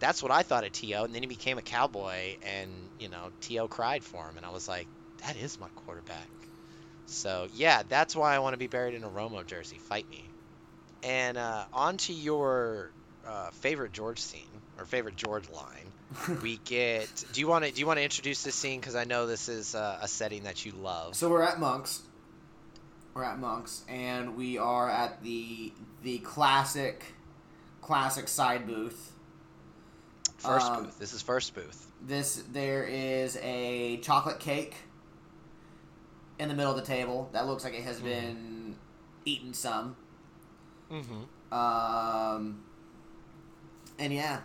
that's 0.00 0.22
what 0.22 0.32
I 0.32 0.42
thought 0.42 0.64
of 0.64 0.72
T.O. 0.72 1.04
And 1.04 1.14
then 1.14 1.22
he 1.22 1.28
became 1.28 1.58
a 1.58 1.62
cowboy, 1.62 2.36
and, 2.42 2.90
you 2.98 3.08
know, 3.08 3.30
T.O. 3.40 3.68
cried 3.68 4.04
for 4.04 4.28
him. 4.28 4.36
And 4.38 4.46
I 4.46 4.50
was 4.50 4.68
like, 4.68 4.88
that 5.24 5.36
is 5.36 5.58
my 5.60 5.68
quarterback. 5.74 6.50
So, 7.06 7.48
yeah, 7.50 7.82
that's 7.88 8.16
why 8.16 8.34
I 8.34 8.40
want 8.40 8.54
to 8.54 8.58
be 8.58 8.66
buried 8.68 8.94
in 8.94 9.04
a 9.04 9.10
Romo 9.10 9.46
jersey. 9.46 9.78
Fight 9.78 10.08
me. 10.10 10.30
And 11.02 11.38
uh, 11.38 11.66
on 11.72 11.98
to 11.98 12.12
your 12.14 12.94
uh, 13.24 13.50
favorite 13.52 13.92
George 13.92 14.20
scene, 14.20 14.62
or 14.76 14.86
favorite 14.86 15.16
George 15.16 15.48
line. 15.50 15.94
We 16.42 16.58
get. 16.64 17.24
Do 17.32 17.40
you 17.40 17.48
want 17.48 17.64
to 17.64 17.72
do 17.72 17.80
you 17.80 17.86
want 17.86 17.98
to 17.98 18.04
introduce 18.04 18.42
this 18.42 18.54
scene? 18.54 18.80
Because 18.80 18.96
I 18.96 19.04
know 19.04 19.26
this 19.26 19.48
is 19.48 19.74
uh, 19.74 19.98
a 20.00 20.08
setting 20.08 20.44
that 20.44 20.64
you 20.64 20.72
love. 20.72 21.14
So 21.14 21.28
we're 21.28 21.42
at 21.42 21.60
Monks. 21.60 22.02
We're 23.14 23.24
at 23.24 23.38
Monks, 23.38 23.84
and 23.88 24.36
we 24.36 24.58
are 24.58 24.88
at 24.88 25.22
the 25.22 25.72
the 26.02 26.18
classic, 26.18 27.04
classic 27.80 28.28
side 28.28 28.66
booth. 28.66 29.12
First 30.38 30.70
Um, 30.70 30.84
booth. 30.84 30.98
This 30.98 31.12
is 31.12 31.22
first 31.22 31.54
booth. 31.54 31.90
This 32.06 32.42
there 32.52 32.84
is 32.84 33.36
a 33.42 33.98
chocolate 33.98 34.38
cake 34.38 34.76
in 36.38 36.48
the 36.48 36.54
middle 36.54 36.70
of 36.70 36.78
the 36.78 36.86
table 36.86 37.28
that 37.32 37.46
looks 37.46 37.64
like 37.64 37.74
it 37.74 37.82
has 37.82 38.00
been 38.00 38.76
eaten 39.24 39.52
some. 39.52 39.96
Mm-hmm. 40.90 41.52
Um, 41.52 42.62
and 43.98 44.12
yeah, 44.12 44.40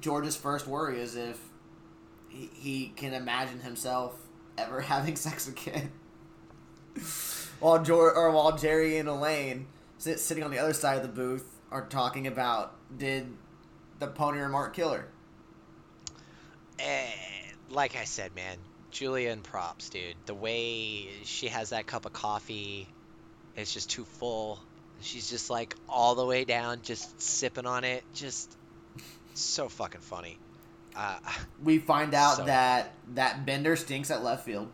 George's 0.00 0.36
first 0.36 0.66
worry 0.66 1.00
is 1.00 1.16
if 1.16 1.38
he, 2.28 2.50
he 2.54 2.92
can 2.96 3.14
imagine 3.14 3.60
himself 3.60 4.14
ever 4.58 4.80
having 4.92 5.16
sex 5.16 5.48
again. 5.48 5.92
while 7.60 7.82
George, 7.82 8.14
or 8.16 8.30
while 8.30 8.56
Jerry 8.56 8.98
and 8.98 9.08
Elaine 9.08 9.66
sit, 9.98 10.20
sitting 10.20 10.44
on 10.44 10.50
the 10.50 10.58
other 10.58 10.74
side 10.74 10.96
of 10.96 11.02
the 11.02 11.08
booth 11.08 11.46
are 11.70 11.86
talking 11.86 12.26
about 12.26 12.74
did 12.98 13.26
the 13.98 14.06
pony 14.06 14.38
remark 14.38 14.74
kill 14.74 14.92
her? 14.92 15.08
Eh, 16.78 17.06
like 17.70 17.96
I 17.96 18.04
said, 18.04 18.34
man, 18.34 18.58
Julia 18.90 19.30
and 19.30 19.42
props, 19.42 19.88
dude. 19.88 20.16
The 20.26 20.34
way 20.34 21.08
she 21.24 21.48
has 21.48 21.70
that 21.70 21.86
cup 21.86 22.04
of 22.04 22.12
coffee, 22.12 22.88
it's 23.56 23.72
just 23.72 23.90
too 23.90 24.04
full. 24.04 24.60
She's 25.00 25.30
just 25.30 25.50
like 25.50 25.74
all 25.88 26.14
the 26.14 26.26
way 26.26 26.44
down, 26.44 26.80
just 26.82 27.20
sipping 27.20 27.66
on 27.66 27.84
it. 27.84 28.04
Just 28.12 28.54
so 29.40 29.68
fucking 29.68 30.00
funny. 30.00 30.38
Uh, 30.94 31.18
We 31.62 31.78
find 31.78 32.14
out 32.14 32.36
So- 32.38 32.44
that 32.44 32.94
that 33.14 33.46
Bender 33.46 33.76
stinks 33.76 34.10
at 34.10 34.22
left 34.22 34.44
field. 34.44 34.70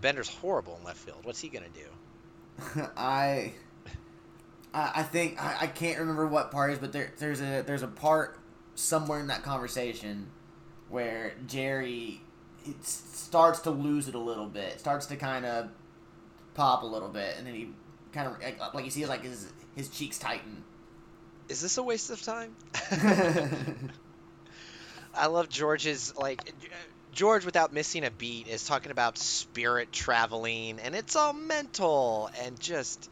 Bender's 0.00 0.28
horrible 0.28 0.76
in 0.78 0.84
left 0.84 0.98
field. 0.98 1.24
What's 1.24 1.40
he 1.40 1.48
gonna 1.48 1.66
do? 1.68 2.80
I, 2.96 3.52
I 4.74 4.92
I 4.96 5.02
think 5.02 5.42
I, 5.42 5.56
I 5.62 5.66
can't 5.66 5.98
remember 5.98 6.26
what 6.26 6.50
part 6.50 6.72
is, 6.72 6.78
but 6.78 6.92
there 6.92 7.12
there's 7.18 7.40
a 7.40 7.62
there's 7.66 7.82
a 7.82 7.88
part 7.88 8.38
somewhere 8.74 9.20
in 9.20 9.28
that 9.28 9.42
conversation 9.42 10.26
where 10.88 11.34
Jerry 11.46 12.20
it 12.66 12.84
starts 12.84 13.60
to 13.60 13.70
lose 13.70 14.08
it 14.08 14.14
a 14.14 14.18
little 14.18 14.46
bit, 14.46 14.80
starts 14.80 15.06
to 15.06 15.16
kind 15.16 15.44
of 15.46 15.68
pop 16.54 16.82
a 16.82 16.86
little 16.86 17.08
bit, 17.08 17.36
and 17.38 17.46
then 17.46 17.54
he 17.54 17.70
kind 18.12 18.26
of 18.28 18.40
like, 18.42 18.74
like 18.74 18.84
you 18.84 18.90
see 18.90 19.06
like 19.06 19.22
his 19.22 19.52
his 19.74 19.88
cheeks 19.88 20.18
tighten. 20.18 20.64
Is 21.48 21.60
this 21.60 21.78
a 21.78 21.82
waste 21.82 22.10
of 22.10 22.22
time? 22.22 22.54
I 25.14 25.26
love 25.26 25.48
George's 25.48 26.16
like 26.16 26.52
George 27.12 27.44
without 27.44 27.72
missing 27.72 28.04
a 28.04 28.10
beat 28.10 28.48
is 28.48 28.64
talking 28.64 28.90
about 28.90 29.18
spirit 29.18 29.92
traveling 29.92 30.80
and 30.80 30.94
it's 30.94 31.14
all 31.16 31.32
mental 31.32 32.30
and 32.42 32.58
just 32.58 33.08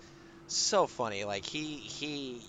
so 0.49 0.87
funny. 0.87 1.25
Like 1.25 1.45
he 1.45 1.77
he 1.77 2.41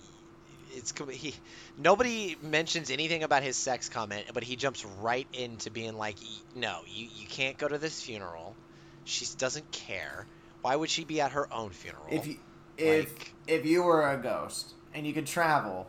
it's 0.72 0.92
com- 0.92 1.08
he 1.08 1.34
nobody 1.78 2.36
mentions 2.42 2.90
anything 2.90 3.22
about 3.22 3.42
his 3.42 3.56
sex 3.56 3.88
comment, 3.88 4.26
but 4.34 4.42
he 4.42 4.56
jumps 4.56 4.84
right 5.00 5.28
into 5.32 5.70
being 5.70 5.96
like, 5.96 6.16
"No, 6.56 6.80
you 6.88 7.08
you 7.14 7.26
can't 7.28 7.56
go 7.56 7.68
to 7.68 7.78
this 7.78 8.02
funeral. 8.02 8.56
She 9.04 9.26
doesn't 9.38 9.70
care. 9.70 10.26
Why 10.62 10.74
would 10.74 10.90
she 10.90 11.04
be 11.04 11.20
at 11.20 11.32
her 11.32 11.52
own 11.52 11.70
funeral?" 11.70 12.06
if 12.10 12.26
you 12.26 12.36
if 12.76 13.08
Like- 13.12 13.34
if 13.46 13.66
you 13.66 13.82
were 13.84 14.08
a 14.10 14.16
ghost 14.16 14.72
and 14.94 15.06
you 15.06 15.12
could 15.12 15.26
travel 15.26 15.88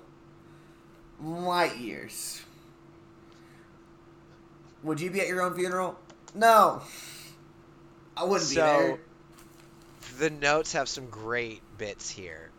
light 1.22 1.78
years, 1.78 2.42
would 4.84 5.00
you 5.00 5.10
be 5.10 5.22
at 5.22 5.28
your 5.28 5.42
own 5.42 5.56
funeral? 5.56 5.98
No, 6.34 6.82
I 8.18 8.24
wouldn't 8.26 8.50
be 8.50 8.56
there. 8.56 9.00
the 10.20 10.30
notes 10.30 10.74
have 10.74 10.90
some 10.90 11.08
great 11.10 11.62
bits 11.78 12.10
here. 12.10 12.50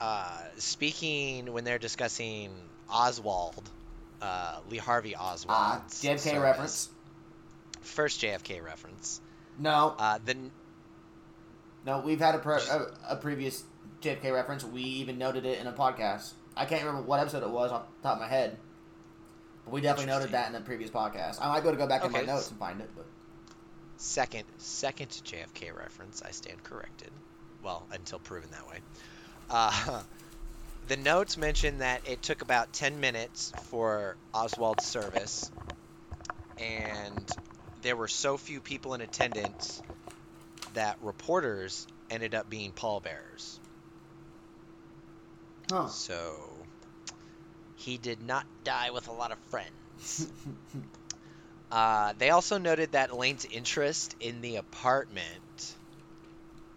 Uh, 0.00 0.38
speaking 0.58 1.52
when 1.52 1.64
they're 1.64 1.78
discussing 1.78 2.50
Oswald, 2.90 3.68
uh, 4.22 4.58
Lee 4.70 4.78
Harvey 4.78 5.14
Oswald. 5.16 5.56
Ah, 5.58 5.82
JFK 5.88 6.40
reference. 6.42 6.88
First 7.82 8.20
JFK 8.20 8.62
reference. 8.64 9.20
No, 9.58 9.94
Uh, 9.98 10.18
then 10.24 10.50
no, 11.86 12.00
we've 12.00 12.18
had 12.20 12.34
a, 12.34 12.38
pre- 12.38 12.54
a 12.56 12.86
a 13.10 13.16
previous 13.16 13.62
JFK 14.06 14.32
reference. 14.32 14.64
We 14.64 14.82
even 14.82 15.18
noted 15.18 15.44
it 15.44 15.60
in 15.60 15.66
a 15.66 15.72
podcast. 15.72 16.32
I 16.56 16.64
can't 16.64 16.82
remember 16.82 17.06
what 17.06 17.20
episode 17.20 17.42
it 17.42 17.50
was 17.50 17.72
off 17.72 17.86
the 18.02 18.08
top 18.08 18.16
of 18.16 18.22
my 18.22 18.28
head, 18.28 18.56
but 19.64 19.74
we 19.74 19.80
definitely 19.80 20.12
noted 20.12 20.30
that 20.30 20.48
in 20.48 20.54
a 20.54 20.60
previous 20.60 20.90
podcast. 20.90 21.38
I 21.40 21.48
might 21.48 21.62
go 21.62 21.70
to 21.70 21.76
go 21.76 21.86
back 21.86 22.04
in 22.04 22.12
my 22.12 22.22
notes 22.22 22.50
and 22.50 22.58
find 22.58 22.80
it, 22.80 22.88
but 22.96 23.06
second 23.96 24.44
second 24.58 25.08
JFK 25.08 25.76
reference. 25.76 26.22
I 26.22 26.30
stand 26.30 26.62
corrected. 26.62 27.10
Well, 27.62 27.84
until 27.92 28.18
proven 28.18 28.50
that 28.52 28.68
way. 28.68 28.78
Uh, 29.50 30.02
the 30.88 30.96
notes 30.96 31.36
mention 31.36 31.78
that 31.78 32.08
it 32.08 32.22
took 32.22 32.42
about 32.42 32.72
10 32.72 33.00
minutes 33.00 33.52
for 33.64 34.16
Oswald's 34.32 34.84
service, 34.84 35.50
and 36.58 37.30
there 37.82 37.96
were 37.96 38.08
so 38.08 38.36
few 38.36 38.60
people 38.60 38.94
in 38.94 39.00
attendance 39.00 39.82
that 40.74 40.96
reporters 41.02 41.86
ended 42.10 42.34
up 42.34 42.48
being 42.48 42.72
pallbearers. 42.72 43.58
Huh? 45.70 45.90
So 45.90 46.66
he 47.74 47.96
did 47.98 48.22
not 48.22 48.46
die 48.64 48.90
with 48.90 49.06
a 49.08 49.12
lot 49.12 49.30
of 49.32 49.38
friends. 49.38 50.30
Uh, 51.70 52.12
they 52.14 52.30
also 52.30 52.58
noted 52.58 52.92
that 52.92 53.10
Elaine's 53.10 53.44
interest 53.44 54.14
in 54.20 54.40
the 54.40 54.56
apartment, 54.56 55.76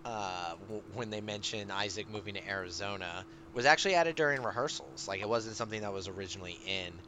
uh, 0.06 0.56
w- 0.58 0.84
when 0.94 1.10
they 1.10 1.22
mentioned 1.22 1.72
Isaac 1.72 2.10
moving 2.10 2.36
to 2.36 2.48
Arizona, 2.50 3.26
was 3.54 3.66
actually 3.66 3.96
added 3.96 4.16
during 4.16 4.42
rehearsals. 4.44 5.08
Like 5.08 5.22
it 5.22 5.30
wasn't 5.30 5.58
something 5.58 5.82
that 5.82 5.94
was 5.94 6.08
originally 6.08 6.54
in. 6.66 7.02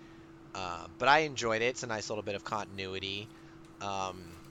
Uh, 0.53 0.87
but 0.97 1.07
I 1.07 1.19
enjoyed 1.19 1.61
it. 1.61 1.65
It's 1.67 1.83
a 1.83 1.87
nice 1.87 2.09
little 2.09 2.23
bit 2.23 2.35
of 2.35 2.43
continuity. 2.43 3.29
Um, 3.81 4.41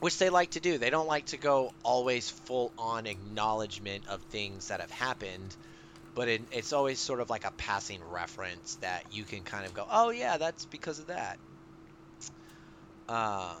which 0.00 0.18
they 0.18 0.30
like 0.30 0.50
to 0.52 0.60
do. 0.60 0.78
They 0.78 0.90
don't 0.90 1.06
like 1.06 1.26
to 1.26 1.38
go 1.38 1.72
always 1.82 2.28
full 2.30 2.72
on 2.78 3.06
acknowledgement 3.06 4.06
of 4.06 4.22
things 4.24 4.68
that 4.68 4.80
have 4.80 4.90
happened, 4.90 5.56
but 6.16 6.28
it, 6.28 6.42
it's 6.50 6.72
always 6.72 6.98
sort 6.98 7.20
of 7.20 7.28
like 7.28 7.44
a 7.44 7.52
passing 7.58 8.00
reference 8.10 8.76
that 8.76 9.04
you 9.12 9.22
can 9.22 9.42
kind 9.42 9.66
of 9.66 9.74
go, 9.74 9.86
oh 9.88 10.10
yeah, 10.10 10.38
that's 10.38 10.64
because 10.64 10.98
of 10.98 11.08
that. 11.08 11.38
Uh, 13.06 13.54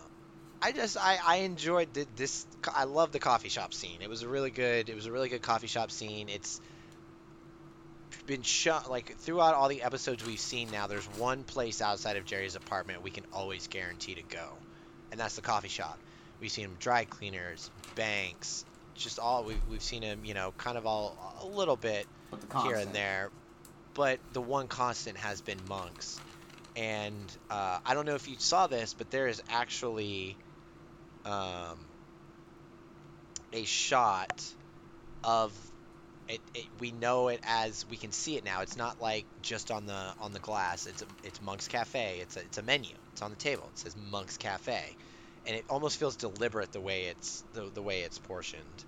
I 0.62 0.72
just 0.72 0.96
I, 0.96 1.18
I 1.24 1.36
enjoyed 1.36 1.92
th- 1.92 2.08
this. 2.16 2.46
I 2.74 2.84
love 2.84 3.12
the 3.12 3.18
coffee 3.18 3.50
shop 3.50 3.74
scene. 3.74 4.00
It 4.00 4.08
was 4.08 4.22
a 4.22 4.28
really 4.28 4.50
good. 4.50 4.88
It 4.88 4.96
was 4.96 5.04
a 5.04 5.12
really 5.12 5.28
good 5.28 5.42
coffee 5.42 5.66
shop 5.66 5.90
scene. 5.90 6.30
It's 6.30 6.60
been 8.26 8.42
shot 8.42 8.90
like 8.90 9.16
throughout 9.18 9.54
all 9.54 9.68
the 9.68 9.82
episodes 9.82 10.24
we've 10.24 10.40
seen 10.40 10.70
now. 10.72 10.86
There's 10.86 11.04
one 11.18 11.44
place 11.44 11.82
outside 11.82 12.16
of 12.16 12.24
Jerry's 12.24 12.56
apartment 12.56 13.02
we 13.02 13.10
can 13.10 13.24
always 13.34 13.68
guarantee 13.68 14.14
to 14.14 14.22
go, 14.22 14.48
and 15.12 15.20
that's 15.20 15.36
the 15.36 15.42
coffee 15.42 15.68
shop. 15.68 15.98
We've 16.40 16.50
seen 16.50 16.64
him 16.64 16.76
dry 16.80 17.04
cleaners, 17.04 17.70
banks, 17.94 18.64
just 18.94 19.18
all 19.18 19.44
we've 19.44 19.60
we've 19.70 19.82
seen 19.82 20.00
him. 20.00 20.24
You 20.24 20.32
know, 20.32 20.54
kind 20.56 20.78
of 20.78 20.86
all 20.86 21.18
a 21.42 21.46
little 21.46 21.76
bit 21.76 22.06
the 22.06 22.15
here 22.54 22.76
constant. 22.76 22.82
and 22.82 22.94
there, 22.94 23.32
but 23.94 24.20
the 24.32 24.42
one 24.42 24.68
constant 24.68 25.16
has 25.18 25.40
been 25.40 25.66
monks. 25.66 26.20
And 26.76 27.34
uh, 27.50 27.78
I 27.84 27.94
don't 27.94 28.06
know 28.06 28.14
if 28.14 28.28
you 28.28 28.36
saw 28.38 28.66
this, 28.66 28.94
but 28.94 29.10
there 29.10 29.28
is 29.28 29.42
actually 29.48 30.38
um, 31.24 31.78
a 33.52 33.64
shot 33.64 34.54
of 35.24 35.52
it, 36.28 36.40
it. 36.54 36.66
We 36.78 36.92
know 36.92 37.28
it 37.28 37.40
as 37.44 37.86
we 37.86 37.96
can 37.96 38.12
see 38.12 38.36
it 38.36 38.44
now. 38.44 38.62
It's 38.62 38.76
not 38.76 39.00
like 39.00 39.26
just 39.42 39.70
on 39.70 39.86
the 39.86 40.14
on 40.18 40.32
the 40.32 40.40
glass. 40.40 40.86
It's 40.86 41.02
a, 41.02 41.06
it's 41.22 41.40
Monk's 41.40 41.68
Cafe. 41.68 42.20
It's 42.20 42.36
a 42.36 42.40
it's 42.40 42.58
a 42.58 42.62
menu. 42.62 42.94
It's 43.12 43.22
on 43.22 43.30
the 43.30 43.36
table. 43.36 43.70
It 43.72 43.78
says 43.78 43.96
Monk's 43.96 44.36
Cafe, 44.36 44.96
and 45.44 45.56
it 45.56 45.64
almost 45.68 45.98
feels 45.98 46.16
deliberate 46.16 46.72
the 46.72 46.80
way 46.80 47.06
it's 47.06 47.44
the, 47.52 47.70
the 47.72 47.82
way 47.82 48.02
it's 48.02 48.18
portioned. 48.18 48.84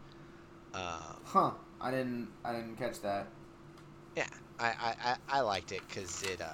Uh, 0.74 1.14
Huh. 1.24 1.52
I 1.80 1.90
didn't. 1.90 2.28
I 2.44 2.52
didn't 2.52 2.76
catch 2.76 3.00
that. 3.02 3.26
yeah, 4.16 4.26
I, 4.58 4.66
I, 4.66 4.94
I, 5.04 5.16
I 5.28 5.40
liked 5.40 5.72
it 5.72 5.82
because 5.88 6.22
it 6.24 6.40
uh, 6.40 6.46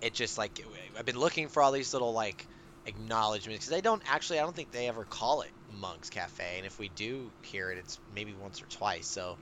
it 0.00 0.14
just 0.14 0.38
like 0.38 0.60
I've 0.98 1.06
been 1.06 1.18
looking 1.18 1.48
for 1.48 1.62
all 1.62 1.72
these 1.72 1.92
little 1.92 2.12
like 2.12 2.46
acknowledgments 2.86 3.64
because 3.66 3.70
they 3.76 3.80
don't 3.80 4.02
actually 4.08 4.38
I 4.38 4.42
don't 4.42 4.54
think 4.54 4.70
they 4.70 4.86
ever 4.88 5.04
call 5.04 5.42
it 5.42 5.50
Monk's 5.80 6.10
Cafe, 6.10 6.54
and 6.58 6.64
if 6.66 6.78
we 6.78 6.88
do 6.90 7.30
hear 7.42 7.70
it, 7.70 7.78
it's 7.78 7.98
maybe 8.14 8.34
once 8.40 8.62
or 8.62 8.66
twice. 8.66 9.06
So 9.06 9.36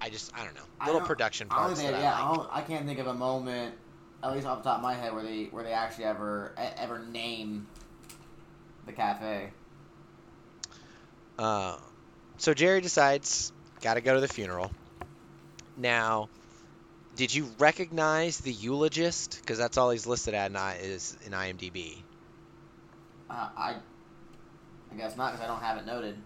I 0.00 0.10
just 0.10 0.32
I 0.36 0.44
don't 0.44 0.54
know 0.56 0.60
I 0.80 0.86
little 0.86 1.00
don't- 1.00 1.06
production 1.06 1.46
I 1.50 1.54
parts 1.54 1.80
think 1.80 1.92
that 1.92 2.00
yeah, 2.00 2.12
I 2.14 2.22
I, 2.22 2.28
like. 2.28 2.36
don't, 2.38 2.48
I 2.52 2.60
can't 2.62 2.86
think 2.86 2.98
of 2.98 3.06
a 3.06 3.14
moment, 3.14 3.74
at 4.24 4.32
least 4.32 4.46
off 4.48 4.64
the 4.64 4.68
top 4.68 4.78
of 4.78 4.82
my 4.82 4.94
head, 4.94 5.14
where 5.14 5.22
they 5.22 5.44
where 5.44 5.62
they 5.62 5.72
actually 5.72 6.04
ever 6.06 6.52
ever 6.76 6.98
name 6.98 7.68
the 8.86 8.92
cafe. 8.92 9.50
Uh, 11.38 11.76
so 12.38 12.54
Jerry 12.54 12.80
decides 12.80 13.52
got 13.80 13.94
to 13.94 14.00
go 14.00 14.14
to 14.14 14.20
the 14.20 14.28
funeral. 14.28 14.70
Now, 15.76 16.28
did 17.16 17.34
you 17.34 17.48
recognize 17.58 18.38
the 18.40 18.52
eulogist? 18.52 19.38
Because 19.40 19.58
that's 19.58 19.76
all 19.78 19.90
he's 19.90 20.06
listed 20.06 20.34
at 20.34 20.50
in, 20.50 20.56
I, 20.56 20.76
is 20.78 21.16
in 21.24 21.32
IMDb. 21.32 22.04
Uh, 23.30 23.48
I 23.56 23.76
I 24.92 24.94
guess 24.96 25.16
not 25.16 25.32
because 25.32 25.44
I 25.44 25.48
don't 25.48 25.62
have 25.62 25.78
it 25.78 25.86
noted. 25.86 26.16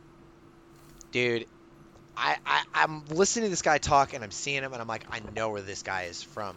dude 1.13 1.47
I, 2.17 2.37
I 2.45 2.63
i'm 2.75 3.05
listening 3.07 3.45
to 3.47 3.51
this 3.51 3.63
guy 3.63 3.79
talk 3.79 4.13
and 4.15 4.23
i'm 4.25 4.31
seeing 4.31 4.63
him 4.63 4.73
and 4.73 4.81
i'm 4.83 4.89
like 4.89 5.05
i 5.11 5.21
know 5.35 5.51
where 5.51 5.63
this 5.63 5.83
guy 5.83 6.05
is 6.05 6.23
from 6.23 6.57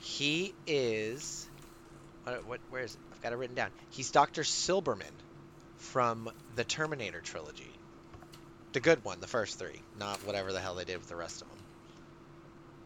he 0.00 0.54
is 0.66 1.48
what, 2.24 2.46
what 2.46 2.60
where 2.70 2.82
is 2.82 2.94
it 2.94 3.00
i've 3.12 3.22
got 3.22 3.32
it 3.32 3.36
written 3.36 3.56
down 3.56 3.70
he's 3.90 4.10
dr 4.10 4.42
silberman 4.42 5.02
from 5.76 6.30
the 6.56 6.64
terminator 6.64 7.20
trilogy 7.20 7.77
the 8.72 8.80
good 8.80 9.04
one 9.04 9.20
the 9.20 9.26
first 9.26 9.58
three 9.58 9.80
not 9.98 10.18
whatever 10.26 10.52
the 10.52 10.60
hell 10.60 10.74
they 10.74 10.84
did 10.84 10.98
with 10.98 11.08
the 11.08 11.16
rest 11.16 11.42
of 11.42 11.48
them 11.48 11.58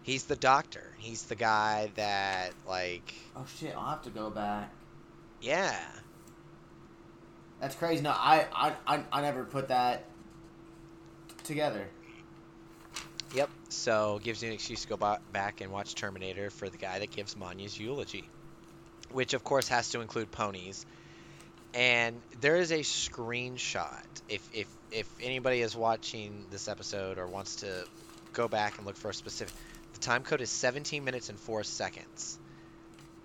he's 0.03 0.24
the 0.24 0.37
doctor 0.37 0.95
he's 0.99 1.24
the 1.24 1.35
guy 1.35 1.91
that 1.97 2.53
like 2.66 3.14
Oh 3.37 3.47
shit! 3.59 3.74
I'll 3.76 3.91
have 3.91 4.03
to 4.03 4.11
go 4.11 4.30
back. 4.30 4.70
yeah 5.41 5.78
That's 7.61 7.74
crazy. 7.76 8.03
No, 8.03 8.11
I 8.11 8.47
I 8.53 8.72
I, 8.87 9.05
I 9.12 9.20
never 9.22 9.45
put 9.45 9.68
that 9.68 10.05
together. 11.45 11.89
Yep. 13.35 13.49
So 13.70 14.20
gives 14.22 14.43
you 14.43 14.49
an 14.49 14.55
excuse 14.55 14.83
to 14.83 14.89
go 14.89 14.97
ba- 14.97 15.20
back 15.33 15.61
and 15.61 15.72
watch 15.72 15.95
Terminator 15.95 16.51
for 16.51 16.68
the 16.68 16.76
guy 16.76 16.99
that 16.99 17.11
gives 17.11 17.37
Manya's 17.37 17.78
eulogy, 17.78 18.28
which 19.11 19.33
of 19.35 19.43
course 19.45 19.68
has 19.68 19.89
to 19.91 20.01
include 20.01 20.30
ponies. 20.30 20.85
And 21.75 22.23
there 22.39 22.57
is 22.57 22.70
a 22.70 22.81
screenshot. 22.81 24.05
If 24.29 24.49
if 24.53 24.68
if 24.91 25.09
anybody 25.20 25.61
is 25.62 25.75
watching 25.77 26.47
this 26.51 26.68
episode 26.68 27.18
or 27.18 27.29
wants 27.29 27.57
to 27.57 27.87
go 28.33 28.49
back 28.49 28.79
and 28.79 28.87
look 28.87 28.97
for 28.97 29.11
a 29.11 29.14
specific, 29.14 29.55
the 29.93 29.99
time 30.01 30.23
code 30.25 30.41
is 30.41 30.51
17 30.51 31.05
minutes 31.05 31.29
and 31.29 31.41
four 31.41 31.64
seconds. 31.64 32.39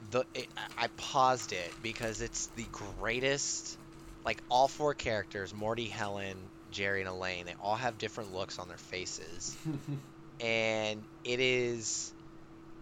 The 0.09 0.25
it, 0.33 0.47
I 0.77 0.87
paused 0.97 1.51
it 1.53 1.75
because 1.81 2.21
it's 2.21 2.47
the 2.55 2.67
greatest. 2.71 3.77
Like 4.25 4.41
all 4.49 4.67
four 4.67 4.93
characters, 4.93 5.53
Morty, 5.53 5.87
Helen, 5.87 6.51
Jerry, 6.69 7.01
and 7.01 7.09
Elaine, 7.09 7.45
they 7.45 7.55
all 7.59 7.75
have 7.75 7.97
different 7.97 8.31
looks 8.33 8.59
on 8.59 8.67
their 8.67 8.77
faces 8.77 9.57
and 10.39 11.05
it 11.23 11.39
is 11.39 12.13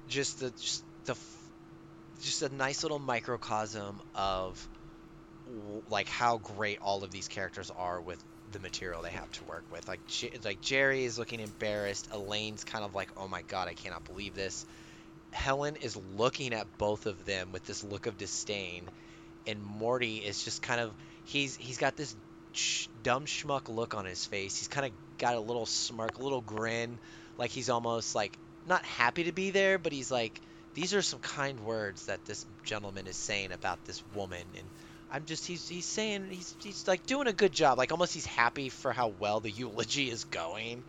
just 0.08 0.40
the 0.40 0.52
just 0.52 0.84
the 1.06 1.16
just 2.22 2.42
a 2.42 2.50
nice 2.50 2.84
little 2.84 3.00
microcosm 3.00 4.02
of 4.14 4.68
like 5.90 6.10
how 6.10 6.38
great 6.38 6.80
all 6.82 7.04
of 7.04 7.12
these 7.12 7.28
characters 7.28 7.70
are 7.70 8.02
with 8.02 8.24
the 8.52 8.60
material 8.60 9.02
they 9.02 9.12
have 9.12 9.32
to 9.32 9.44
work 9.46 9.66
with. 9.72 9.88
Like 9.88 10.02
like 10.44 10.62
Jerry 10.62 11.06
is 11.06 11.18
looking 11.20 11.40
embarrassed. 11.40 12.08
Elaine's 12.12 12.64
kind 12.64 12.84
of 12.84 12.96
like, 12.96 13.12
"Oh 13.18 13.28
my 13.28 13.44
god, 13.44 13.68
I 13.68 13.74
cannot 13.74 14.04
believe 14.06 14.34
this." 14.36 14.66
Helen 15.34 15.76
is 15.78 15.96
looking 15.96 16.54
at 16.54 16.78
both 16.78 17.06
of 17.08 17.26
them 17.26 17.52
with 17.52 17.64
this 17.66 17.84
look 17.84 18.06
of 18.08 18.18
disdain, 18.18 18.90
and 19.46 19.62
Morty 19.64 20.18
is 20.18 20.44
just 20.44 20.62
kind 20.62 20.82
of 20.82 20.96
he's 21.24 21.56
he's 21.56 21.78
got 21.78 21.96
this 21.98 22.16
sh- 22.54 22.88
dumb 23.02 23.26
schmuck 23.26 23.70
look 23.70 23.94
on 23.94 24.06
his 24.06 24.26
face. 24.26 24.58
He's 24.58 24.68
kind 24.68 24.88
of 24.88 24.94
got 25.18 25.36
a 25.36 25.40
little 25.40 25.66
smirk, 25.66 26.18
a 26.18 26.24
little 26.24 26.42
grin, 26.42 27.00
like 27.38 27.52
he's 27.52 27.70
almost 27.70 28.16
like 28.16 28.38
not 28.66 28.86
happy 28.86 29.26
to 29.26 29.32
be 29.34 29.52
there, 29.52 29.78
but 29.78 29.92
he's 29.94 30.12
like, 30.12 30.42
these 30.74 30.94
are 30.94 31.02
some 31.02 31.20
kind 31.20 31.60
words 31.60 32.06
that 32.08 32.26
this 32.26 32.46
gentleman 32.64 33.08
is 33.08 33.18
saying 33.18 33.52
about 33.52 33.84
this 33.86 34.04
woman, 34.14 34.48
and 34.58 34.72
I'm 35.12 35.26
just 35.26 35.46
he's 35.46 35.68
he's 35.68 35.86
saying 35.86 36.28
he's 36.30 36.56
he's 36.62 36.88
like 36.88 37.06
doing 37.06 37.28
a 37.28 37.34
good 37.34 37.52
job, 37.52 37.78
like 37.78 37.92
almost 37.92 38.14
he's 38.14 38.26
happy 38.26 38.70
for 38.70 38.92
how 38.92 39.14
well 39.20 39.40
the 39.40 39.52
eulogy 39.52 40.10
is 40.10 40.24
going, 40.26 40.84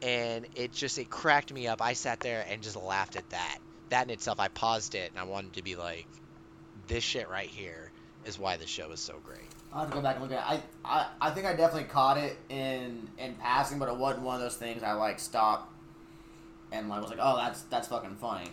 and 0.00 0.46
it 0.54 0.72
just 0.72 0.98
it 0.98 1.10
cracked 1.10 1.52
me 1.52 1.66
up. 1.66 1.82
I 1.82 1.92
sat 1.92 2.20
there 2.20 2.44
and 2.48 2.62
just 2.62 2.76
laughed 2.76 3.16
at 3.16 3.28
that. 3.30 3.58
That 3.90 4.06
in 4.06 4.10
itself, 4.10 4.40
I 4.40 4.48
paused 4.48 4.94
it 4.94 5.10
and 5.10 5.18
I 5.18 5.24
wanted 5.24 5.54
to 5.54 5.62
be 5.62 5.76
like, 5.76 6.06
this 6.88 7.04
shit 7.04 7.28
right 7.28 7.48
here 7.48 7.90
is 8.24 8.38
why 8.38 8.56
the 8.56 8.66
show 8.66 8.90
is 8.92 9.00
so 9.00 9.14
great. 9.24 9.40
I'll 9.72 9.80
have 9.80 9.90
to 9.90 9.96
go 9.96 10.02
back 10.02 10.16
and 10.16 10.24
look 10.24 10.32
at 10.32 10.54
it. 10.54 10.62
I, 10.84 11.00
I, 11.00 11.06
I 11.20 11.30
think 11.30 11.46
I 11.46 11.54
definitely 11.54 11.88
caught 11.88 12.16
it 12.16 12.36
in 12.48 13.08
in 13.18 13.34
passing, 13.34 13.78
but 13.78 13.88
it 13.88 13.96
wasn't 13.96 14.24
one 14.24 14.36
of 14.36 14.40
those 14.40 14.56
things 14.56 14.82
I 14.82 14.92
like 14.92 15.18
stopped 15.18 15.72
and 16.72 16.88
like 16.88 17.00
was 17.02 17.10
like, 17.10 17.20
oh, 17.22 17.36
that's 17.36 17.62
that's 17.62 17.88
fucking 17.88 18.16
funny. 18.16 18.50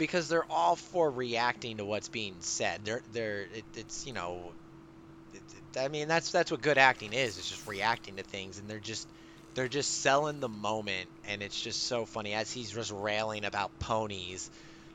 Because 0.00 0.28
they're 0.28 0.50
all 0.52 0.76
for 0.76 1.10
reacting 1.12 1.78
to 1.78 1.86
what's 1.86 2.08
being 2.10 2.38
said. 2.42 2.84
They're 2.86 3.02
they're 3.08 3.42
it, 3.44 3.66
it's 3.74 4.06
you 4.06 4.14
know, 4.14 4.54
it, 5.32 5.44
it- 5.52 5.80
I 5.80 5.88
mean 5.88 6.08
that's 6.08 6.30
that's 6.32 6.50
what 6.50 6.62
good 6.62 6.78
acting 6.78 7.12
is. 7.14 7.38
It's 7.38 7.48
just 7.48 7.66
reacting 7.66 8.16
to 8.16 8.24
things, 8.24 8.58
and 8.58 8.68
they're 8.70 8.80
just 8.80 9.08
they're 9.54 9.68
just 9.68 10.00
selling 10.02 10.40
the 10.40 10.48
moment, 10.48 11.10
and 11.24 11.42
it's 11.42 11.60
just 11.60 11.84
so 11.86 12.06
funny 12.06 12.34
as 12.34 12.52
he's 12.52 12.72
just 12.72 12.92
railing 12.92 13.44
about 13.44 13.78
ponies. 13.80 14.50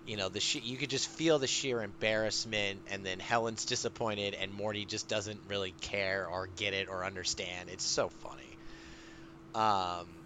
You 0.05 0.17
know, 0.17 0.29
the 0.29 0.39
she- 0.41 0.59
you 0.59 0.77
could 0.77 0.89
just 0.91 1.07
feel 1.09 1.39
the 1.39 1.47
sheer 1.47 1.81
embarrassment, 1.83 2.83
and 2.87 3.05
then 3.05 3.19
Helen's 3.19 3.65
disappointed, 3.65 4.35
and 4.35 4.53
Morty 4.53 4.85
just 4.85 5.09
doesn't 5.09 5.43
really 5.47 5.73
care 5.81 6.27
or 6.29 6.47
get 6.47 6.73
it 6.73 6.89
or 6.89 7.05
understand. 7.05 7.69
It's 7.69 7.85
so 7.85 8.09
funny. 8.09 8.57
Um, 9.53 10.24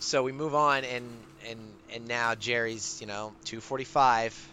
so 0.00 0.22
we 0.22 0.32
move 0.32 0.54
on 0.54 0.84
and 0.84 1.06
and 1.48 1.60
and 1.92 2.08
now 2.08 2.34
Jerry's 2.34 3.00
you 3.00 3.06
know 3.06 3.32
245 3.44 4.48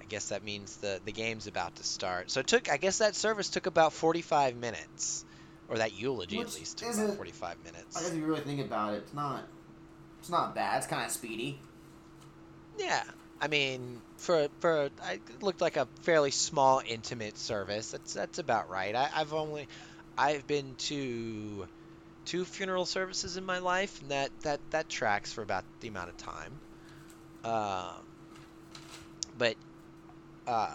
I 0.00 0.04
guess 0.06 0.28
that 0.28 0.44
means 0.44 0.76
the 0.76 1.00
the 1.04 1.12
game's 1.12 1.46
about 1.46 1.76
to 1.76 1.84
start. 1.84 2.30
So 2.30 2.40
it 2.40 2.46
took 2.46 2.70
I 2.70 2.76
guess 2.76 2.98
that 2.98 3.14
service 3.14 3.48
took 3.48 3.66
about 3.66 3.94
45 3.94 4.56
minutes 4.56 5.24
or 5.68 5.78
that 5.78 5.98
eulogy 5.98 6.36
Which 6.36 6.48
at 6.48 6.54
least 6.58 6.78
took 6.78 6.92
about 6.92 7.16
45 7.16 7.56
I 7.64 8.00
guess 8.00 8.10
if 8.10 8.16
you 8.16 8.26
really 8.26 8.42
think 8.42 8.60
about 8.60 8.94
it, 8.94 8.98
it's 8.98 9.14
not 9.14 9.44
it's 10.20 10.28
not 10.28 10.54
bad. 10.54 10.78
It's 10.78 10.86
kind 10.86 11.06
of 11.06 11.10
speedy. 11.10 11.58
yeah. 12.76 13.02
I 13.40 13.48
mean 13.48 14.00
for 14.18 14.48
for 14.60 14.90
I, 15.02 15.14
it 15.14 15.42
looked 15.42 15.60
like 15.60 15.76
a 15.76 15.86
fairly 16.02 16.32
small 16.32 16.82
intimate 16.84 17.38
service. 17.38 17.92
That's 17.92 18.14
that's 18.14 18.38
about 18.38 18.68
right. 18.68 18.94
I, 18.94 19.10
I've 19.14 19.32
only 19.32 19.68
I've 20.18 20.46
been 20.46 20.74
to 20.90 21.66
two 22.24 22.44
funeral 22.44 22.86
services 22.86 23.36
in 23.36 23.44
my 23.44 23.58
life, 23.58 24.00
and 24.02 24.10
that 24.10 24.30
that 24.42 24.60
that 24.70 24.88
tracks 24.88 25.32
for 25.32 25.42
about 25.42 25.64
the 25.80 25.88
amount 25.88 26.10
of 26.10 26.16
time. 26.16 26.52
Um, 27.44 28.04
but 29.38 29.56
uh, 30.46 30.70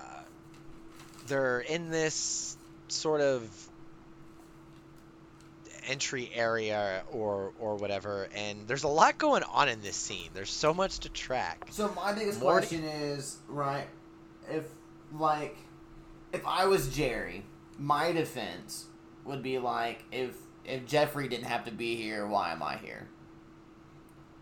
they're 1.28 1.60
in 1.62 1.90
this 1.90 2.58
sort 2.90 3.22
of 3.22 3.50
entry 5.88 6.30
area 6.34 7.04
or 7.12 7.54
or 7.60 7.76
whatever 7.76 8.28
and 8.36 8.68
there's 8.68 8.84
a 8.84 8.88
lot 8.90 9.18
going 9.18 9.42
on 9.44 9.70
in 9.70 9.82
this 9.82 9.96
scene 9.96 10.30
there's 10.34 10.50
so 10.52 10.74
much 10.74 11.00
to 11.00 11.10
track 11.10 11.66
So 11.70 11.90
my 11.96 12.12
biggest 12.12 12.42
Morty- 12.42 12.68
question 12.68 12.84
is, 12.84 13.38
right, 13.48 13.88
if 14.52 14.66
like 15.14 15.56
if 16.34 16.46
I 16.46 16.66
was 16.66 16.94
Jerry, 16.94 17.46
my 17.80 18.12
defense 18.12 18.88
would 19.24 19.42
be 19.42 19.60
like 19.60 20.04
if 20.12 20.36
if 20.68 20.86
Jeffrey 20.86 21.28
didn't 21.28 21.46
have 21.48 21.66
to 21.66 21.72
be 21.72 21.96
here, 21.96 22.28
why 22.28 22.52
am 22.52 22.62
I 22.62 22.78
here? 22.78 23.08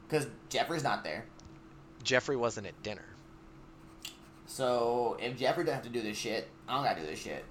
Cuz 0.09 0.27
Jeffrey's 0.49 0.83
not 0.83 1.03
there. 1.03 1.25
jeffrey 2.03 2.35
wasn't 2.35 2.67
at 2.67 2.83
dinner 2.83 3.05
So 4.45 5.17
if 5.19 5.37
Jeffrey 5.37 5.63
doesn't 5.63 5.83
have 5.83 5.91
to 5.91 5.99
do 5.99 6.01
this 6.01 6.17
shit, 6.17 6.47
I 6.67 6.75
don't 6.75 6.83
got 6.83 6.95
to 6.97 7.01
do 7.01 7.07
this 7.07 7.19
shit. 7.19 7.43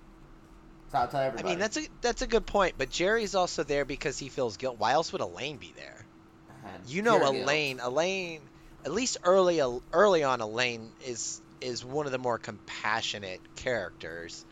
So 0.93 0.99
I'll 0.99 1.09
tell 1.09 1.21
everybody. 1.21 1.49
i 1.49 1.51
mean 1.53 1.59
that's 1.59 1.77
a 1.77 1.83
that's 2.03 2.23
a 2.23 2.27
good 2.29 2.47
point 2.47 2.75
but 2.79 2.89
jerry's 2.91 3.35
also 3.35 3.65
there 3.65 3.85
because 3.85 4.17
he 4.19 4.29
feels 4.29 4.57
guilt 4.57 4.79
why 4.79 4.93
else 4.93 5.11
would 5.13 5.23
elaine 5.23 5.57
be 5.57 5.73
there 5.77 6.07
And 6.65 6.87
you 6.89 7.03
know 7.03 7.19
pure 7.19 7.33
guilt. 7.33 7.43
elaine 7.45 7.81
elaine 7.81 8.41
at 8.85 8.93
least 8.93 9.17
early 9.25 9.61
early 9.93 10.23
on 10.23 10.41
elaine 10.41 10.93
is 11.05 11.41
is 11.61 11.85
one 11.85 12.07
of 12.07 12.13
the 12.13 12.19
more 12.19 12.39
compassionate 12.39 13.41
characters 13.57 14.45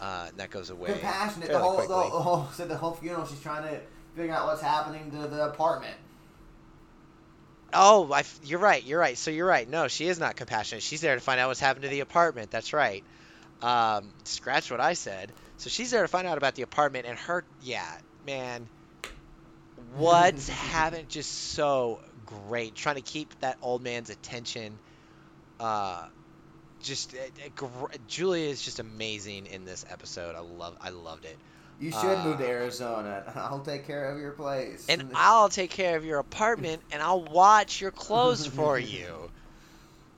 uh, 0.00 0.26
and 0.28 0.38
that 0.38 0.50
goes 0.50 0.70
away 0.70 0.92
compassionate. 0.92 1.50
The 1.50 1.58
whole, 1.58 1.76
the, 1.76 1.86
the 1.86 1.94
whole, 1.94 2.48
said 2.52 2.68
the 2.68 2.76
whole 2.76 2.94
funeral. 2.94 3.26
She's 3.26 3.40
trying 3.40 3.64
to 3.64 3.80
figure 4.14 4.34
out 4.34 4.46
what's 4.46 4.62
happening 4.62 5.10
to 5.12 5.28
the 5.28 5.46
apartment. 5.46 5.96
Oh, 7.72 8.10
I 8.12 8.20
f 8.20 8.40
you're 8.44 8.58
right. 8.58 8.82
You're 8.82 9.00
right. 9.00 9.18
So 9.18 9.30
you're 9.30 9.46
right. 9.46 9.68
No, 9.68 9.88
she 9.88 10.06
is 10.06 10.18
not 10.18 10.36
compassionate. 10.36 10.82
She's 10.82 11.00
there 11.00 11.14
to 11.14 11.20
find 11.20 11.38
out 11.38 11.48
what's 11.48 11.60
happened 11.60 11.82
to 11.82 11.88
the 11.88 12.00
apartment. 12.00 12.50
That's 12.50 12.72
right. 12.72 13.04
Um, 13.60 14.08
scratch 14.24 14.70
what 14.70 14.80
I 14.80 14.94
said. 14.94 15.32
So 15.58 15.68
she's 15.68 15.90
there 15.90 16.02
to 16.02 16.08
find 16.08 16.26
out 16.26 16.38
about 16.38 16.54
the 16.54 16.62
apartment, 16.62 17.06
and 17.06 17.18
her, 17.18 17.44
yeah, 17.62 17.90
man, 18.24 18.68
what's 19.96 20.48
happened? 20.70 21.08
Just 21.08 21.52
so 21.52 22.00
great. 22.24 22.74
Trying 22.74 22.96
to 22.96 23.02
keep 23.02 23.38
that 23.40 23.58
old 23.60 23.82
man's 23.82 24.10
attention. 24.10 24.78
Uh, 25.58 26.06
just 26.80 27.14
uh, 27.14 27.64
uh, 27.64 27.86
Julia 28.06 28.48
is 28.48 28.62
just 28.62 28.78
amazing 28.78 29.46
in 29.46 29.64
this 29.64 29.84
episode. 29.88 30.34
I 30.34 30.40
love. 30.40 30.76
I 30.80 30.90
loved 30.90 31.24
it. 31.24 31.38
You 31.78 31.90
should 31.92 32.22
move 32.24 32.38
to 32.38 32.44
Uh, 32.44 32.48
Arizona. 32.48 33.32
I'll 33.36 33.60
take 33.60 33.86
care 33.86 34.10
of 34.10 34.18
your 34.18 34.32
place. 34.32 34.86
And 34.88 35.02
I'll 35.14 35.48
take 35.48 35.70
care 35.70 35.96
of 35.96 36.04
your 36.04 36.18
apartment 36.18 36.82
and 36.90 37.02
I'll 37.02 37.24
watch 37.24 37.80
your 37.80 37.92
clothes 37.92 38.46
for 38.46 38.78
you. 38.78 39.30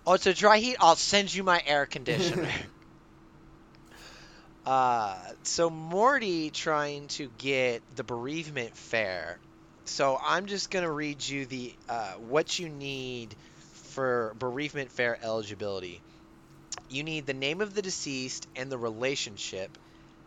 Oh, 0.07 0.15
it's 0.15 0.27
a 0.27 0.35
dry 0.35 0.59
heat? 0.59 0.77
I'll 0.81 0.97
send 0.97 1.33
you 1.33 1.43
my 1.45 1.63
air 1.65 1.87
conditioner. 1.87 2.49
uh, 4.65 5.19
so 5.43 5.71
Morty 5.71 6.51
trying 6.51 7.09
to 7.09 7.31
get 7.31 7.83
the 7.95 8.05
bereavement 8.05 8.77
fare. 8.77 9.41
So 9.85 10.19
I'm 10.23 10.47
just 10.47 10.71
gonna 10.71 10.91
read 10.91 11.27
you 11.27 11.47
the 11.47 11.77
uh, 11.89 12.13
what 12.15 12.59
you 12.59 12.69
need 12.69 13.37
for 13.73 14.35
bereavement 14.39 14.93
fare 14.93 15.19
eligibility. 15.23 16.03
You 16.91 17.05
need 17.05 17.25
the 17.27 17.35
name 17.35 17.61
of 17.61 17.75
the 17.75 17.83
deceased 17.83 18.49
and 18.57 18.71
the 18.71 18.77
relationship, 18.77 19.79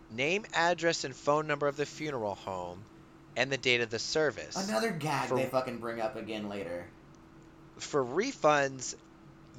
name, 0.09 0.45
address, 0.53 1.03
and 1.03 1.13
phone 1.13 1.45
number 1.45 1.67
of 1.67 1.75
the 1.75 1.85
funeral 1.85 2.35
home, 2.35 2.81
and 3.35 3.51
the 3.51 3.57
date 3.57 3.81
of 3.81 3.89
the 3.89 3.99
service. 3.99 4.55
Another 4.69 4.91
gag 4.91 5.27
For- 5.27 5.35
they 5.35 5.45
fucking 5.45 5.79
bring 5.79 5.99
up 5.99 6.15
again 6.15 6.47
later, 6.47 6.85
For 7.79 8.03
refunds, 8.05 8.95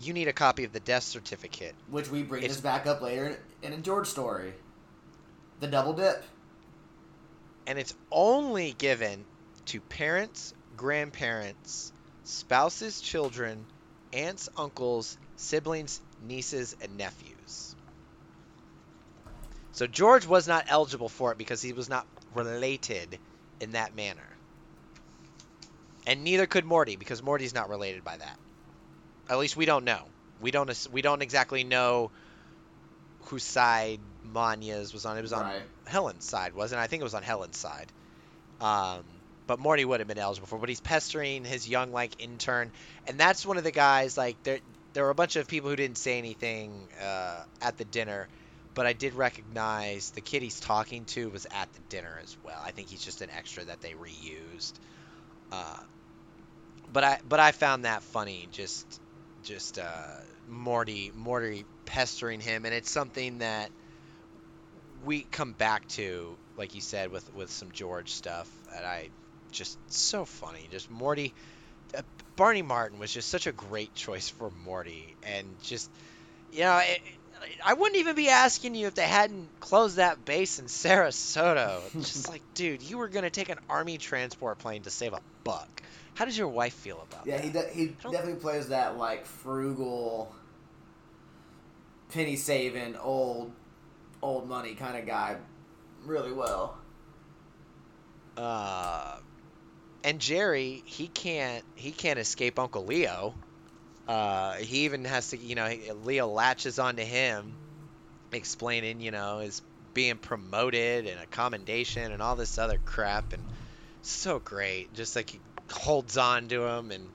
you 0.01 0.13
need 0.15 0.29
a 0.29 0.33
copy 0.33 0.65
of 0.65 0.73
the 0.73 0.81
death 0.81 1.03
certificate. 1.03 1.75
which 1.91 2.09
we 2.09 2.23
bring 2.23 2.43
It's- 2.43 2.57
this 2.57 2.63
back 2.63 2.87
up 2.87 3.03
later 3.03 3.39
in 3.63 3.73
a 3.75 3.79
George 3.79 4.07
story. 4.09 4.55
The 5.61 5.67
double 5.69 5.93
dip. 5.93 6.25
and 7.67 7.79
it's 7.79 7.95
only 8.13 8.73
given 8.75 9.25
to 9.65 9.81
parents, 9.81 10.53
grandparents, 10.77 11.93
spouses, 12.23 13.01
children, 13.01 13.67
aunts, 14.13 14.51
uncles, 14.57 15.17
siblings, 15.37 16.01
nieces, 16.27 16.77
and 16.81 16.97
nephews. 16.97 17.75
So 19.73 19.87
George 19.87 20.27
was 20.27 20.47
not 20.47 20.65
eligible 20.69 21.09
for 21.09 21.33
it 21.33 21.39
because 21.39 21.61
he 21.61 21.73
was 21.73 21.89
not 21.89 22.07
related 22.35 23.19
in 23.61 23.73
that 23.73 23.95
manner. 23.95 24.23
And 26.07 26.23
neither 26.23 26.47
could 26.47 26.65
Morty 26.65 26.97
because 26.97 27.23
Morty's 27.23 27.55
not 27.55 27.69
related 27.69 28.05
by 28.05 28.17
that. 28.17 28.39
At 29.29 29.39
least 29.39 29.57
we 29.57 29.65
don't 29.65 29.85
know. 29.85 30.03
We 30.41 30.51
don't 30.51 30.87
we 30.93 31.03
don't 31.03 31.23
exactly 31.23 31.65
know 31.65 32.11
whose 33.27 33.45
side 33.45 34.01
Manya's 34.23 34.93
was 34.93 35.07
on. 35.07 35.17
It 35.17 35.23
was 35.23 35.33
on 35.33 35.45
Right. 35.45 35.63
Helen's 35.87 36.25
side, 36.25 36.55
wasn't 36.55 36.81
it? 36.81 36.85
I 36.85 36.87
think 36.87 37.01
it 37.01 37.05
was 37.05 37.15
on 37.15 37.23
Helen's 37.23 37.59
side. 37.59 37.91
Um, 38.61 39.05
but 39.47 39.59
Morty 39.59 39.85
would 39.85 40.01
have 40.01 40.09
been 40.09 40.19
eligible 40.19 40.47
for. 40.47 40.59
But 40.59 40.69
he's 40.69 40.81
pestering 40.81 41.45
his 41.45 41.69
young 41.69 41.93
like 41.93 42.15
intern, 42.19 42.71
and 43.07 43.19
that's 43.19 43.45
one 43.45 43.57
of 43.57 43.65
the 43.65 43.73
guys. 43.73 44.17
Like 44.17 44.43
there, 44.95 45.05
were 45.05 45.11
a 45.11 45.15
bunch 45.15 45.37
of 45.37 45.49
people 45.49 45.71
who 45.71 45.77
didn't 45.77 45.99
say 45.99 46.19
anything 46.19 46.89
uh, 47.03 47.43
at 47.61 47.77
the 47.77 47.85
dinner, 47.85 48.29
but 48.75 48.87
I 48.87 48.93
did 48.93 49.15
recognize 49.15 50.11
the 50.11 50.21
kid 50.23 50.43
he's 50.43 50.61
talking 50.61 51.05
to 51.07 51.31
was 51.31 51.47
at 51.53 51.73
the 51.75 51.81
dinner 51.91 52.19
as 52.23 52.37
well. 52.43 52.61
I 52.65 52.71
think 52.71 52.89
he's 52.89 53.05
just 53.05 53.21
an 53.21 53.31
extra 53.37 53.65
that 53.67 53.81
they 53.81 53.93
reused. 53.93 54.73
Uh, 55.53 55.77
but 56.93 57.05
I, 57.05 57.19
but 57.29 57.41
I 57.41 57.53
found 57.53 57.85
that 57.85 58.03
funny. 58.03 58.49
Just, 58.51 59.01
just 59.43 59.79
uh, 59.79 60.07
Morty, 60.49 61.13
Morty 61.15 61.67
pestering 61.85 62.41
him, 62.41 62.65
and 62.65 62.75
it's 62.75 62.91
something 62.91 63.39
that 63.39 63.71
we 65.05 65.23
come 65.25 65.53
back 65.53 65.87
to, 65.89 66.39
like 66.57 66.75
you 66.75 66.81
said, 66.81 67.11
with 67.11 67.33
with 67.35 67.51
some 67.51 67.71
George 67.73 68.11
stuff, 68.11 68.51
and 68.75 68.85
I 68.87 69.11
just 69.53 69.79
so 69.93 70.25
funny. 70.25 70.69
Just 70.71 70.91
Morty, 70.91 71.35
Barney 72.37 72.63
Martin 72.63 72.99
was 72.99 73.13
just 73.13 73.29
such 73.29 73.47
a 73.47 73.53
great 73.53 73.95
choice 73.95 74.29
for 74.29 74.51
Morty, 74.65 75.15
and 75.23 75.47
just 75.63 75.91
you 76.53 76.61
know, 76.61 76.79
it, 76.79 77.01
I 77.65 77.75
wouldn't 77.75 77.97
even 77.97 78.17
be 78.17 78.29
asking 78.29 78.75
you 78.75 78.87
if 78.87 78.95
they 78.95 79.07
hadn't 79.07 79.49
closed 79.61 79.97
that 79.97 80.25
base 80.25 80.59
in 80.59 80.67
Sarasota. 80.67 81.81
just 81.93 82.29
like, 82.29 82.43
dude, 82.55 82.83
you 82.83 82.99
were 82.99 83.09
gonna 83.09 83.31
take 83.31 83.49
an 83.49 83.59
army 83.69 83.99
transport 83.99 84.59
plane 84.59 84.83
to 84.83 84.91
save 84.91 85.13
a 85.13 85.21
buck. 85.45 85.83
How 86.15 86.25
does 86.25 86.39
your 86.39 86.49
wife 86.49 86.75
feel 86.75 87.05
about 87.11 87.27
Yeah, 87.27 87.37
that? 87.37 87.45
Yeah, 87.45 87.51
he 87.51 87.53
de- 87.53 87.73
he 87.73 87.87
definitely 88.11 88.41
plays 88.41 88.69
that 88.69 88.97
like 88.97 89.27
frugal, 89.27 90.35
penny 92.13 92.37
saving, 92.37 92.97
old, 92.97 93.53
old 94.23 94.49
money 94.49 94.75
kind 94.75 94.97
of 94.97 95.07
guy, 95.07 95.37
really 96.05 96.33
well. 96.33 96.79
Uh, 98.37 99.17
and 100.05 100.21
Jerry, 100.21 100.83
he 100.85 101.09
can't 101.09 101.65
he 101.75 101.91
can't 101.91 102.19
escape 102.19 102.59
Uncle 102.59 102.85
Leo. 102.85 103.35
Uh, 104.07 104.53
he 104.55 104.85
even 104.85 105.07
has 105.07 105.31
to, 105.31 105.39
you 105.39 105.55
know, 105.55 105.75
Leo 106.05 106.27
latches 106.27 106.79
onto 106.79 107.03
him, 107.03 107.55
explaining, 108.33 109.01
you 109.01 109.11
know, 109.11 109.39
his 109.39 109.63
being 109.95 110.17
promoted 110.17 111.07
and 111.07 111.19
a 111.21 111.27
commendation 111.27 112.13
and 112.13 112.21
all 112.21 112.37
this 112.37 112.59
other 112.59 112.79
crap, 112.85 113.33
and 113.33 113.43
so 114.03 114.39
great. 114.39 114.93
Just 114.93 115.17
like 115.17 115.31
he 115.31 115.41
holds 115.73 116.19
on 116.19 116.49
to 116.49 116.63
him, 116.65 116.91
and 116.91 117.09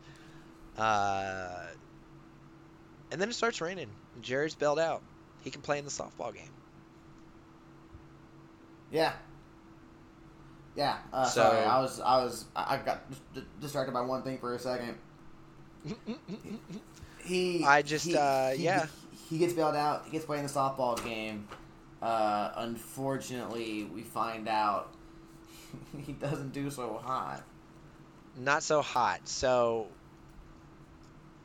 uh, 0.77 1.61
and 3.11 3.21
then 3.21 3.29
it 3.29 3.35
starts 3.35 3.61
raining. 3.61 3.89
Jerry's 4.21 4.55
bailed 4.55 4.79
out. 4.79 5.03
He 5.43 5.51
can 5.51 5.61
play 5.61 5.77
in 5.77 5.85
the 5.85 5.91
softball 5.91 6.33
game. 6.33 6.49
Yeah. 8.91 9.13
Yeah. 10.79 10.95
Uh, 11.11 11.25
So- 11.25 11.41
sorry, 11.41 11.65
I 11.65 11.81
was 11.81 11.99
I 11.99 12.23
was 12.23 12.45
I 12.55 12.77
got 12.77 13.09
dis- 13.09 13.19
dis- 13.33 13.43
distracted 13.59 13.91
by 13.93 13.99
one 14.01 14.21
thing 14.23 14.37
for 14.39 14.55
a 14.55 14.59
second. 14.59 14.95
He. 17.23 17.63
I 17.65 17.81
just, 17.81 18.05
he- 18.07 18.15
uh, 18.15 18.51
he- 18.51 18.63
yeah. 18.63 18.87
He 19.29 19.37
gets 19.37 19.53
bailed 19.53 19.75
out. 19.75 20.05
He 20.05 20.11
gets 20.11 20.25
playing 20.25 20.43
the 20.43 20.49
softball 20.49 21.01
game. 21.03 21.47
Uh, 22.01 22.51
unfortunately, 22.55 23.83
we 23.93 24.01
find 24.03 24.47
out 24.47 24.89
he 26.05 26.13
doesn't 26.13 26.53
do 26.53 26.71
so 26.71 26.99
hot. 27.03 27.43
not 28.37 28.63
so 28.63 28.81
hot. 28.81 29.27
So, 29.27 29.87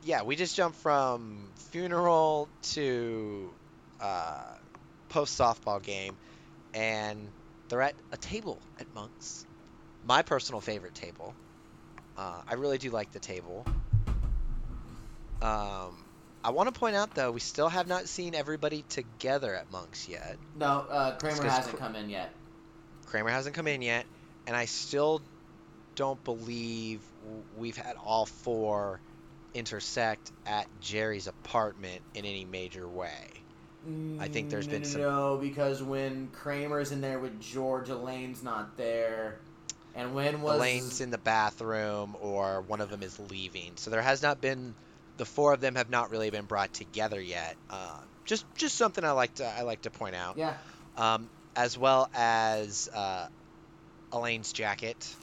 yeah, 0.03 0.23
we 0.23 0.35
just 0.37 0.55
jumped 0.55 0.77
from 0.77 1.49
funeral 1.71 2.47
to 2.73 3.51
uh, 3.99 4.43
post 5.09 5.37
softball 5.37 5.83
game, 5.83 6.15
and 6.73 7.27
they're 7.69 7.81
at 7.81 7.95
a 8.11 8.17
table 8.17 8.61
at 8.79 8.87
Monk's. 8.93 9.45
My 10.05 10.21
personal 10.21 10.61
favorite 10.61 10.93
table. 10.93 11.33
Uh, 12.17 12.41
I 12.47 12.53
really 12.55 12.77
do 12.77 12.91
like 12.91 13.11
the 13.11 13.19
table. 13.19 13.65
Um, 15.41 15.95
I 16.43 16.51
want 16.51 16.73
to 16.73 16.79
point 16.79 16.95
out 16.95 17.15
though, 17.15 17.31
we 17.31 17.39
still 17.39 17.69
have 17.69 17.87
not 17.87 18.07
seen 18.07 18.35
everybody 18.35 18.83
together 18.89 19.53
at 19.55 19.71
Monk's 19.71 20.07
yet. 20.07 20.37
No, 20.55 20.85
uh, 20.89 21.17
Kramer 21.17 21.43
hasn't 21.43 21.75
Kr- 21.75 21.81
come 21.81 21.95
in 21.95 22.09
yet. 22.09 22.29
Kramer 23.07 23.29
hasn't 23.29 23.55
come 23.55 23.67
in 23.67 23.81
yet, 23.81 24.05
and 24.47 24.55
I 24.55 24.65
still 24.65 25.21
don't 25.95 26.23
believe 26.23 26.99
we've 27.57 27.77
had 27.77 27.95
all 28.03 28.25
four 28.25 28.99
intersect 29.53 30.31
at 30.45 30.67
Jerry's 30.81 31.27
apartment 31.27 32.01
in 32.13 32.25
any 32.25 32.45
major 32.45 32.87
way. 32.87 33.44
I 34.19 34.27
think 34.27 34.49
there's 34.49 34.67
Mm, 34.67 34.71
been 34.71 34.81
no, 34.83 34.87
some- 34.87 35.01
No, 35.01 35.37
because 35.37 35.83
when 35.83 36.29
Kramer's 36.29 36.91
in 36.91 37.01
there 37.01 37.19
with 37.19 37.39
George, 37.41 37.89
Elaine's 37.89 38.43
not 38.43 38.77
there. 38.77 39.39
And 39.93 40.13
when 40.13 40.41
was 40.41 40.55
Elaine's 40.57 41.01
in 41.01 41.09
the 41.09 41.17
bathroom 41.17 42.15
or 42.19 42.61
one 42.61 42.81
of 42.81 42.89
them 42.89 43.01
is 43.03 43.17
leaving. 43.19 43.73
So 43.77 43.91
there 43.91 44.01
has 44.01 44.21
not 44.21 44.41
been 44.41 44.75
the 45.17 45.25
four 45.25 45.53
of 45.53 45.61
them 45.61 45.75
have 45.75 45.89
not 45.89 46.11
really 46.11 46.29
been 46.29 46.45
brought 46.45 46.73
together 46.73 47.21
yet. 47.21 47.55
Uh, 47.69 47.97
just 48.25 48.45
just 48.55 48.75
something 48.75 49.03
I 49.03 49.11
like 49.11 49.35
to 49.35 49.45
I 49.45 49.61
like 49.61 49.83
to 49.83 49.89
point 49.89 50.15
out. 50.15 50.37
Yeah. 50.37 50.53
Um, 50.97 51.29
as 51.55 51.77
well 51.77 52.09
as 52.13 52.89
uh, 52.93 53.27
Elaine's 54.11 54.51
jacket 54.51 55.15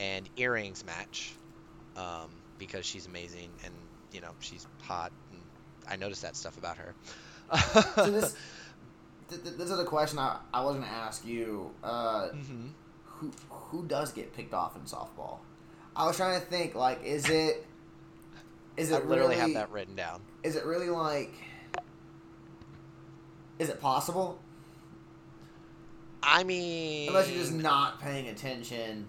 and 0.00 0.28
earrings 0.36 0.84
match 0.84 1.32
um, 1.96 2.30
because 2.58 2.84
she's 2.84 3.06
amazing 3.06 3.50
and 3.64 3.72
you 4.12 4.20
know 4.20 4.30
she's 4.40 4.66
hot 4.82 5.12
and 5.30 5.40
I 5.88 5.96
noticed 5.96 6.22
that 6.22 6.34
stuff 6.34 6.58
about 6.58 6.78
her. 6.78 6.94
So 7.94 8.10
this, 8.10 8.36
th- 9.28 9.42
th- 9.42 9.56
this 9.56 9.70
is 9.70 9.78
a 9.78 9.84
question 9.84 10.18
I, 10.18 10.38
I 10.54 10.62
was 10.64 10.76
going 10.76 10.86
to 10.86 10.92
ask 10.92 11.24
you. 11.26 11.70
Uh, 11.82 12.28
Mhm. 12.34 12.70
who 13.04 13.30
who 13.50 13.84
does 13.86 14.12
get 14.12 14.32
picked 14.34 14.54
off 14.54 14.76
in 14.76 14.82
softball? 14.82 15.38
I 15.94 16.06
was 16.06 16.16
trying 16.16 16.40
to 16.40 16.46
think 16.46 16.74
like, 16.74 17.02
is 17.04 17.28
it 17.28 17.66
is 18.76 18.90
it 18.90 18.94
I 18.94 18.98
literally 19.04 19.36
really, 19.36 19.36
have 19.36 19.52
that 19.54 19.70
written 19.70 19.94
down. 19.94 20.22
Is 20.42 20.56
it 20.56 20.64
really 20.64 20.88
like? 20.88 21.34
Is 23.58 23.68
it 23.68 23.80
possible? 23.80 24.40
I 26.22 26.44
mean, 26.44 27.08
Unless 27.08 27.30
you're 27.30 27.40
just 27.42 27.52
not 27.52 28.00
paying 28.00 28.28
attention. 28.28 29.06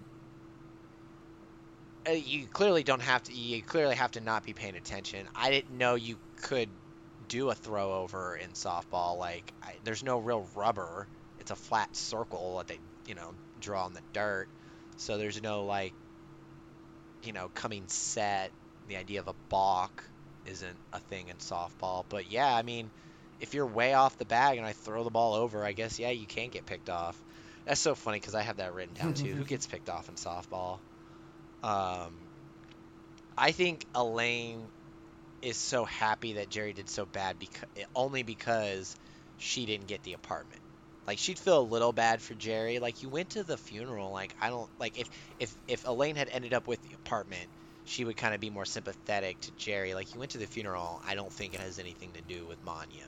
uh, 2.08 2.12
you 2.12 2.46
clearly 2.46 2.82
don't 2.82 3.00
have 3.02 3.22
to. 3.24 3.32
You 3.32 3.62
clearly 3.62 3.94
have 3.94 4.10
to 4.12 4.20
not 4.20 4.44
be 4.44 4.52
paying 4.52 4.76
attention. 4.76 5.26
I 5.34 5.50
didn't 5.50 5.76
know 5.78 5.94
you 5.94 6.18
could 6.42 6.68
do 7.32 7.48
a 7.48 7.54
throw 7.54 7.94
over 7.94 8.36
in 8.36 8.50
softball. 8.50 9.18
Like, 9.18 9.50
I, 9.62 9.72
there's 9.84 10.04
no 10.04 10.18
real 10.18 10.46
rubber. 10.54 11.06
It's 11.40 11.50
a 11.50 11.56
flat 11.56 11.96
circle 11.96 12.58
that 12.58 12.68
they, 12.68 12.78
you 13.08 13.14
know, 13.14 13.32
draw 13.58 13.86
in 13.86 13.94
the 13.94 14.02
dirt. 14.12 14.48
So 14.98 15.16
there's 15.16 15.42
no 15.42 15.64
like, 15.64 15.94
you 17.24 17.32
know, 17.32 17.48
coming 17.54 17.84
set. 17.88 18.50
The 18.86 18.96
idea 18.96 19.20
of 19.20 19.28
a 19.28 19.34
balk 19.48 20.04
isn't 20.44 20.76
a 20.92 20.98
thing 21.00 21.28
in 21.28 21.36
softball. 21.36 22.04
But 22.10 22.30
yeah, 22.30 22.54
I 22.54 22.62
mean, 22.62 22.90
if 23.40 23.54
you're 23.54 23.66
way 23.66 23.94
off 23.94 24.18
the 24.18 24.26
bag 24.26 24.58
and 24.58 24.66
I 24.66 24.74
throw 24.74 25.02
the 25.02 25.10
ball 25.10 25.32
over, 25.32 25.64
I 25.64 25.72
guess 25.72 25.98
yeah, 25.98 26.10
you 26.10 26.26
can 26.26 26.50
get 26.50 26.66
picked 26.66 26.90
off. 26.90 27.18
That's 27.64 27.80
so 27.80 27.94
funny 27.94 28.20
because 28.20 28.34
I 28.34 28.42
have 28.42 28.58
that 28.58 28.74
written 28.74 28.94
down 28.94 29.14
too. 29.14 29.34
Who 29.34 29.44
gets 29.46 29.66
picked 29.66 29.88
off 29.88 30.10
in 30.10 30.16
softball? 30.16 30.80
Um, 31.62 32.12
I 33.38 33.52
think 33.52 33.86
Elaine 33.94 34.68
is 35.42 35.56
so 35.56 35.84
happy 35.84 36.34
that 36.34 36.48
Jerry 36.48 36.72
did 36.72 36.88
so 36.88 37.04
bad 37.04 37.38
because 37.38 37.68
eh, 37.76 37.84
only 37.94 38.22
because 38.22 38.96
she 39.38 39.66
didn't 39.66 39.88
get 39.88 40.02
the 40.04 40.14
apartment. 40.14 40.60
Like 41.06 41.18
she'd 41.18 41.38
feel 41.38 41.58
a 41.58 41.62
little 41.62 41.92
bad 41.92 42.22
for 42.22 42.34
Jerry. 42.34 42.78
Like 42.78 43.02
you 43.02 43.08
went 43.08 43.30
to 43.30 43.42
the 43.42 43.56
funeral. 43.56 44.12
Like 44.12 44.34
I 44.40 44.50
don't 44.50 44.70
like 44.78 44.98
if 44.98 45.08
if 45.40 45.54
if 45.66 45.86
Elaine 45.86 46.16
had 46.16 46.28
ended 46.30 46.54
up 46.54 46.68
with 46.68 46.80
the 46.88 46.94
apartment, 46.94 47.48
she 47.84 48.04
would 48.04 48.16
kind 48.16 48.34
of 48.34 48.40
be 48.40 48.50
more 48.50 48.64
sympathetic 48.64 49.40
to 49.40 49.50
Jerry. 49.58 49.94
Like 49.94 50.14
you 50.14 50.20
went 50.20 50.32
to 50.32 50.38
the 50.38 50.46
funeral. 50.46 51.02
I 51.06 51.14
don't 51.14 51.32
think 51.32 51.54
it 51.54 51.60
has 51.60 51.78
anything 51.78 52.10
to 52.12 52.22
do 52.22 52.46
with 52.46 52.64
Manya. 52.64 53.06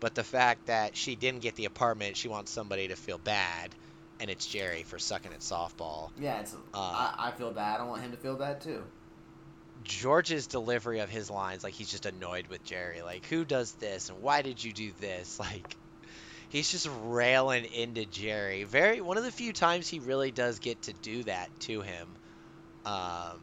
But 0.00 0.14
the 0.14 0.24
fact 0.24 0.66
that 0.66 0.96
she 0.96 1.14
didn't 1.14 1.40
get 1.40 1.56
the 1.56 1.66
apartment, 1.66 2.16
she 2.16 2.28
wants 2.28 2.50
somebody 2.50 2.88
to 2.88 2.96
feel 2.96 3.18
bad, 3.18 3.70
and 4.18 4.30
it's 4.30 4.46
Jerry 4.46 4.82
for 4.82 4.98
sucking 4.98 5.32
at 5.32 5.40
softball. 5.40 6.10
Yeah, 6.18 6.40
it's. 6.40 6.54
Uh, 6.54 6.58
I, 6.74 7.14
I 7.18 7.30
feel 7.32 7.52
bad. 7.52 7.80
I 7.80 7.84
want 7.84 8.02
him 8.02 8.10
to 8.10 8.16
feel 8.16 8.34
bad 8.34 8.60
too. 8.60 8.82
George's 9.84 10.46
delivery 10.46 11.00
of 11.00 11.08
his 11.08 11.30
lines, 11.30 11.64
like 11.64 11.74
he's 11.74 11.90
just 11.90 12.06
annoyed 12.06 12.46
with 12.48 12.64
Jerry. 12.64 13.02
Like, 13.02 13.26
who 13.26 13.44
does 13.44 13.72
this 13.72 14.08
and 14.08 14.22
why 14.22 14.42
did 14.42 14.62
you 14.62 14.72
do 14.72 14.92
this? 15.00 15.38
Like, 15.50 15.76
he's 16.50 16.70
just 16.70 16.88
railing 17.04 17.64
into 17.64 18.04
Jerry. 18.04 18.64
Very 18.64 19.00
one 19.00 19.16
of 19.16 19.24
the 19.24 19.32
few 19.32 19.52
times 19.52 19.88
he 19.88 19.98
really 19.98 20.30
does 20.30 20.58
get 20.58 20.82
to 20.82 20.92
do 20.92 21.22
that 21.24 21.48
to 21.60 21.80
him, 21.80 22.08
um, 22.84 23.40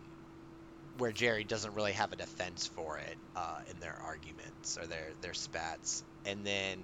where 0.97 1.11
Jerry 1.11 1.43
doesn't 1.43 1.73
really 1.73 1.93
have 1.93 2.13
a 2.13 2.15
defense 2.15 2.67
for 2.67 2.97
it 2.97 3.17
uh, 3.35 3.59
in 3.71 3.79
their 3.79 3.97
arguments 4.05 4.77
or 4.77 4.85
their 4.85 5.07
their 5.21 5.33
spats. 5.33 6.03
And 6.25 6.45
then, 6.45 6.83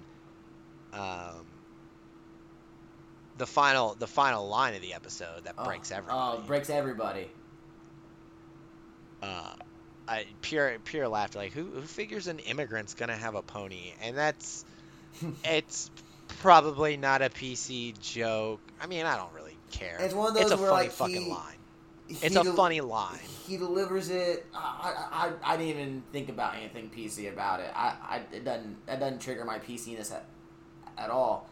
um, 0.92 1.46
the 3.38 3.46
final 3.46 3.94
the 3.94 4.06
final 4.06 4.48
line 4.48 4.74
of 4.74 4.80
the 4.80 4.94
episode 4.94 5.44
that 5.44 5.56
breaks 5.56 5.92
oh, 5.92 5.96
everybody. 5.96 6.38
Oh, 6.38 6.46
breaks 6.46 6.70
everybody. 6.70 7.30
Uh, 9.24 9.54
I, 10.06 10.26
pure 10.42 10.78
pure 10.84 11.08
laughter. 11.08 11.38
Like 11.38 11.52
who 11.52 11.64
who 11.64 11.82
figures 11.82 12.26
an 12.26 12.38
immigrant's 12.40 12.94
gonna 12.94 13.16
have 13.16 13.34
a 13.34 13.42
pony? 13.42 13.92
And 14.02 14.16
that's 14.16 14.64
it's 15.44 15.90
probably 16.28 16.96
not 16.96 17.22
a 17.22 17.30
PC 17.30 17.98
joke. 18.00 18.60
I 18.80 18.86
mean, 18.86 19.06
I 19.06 19.16
don't 19.16 19.32
really 19.32 19.56
care. 19.70 19.96
It's 20.00 20.14
one 20.14 20.28
of 20.28 20.34
those 20.34 20.44
It's 20.44 20.52
a 20.52 20.56
where, 20.56 20.70
funny 20.70 20.82
like, 20.84 20.92
fucking 20.92 21.22
he- 21.22 21.30
line. 21.30 21.56
It's 22.06 22.36
a 22.36 22.44
del- 22.44 22.54
funny 22.54 22.82
line. 22.82 23.18
He 23.46 23.56
delivers 23.56 24.10
it. 24.10 24.44
I, 24.54 25.32
I, 25.42 25.52
I 25.54 25.56
didn't 25.56 25.70
even 25.70 26.02
think 26.12 26.28
about 26.28 26.54
anything 26.54 26.90
PC 26.94 27.32
about 27.32 27.60
it. 27.60 27.72
I, 27.74 27.94
I 28.06 28.20
it 28.30 28.44
doesn't 28.44 28.84
that 28.86 29.00
doesn't 29.00 29.20
trigger 29.20 29.46
my 29.46 29.58
PCness 29.58 30.12
at, 30.12 30.26
at 30.98 31.08
all. 31.08 31.48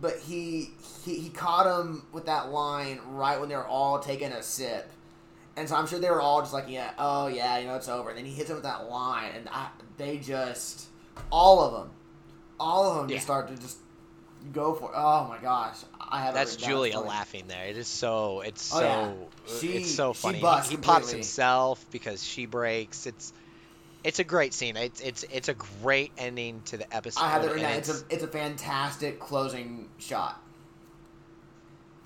But 0.00 0.18
he, 0.20 0.70
he 1.04 1.16
he 1.18 1.28
caught 1.28 1.66
him 1.66 2.06
with 2.12 2.24
that 2.26 2.50
line 2.50 2.98
right 3.08 3.38
when 3.38 3.50
they 3.50 3.56
were 3.56 3.66
all 3.66 3.98
taking 3.98 4.32
a 4.32 4.42
sip, 4.42 4.90
and 5.56 5.68
so 5.68 5.76
I'm 5.76 5.86
sure 5.86 5.98
they 5.98 6.10
were 6.10 6.20
all 6.20 6.40
just 6.40 6.52
like, 6.52 6.68
yeah, 6.68 6.92
oh 6.98 7.26
yeah, 7.26 7.58
you 7.58 7.66
know 7.66 7.74
it's 7.76 7.88
over. 7.88 8.08
And 8.10 8.18
then 8.18 8.24
he 8.24 8.32
hits 8.32 8.50
him 8.50 8.56
with 8.56 8.64
that 8.64 8.88
line, 8.88 9.32
and 9.36 9.48
I, 9.50 9.68
they 9.96 10.18
just 10.18 10.86
all 11.30 11.60
of 11.60 11.72
them, 11.72 11.90
all 12.58 12.90
of 12.90 12.96
them 12.96 13.08
Yeah. 13.08 13.16
just 13.16 13.26
start 13.26 13.48
to 13.48 13.56
just 13.56 13.78
go 14.52 14.74
for. 14.74 14.86
It. 14.90 14.94
Oh 14.96 15.26
my 15.28 15.38
gosh, 15.38 15.76
I 16.00 16.22
have. 16.22 16.34
That's. 16.34 16.56
Julia 16.56 16.88
It's 16.92 16.96
funny. 16.96 17.08
laughing 17.08 17.44
there. 17.48 17.66
It 17.66 17.76
is 17.76 17.88
so 17.88 18.40
it's 18.40 18.72
Oh, 18.74 18.78
so 18.78 18.82
yeah. 18.84 19.58
She- 19.60 19.76
it's 19.78 19.94
so 19.94 20.12
funny. 20.12 20.38
He- 20.38 20.40
he, 20.40 20.44
pops 20.46 20.68
completely. 20.70 21.12
himself 21.14 21.84
because 21.90 22.24
she 22.24 22.46
breaks. 22.46 23.06
It's 23.06 23.32
it's 24.02 24.18
a 24.18 24.24
great 24.24 24.54
scene. 24.54 24.76
It's 24.78 25.00
it's 25.02 25.24
it's 25.24 25.48
a 25.48 25.54
great 25.54 26.12
ending 26.16 26.62
to 26.66 26.78
the 26.78 26.94
episode. 26.94 27.22
I 27.22 27.30
have 27.30 27.42
it 27.42 27.46
and 27.46 27.54
written 27.56 27.68
down. 27.70 27.78
It's 27.78 27.88
a 27.90 28.04
it's 28.08 28.22
a 28.24 28.28
fantastic 28.28 29.20
closing 29.20 29.88
shot. 29.98 30.40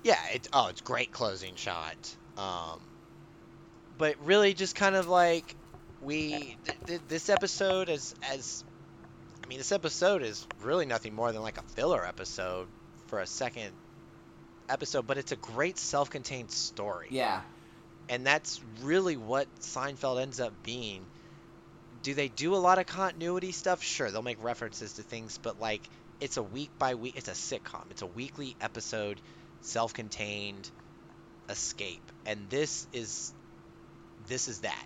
Yeah, 0.03 0.19
it's 0.33 0.49
oh, 0.53 0.67
it's 0.67 0.81
great 0.81 1.11
closing 1.11 1.55
shot. 1.55 1.95
Um, 2.37 2.79
but 3.97 4.17
really, 4.19 4.53
just 4.53 4.75
kind 4.75 4.95
of 4.95 5.07
like 5.07 5.55
we 5.99 6.57
th- 6.65 6.77
th- 6.85 7.01
this 7.07 7.29
episode 7.29 7.89
as 7.89 8.13
as 8.21 8.63
I 9.43 9.47
mean, 9.47 9.59
this 9.59 9.71
episode 9.71 10.23
is 10.23 10.47
really 10.61 10.85
nothing 10.85 11.13
more 11.15 11.31
than 11.31 11.41
like 11.41 11.57
a 11.57 11.63
filler 11.75 12.05
episode 12.05 12.69
for 13.07 13.19
a 13.21 13.27
second 13.27 13.77
episode, 14.69 15.07
but 15.07 15.17
it's 15.17 15.31
a 15.31 15.37
great 15.37 15.77
self-contained 15.79 16.51
story. 16.51 17.09
Yeah, 17.11 17.43
And 18.09 18.25
that's 18.25 18.61
really 18.81 19.17
what 19.17 19.49
Seinfeld 19.61 20.21
ends 20.21 20.39
up 20.39 20.61
being. 20.63 21.09
Do 22.01 22.13
they 22.15 22.29
do 22.29 22.55
a 22.55 22.57
lot 22.57 22.79
of 22.79 22.87
continuity 22.87 23.51
stuff? 23.51 23.83
Sure, 23.83 24.11
they'll 24.11 24.23
make 24.23 24.41
references 24.43 24.95
to 24.95 25.03
things, 25.03 25.37
but 25.37 25.59
like 25.59 25.89
it's 26.19 26.37
a 26.37 26.43
week 26.43 26.71
by 26.79 26.95
week, 26.95 27.15
it's 27.17 27.29
a 27.29 27.33
sitcom. 27.33 27.91
It's 27.91 28.01
a 28.03 28.07
weekly 28.07 28.57
episode, 28.61 29.21
self-contained 29.61 30.71
escape. 31.49 32.11
And 32.25 32.49
this 32.49 32.87
is 32.93 33.34
this 34.27 34.47
is 34.47 34.61
that. 34.61 34.85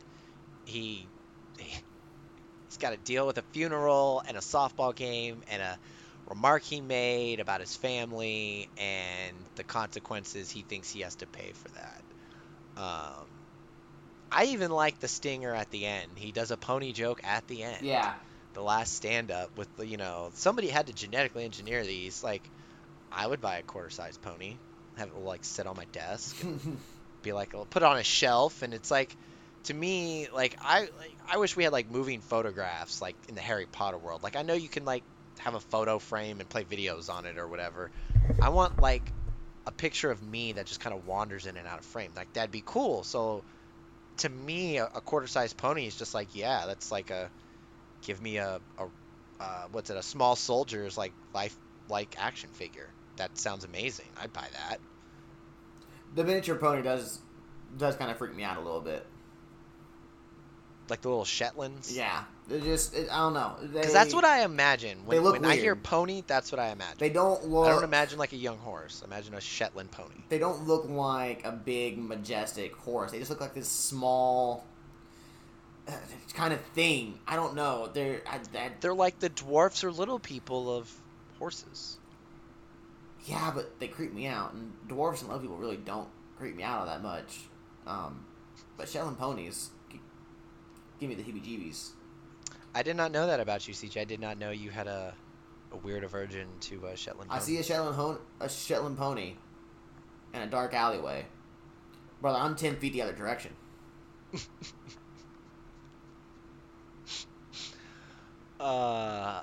He 0.66 1.12
he's 1.58 2.78
got 2.78 2.92
to 2.92 2.98
deal 2.98 3.26
with 3.28 3.38
a 3.38 3.44
funeral 3.54 4.24
and 4.28 4.38
a 4.38 4.42
softball 4.42 4.96
game 4.96 5.44
and 5.48 5.62
a 5.62 5.80
remark 6.28 6.64
he 6.64 6.82
made 6.82 7.40
about 7.40 7.62
his 7.62 7.76
family 7.76 8.70
and 8.78 9.48
the 9.56 9.64
consequences 9.64 10.50
he 10.50 10.64
thinks 10.64 10.90
he 10.92 11.02
has 11.02 11.16
to 11.18 11.28
pay 11.28 11.52
for 11.54 11.70
that. 11.70 12.04
Um, 12.78 13.28
I 14.32 14.46
even 14.46 14.72
like 14.72 15.00
the 15.00 15.08
stinger 15.08 15.54
at 15.54 15.70
the 15.72 15.86
end. 15.86 16.18
He 16.18 16.32
does 16.32 16.52
a 16.52 16.58
pony 16.58 16.94
joke 16.94 17.22
at 17.24 17.48
the 17.48 17.64
end. 17.64 17.82
yeah. 17.82 18.14
The 18.54 18.62
last 18.64 18.94
stand 18.94 19.32
up 19.32 19.52
with 19.58 19.74
the, 19.76 19.86
you 19.86 19.98
know, 19.98 20.32
somebody 20.36 20.70
had 20.70 20.88
to 20.88 20.94
genetically 20.94 21.46
engineer 21.46 21.84
these. 21.86 22.24
Like, 22.24 22.52
I 23.12 23.26
would 23.28 23.42
buy 23.42 23.58
a 23.58 23.64
quarter 23.64 23.90
sized 23.90 24.22
pony, 24.22 24.60
have 24.98 25.10
it 25.10 25.16
like 25.16 25.46
sit 25.46 25.68
on 25.68 25.76
my 25.78 25.86
desk, 25.86 26.42
and 26.42 26.62
be 27.22 27.34
like, 27.34 27.54
put 27.70 27.84
on 27.84 27.98
a 27.98 28.04
shelf, 28.04 28.62
and 28.62 28.74
it's 28.74 28.92
like, 28.92 29.16
to 29.64 29.74
me, 29.74 30.28
like 30.34 30.58
I, 30.62 30.82
like, 30.82 31.18
I 31.32 31.38
wish 31.38 31.56
we 31.56 31.64
had 31.64 31.74
like 31.74 31.90
moving 31.90 32.22
photographs, 32.22 33.02
like 33.02 33.16
in 33.28 33.36
the 33.36 33.42
Harry 33.42 33.68
Potter 33.72 33.98
world. 33.98 34.24
Like 34.24 34.36
I 34.36 34.42
know 34.42 34.54
you 34.54 34.70
can 34.70 34.86
like 34.86 35.04
have 35.40 35.56
a 35.56 35.60
photo 35.60 36.00
frame 36.00 36.40
and 36.40 36.50
play 36.50 36.64
videos 36.64 37.10
on 37.10 37.26
it 37.26 37.38
or 37.38 37.48
whatever. 37.48 37.92
I 38.42 38.50
want 38.50 38.82
like 38.82 39.12
a 39.66 39.72
picture 39.72 40.12
of 40.12 40.22
me 40.24 40.54
that 40.54 40.66
just 40.66 40.80
kind 40.80 40.96
of 40.96 41.06
wanders 41.06 41.46
in 41.46 41.58
and 41.58 41.68
out 41.68 41.80
of 41.80 41.86
frame. 41.86 42.12
Like 42.16 42.32
that'd 42.34 42.52
be 42.52 42.64
cool. 42.66 43.04
So 43.04 43.44
to 44.18 44.30
me, 44.30 44.78
a, 44.78 44.86
a 44.86 45.02
quarter 45.02 45.28
sized 45.28 45.58
pony 45.58 45.88
is 45.88 45.96
just 45.96 46.14
like, 46.14 46.36
yeah, 46.36 46.66
that's 46.66 46.92
like 46.92 47.10
a 47.10 47.30
give 48.06 48.22
me 48.22 48.38
a, 48.38 48.60
a 48.78 48.86
uh, 49.40 49.64
what's 49.72 49.90
it, 49.90 49.98
a 49.98 50.04
small 50.04 50.36
soldier's 50.36 50.98
like 50.98 51.14
life 51.34 51.56
like 51.90 52.16
action 52.20 52.50
figure. 52.54 52.90
That 53.18 53.38
sounds 53.38 53.66
amazing. 53.66 54.06
I'd 54.22 54.34
buy 54.34 54.48
that. 54.52 54.80
The 56.16 56.24
miniature 56.24 56.56
pony 56.56 56.82
does 56.82 57.20
does 57.78 57.96
kind 57.96 58.10
of 58.12 58.18
freak 58.18 58.36
me 58.36 58.44
out 58.44 58.58
a 58.58 58.62
little 58.62 58.82
bit. 58.82 59.06
Like 60.90 61.02
the 61.02 61.10
little 61.10 61.26
Shetlands. 61.26 61.96
Yeah, 61.96 62.24
It 62.50 62.64
just 62.64 62.96
it, 62.96 63.10
I 63.12 63.18
don't 63.18 63.36
know. 63.36 63.58
Because 63.62 63.94
that's 63.94 64.14
what 64.14 64.26
I 64.26 64.44
imagine 64.44 65.06
when, 65.06 65.16
they 65.16 65.24
look 65.24 65.34
when 65.34 65.46
I 65.46 65.56
hear 65.56 65.76
pony. 65.76 66.24
That's 66.26 66.52
what 66.52 66.58
I 66.58 66.70
imagine. 66.70 66.98
They 66.98 67.12
don't 67.12 67.46
look. 67.46 67.68
I 67.68 67.70
don't 67.70 67.84
imagine 67.84 68.18
like 68.18 68.34
a 68.34 68.38
young 68.38 68.58
horse. 68.58 69.04
Imagine 69.06 69.36
a 69.36 69.42
Shetland 69.42 69.92
pony. 69.92 70.16
They 70.30 70.40
don't 70.40 70.66
look 70.68 70.90
like 70.90 71.46
a 71.46 71.52
big 71.52 72.00
majestic 72.00 72.76
horse. 72.76 73.12
They 73.12 73.20
just 73.20 73.30
look 73.30 73.40
like 73.40 73.54
this 73.54 73.70
small 73.70 74.66
uh, 75.88 75.92
kind 76.34 76.54
of 76.54 76.62
thing. 76.74 77.20
I 77.28 77.36
don't 77.36 77.54
know. 77.54 77.90
They're 77.94 78.22
I, 78.28 78.40
I, 78.58 78.72
They're 78.82 78.96
like 78.96 79.20
the 79.20 79.30
dwarfs 79.30 79.84
or 79.84 79.92
little 79.92 80.18
people 80.18 80.76
of 80.76 80.92
horses. 81.38 81.99
Yeah, 83.26 83.52
but 83.54 83.80
they 83.80 83.88
creep 83.88 84.14
me 84.14 84.28
out. 84.28 84.54
And 84.54 84.72
dwarfs 84.88 85.22
and 85.22 85.30
little 85.30 85.42
people 85.42 85.58
really 85.58 85.78
don't 85.78 86.08
creep 86.38 86.56
me 86.56 86.64
out 86.64 86.80
all 86.82 86.86
that 86.86 87.02
much. 87.04 87.42
Um, 87.86 88.26
but 88.78 88.88
Shetland 88.88 89.18
ponies 89.18 89.70
g- 89.92 90.00
give 91.00 91.10
me 91.10 91.16
the 91.16 91.24
heebie-jeebies. 91.24 91.92
I 92.74 92.84
did 92.84 92.96
not 92.96 93.12
know 93.12 93.28
that 93.28 93.40
about 93.40 93.68
you, 93.68 93.74
CJ. 93.74 94.02
I 94.02 94.06
did 94.06 94.20
not 94.20 94.38
know 94.38 94.52
you 94.52 94.70
had 94.70 94.88
a, 94.88 95.14
a 95.72 95.78
weird 95.78 96.04
aversion 96.04 96.48
to 96.62 96.88
uh, 96.88 96.96
Shetland. 96.96 97.32
I 97.32 97.40
see 97.40 97.58
a 97.58 97.64
Shetland 97.64 97.96
hon- 97.96 98.20
a 98.40 98.48
Shetland 98.48 98.98
pony 98.98 99.34
in 100.34 100.42
a 100.42 100.48
dark 100.48 100.74
alleyway. 100.74 101.26
Brother, 102.22 102.38
I'm 102.40 102.56
ten 102.56 102.76
feet 102.76 102.94
the 102.94 103.02
other 103.02 103.14
direction. 103.14 103.52
Uh, 108.60 109.42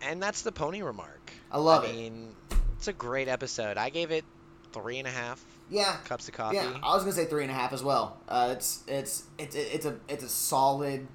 and 0.00 0.22
that's 0.22 0.42
the 0.42 0.52
pony 0.52 0.82
remark. 0.82 1.23
I 1.54 1.58
love 1.58 1.84
I 1.84 1.88
it. 1.88 1.94
mean, 1.96 2.34
it's 2.76 2.88
a 2.88 2.92
great 2.92 3.28
episode. 3.28 3.78
I 3.78 3.88
gave 3.90 4.10
it 4.10 4.24
three 4.72 4.98
and 4.98 5.06
a 5.06 5.10
half 5.10 5.42
Yeah, 5.70 5.96
cups 6.04 6.28
of 6.28 6.34
coffee. 6.34 6.56
Yeah, 6.56 6.78
I 6.82 6.94
was 6.94 7.04
gonna 7.04 7.14
say 7.14 7.26
three 7.26 7.42
and 7.42 7.50
a 7.50 7.54
half 7.54 7.72
as 7.72 7.82
well. 7.82 8.18
Uh, 8.28 8.48
it's 8.56 8.82
it's 8.88 9.24
it's 9.38 9.54
it's 9.56 9.86
a 9.86 9.96
it's 10.08 10.24
a 10.24 10.28
solid 10.28 11.06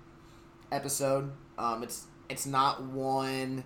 episode. 0.72 1.32
Um, 1.58 1.84
it's 1.84 2.06
it's 2.30 2.46
not 2.46 2.82
one 2.82 3.64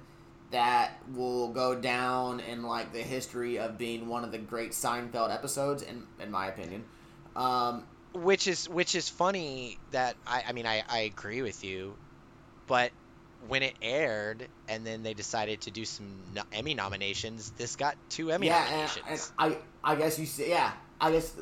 that 0.51 0.97
will 1.13 1.49
go 1.49 1.75
down 1.75 2.39
in 2.39 2.63
like 2.63 2.91
the 2.91 3.01
history 3.01 3.57
of 3.59 3.77
being 3.77 4.07
one 4.07 4.23
of 4.23 4.31
the 4.31 4.37
great 4.39 4.71
Seinfeld 4.71 5.33
episodes, 5.33 5.83
in 5.83 6.03
in 6.19 6.31
my 6.31 6.47
opinion. 6.47 6.85
Um, 7.35 7.83
which 8.13 8.47
is 8.47 8.67
which 8.67 8.95
is 8.95 9.09
funny 9.09 9.77
that 9.91 10.15
I, 10.27 10.43
I 10.49 10.51
mean 10.53 10.65
I, 10.65 10.83
I 10.89 10.99
agree 11.01 11.41
with 11.41 11.63
you 11.63 11.95
but 12.67 12.91
when 13.47 13.63
it 13.63 13.73
aired 13.81 14.47
and 14.69 14.85
then 14.85 15.03
they 15.03 15.13
decided 15.13 15.61
to 15.61 15.71
do 15.71 15.85
some 15.85 16.05
no- 16.33 16.43
Emmy 16.53 16.73
nominations 16.73 17.51
this 17.57 17.75
got 17.75 17.95
two 18.09 18.31
Emmy 18.31 18.47
yeah, 18.47 18.63
and, 18.63 18.71
nominations 18.71 19.31
and 19.39 19.53
I 19.83 19.91
I 19.91 19.95
guess 19.95 20.17
you 20.19 20.25
see, 20.25 20.49
yeah. 20.49 20.71
I 21.01 21.11
guess 21.11 21.35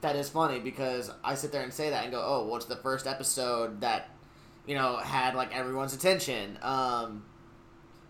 that 0.00 0.16
is 0.16 0.28
funny 0.28 0.58
because 0.60 1.10
I 1.24 1.34
sit 1.36 1.52
there 1.52 1.62
and 1.62 1.72
say 1.72 1.90
that 1.90 2.02
and 2.04 2.12
go, 2.12 2.20
oh, 2.24 2.46
what's 2.46 2.66
the 2.66 2.76
first 2.76 3.06
episode 3.06 3.80
that 3.82 4.08
you 4.66 4.74
know 4.74 4.96
had 4.96 5.34
like 5.34 5.54
everyone's 5.56 5.94
attention? 5.94 6.58
Um, 6.62 7.24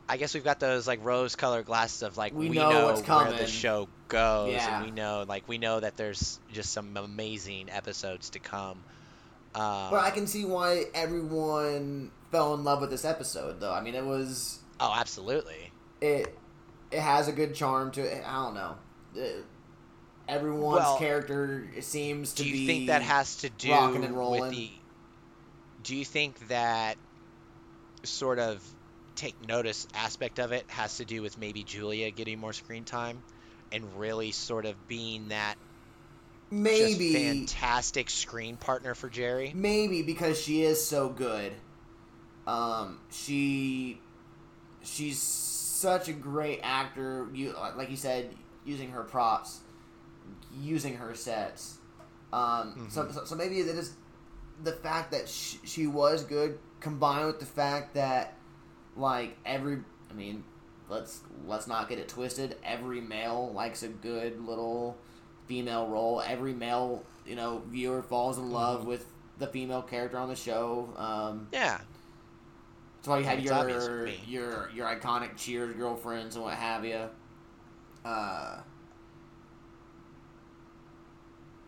I 0.08 0.16
guess 0.16 0.34
we've 0.34 0.44
got 0.44 0.60
those 0.60 0.86
like 0.86 1.04
rose 1.04 1.34
colored 1.36 1.66
glasses 1.66 2.02
of 2.02 2.16
like 2.16 2.32
We 2.32 2.48
we, 2.48 2.56
know 2.56 2.70
know, 2.70 2.86
where 2.86 3.02
coming. 3.02 3.36
the 3.36 3.46
show 3.46 3.88
goes 4.08 4.52
Yeah. 4.52 4.76
and 4.76 4.84
we 4.86 4.90
know 4.92 5.24
like 5.28 5.48
we 5.48 5.58
know 5.58 5.80
that 5.80 5.96
there's 5.96 6.38
just 6.52 6.72
some 6.72 6.96
amazing 6.96 7.68
episodes 7.70 8.30
to 8.30 8.38
come 8.38 8.78
um, 9.54 9.90
But 9.90 10.04
I 10.04 10.10
can 10.10 10.26
see 10.28 10.44
why 10.44 10.84
everyone 10.94 12.10
fell 12.36 12.54
in 12.54 12.64
love 12.64 12.80
with 12.80 12.90
this 12.90 13.04
episode, 13.04 13.60
though. 13.60 13.72
I 13.72 13.80
mean, 13.80 13.94
it 13.94 14.04
was 14.04 14.58
oh 14.80 14.92
absolutely 14.94 15.72
it. 16.00 16.36
It 16.90 17.00
has 17.00 17.28
a 17.28 17.32
good 17.32 17.54
charm 17.54 17.90
to 17.92 18.00
it. 18.02 18.22
I 18.26 18.44
don't 18.44 18.54
know. 18.54 18.76
It- 19.14 19.44
everyone's 20.28 20.80
Well, 20.80 20.98
character 20.98 21.68
seems 21.80 22.32
to 22.34 22.42
be. 22.42 22.50
do 22.50 22.56
you 22.56 22.66
think 22.66 22.86
that 22.88 23.02
has 23.02 23.36
to 23.36 23.48
do 23.50 23.70
rocking 23.70 24.04
and 24.04 24.16
rolling. 24.16 24.40
with 24.42 24.50
the 24.50 24.70
do 25.84 25.94
you 25.94 26.04
think 26.04 26.48
that 26.48 26.96
sort 28.02 28.40
of 28.40 28.60
take 29.14 29.34
notice 29.46 29.86
aspect 29.94 30.40
of 30.40 30.50
it 30.50 30.64
has 30.68 30.96
to 30.96 31.04
do 31.04 31.22
with 31.22 31.38
maybe 31.38 31.62
julia 31.62 32.10
getting 32.10 32.40
more 32.40 32.52
screen 32.52 32.84
time 32.84 33.22
and 33.70 33.84
really 33.98 34.32
sort 34.32 34.66
of 34.66 34.88
being 34.88 35.28
that 35.28 35.54
maybe 36.50 37.12
fantastic 37.14 38.10
screen 38.10 38.56
partner 38.56 38.96
for 38.96 39.08
jerry 39.08 39.52
maybe 39.54 40.02
because 40.02 40.40
she 40.40 40.62
is 40.62 40.84
so 40.84 41.08
good. 41.08 41.52
Um, 42.46 43.00
she 43.10 44.00
she's 44.82 45.18
such 45.20 46.08
a 46.08 46.12
great 46.12 46.60
actor. 46.62 47.28
You 47.34 47.54
like 47.76 47.90
you 47.90 47.96
said, 47.96 48.30
using 48.64 48.90
her 48.90 49.02
props, 49.02 49.60
using 50.60 50.96
her 50.96 51.14
sets. 51.14 51.78
Um, 52.32 52.88
so, 52.90 53.08
so 53.10 53.24
so 53.24 53.34
maybe 53.34 53.60
it 53.60 53.66
is 53.66 53.94
the 54.62 54.72
fact 54.72 55.10
that 55.12 55.28
she, 55.28 55.58
she 55.64 55.86
was 55.86 56.24
good 56.24 56.58
combined 56.80 57.26
with 57.26 57.40
the 57.40 57.46
fact 57.46 57.94
that 57.94 58.34
like 58.96 59.36
every 59.44 59.78
I 60.10 60.14
mean 60.14 60.44
let's 60.88 61.20
let's 61.46 61.66
not 61.66 61.88
get 61.88 61.98
it 61.98 62.08
twisted. 62.08 62.56
Every 62.64 63.00
male 63.00 63.52
likes 63.52 63.82
a 63.82 63.88
good 63.88 64.40
little 64.40 64.96
female 65.46 65.88
role. 65.88 66.20
Every 66.20 66.54
male 66.54 67.04
you 67.26 67.36
know 67.36 67.62
viewer 67.68 68.02
falls 68.02 68.38
in 68.38 68.52
love 68.52 68.86
with 68.86 69.06
the 69.38 69.46
female 69.46 69.82
character 69.82 70.18
on 70.18 70.28
the 70.28 70.36
show. 70.36 70.92
Um 70.96 71.48
yeah 71.52 71.80
why 73.06 73.18
you 73.18 73.50
obvious 73.50 73.86
your 73.86 74.08
your 74.26 74.70
your 74.74 74.86
iconic 74.86 75.36
cheers 75.36 75.74
girlfriends 75.74 76.36
and 76.36 76.44
what 76.44 76.54
have 76.54 76.84
you 76.84 77.08
uh 78.04 78.58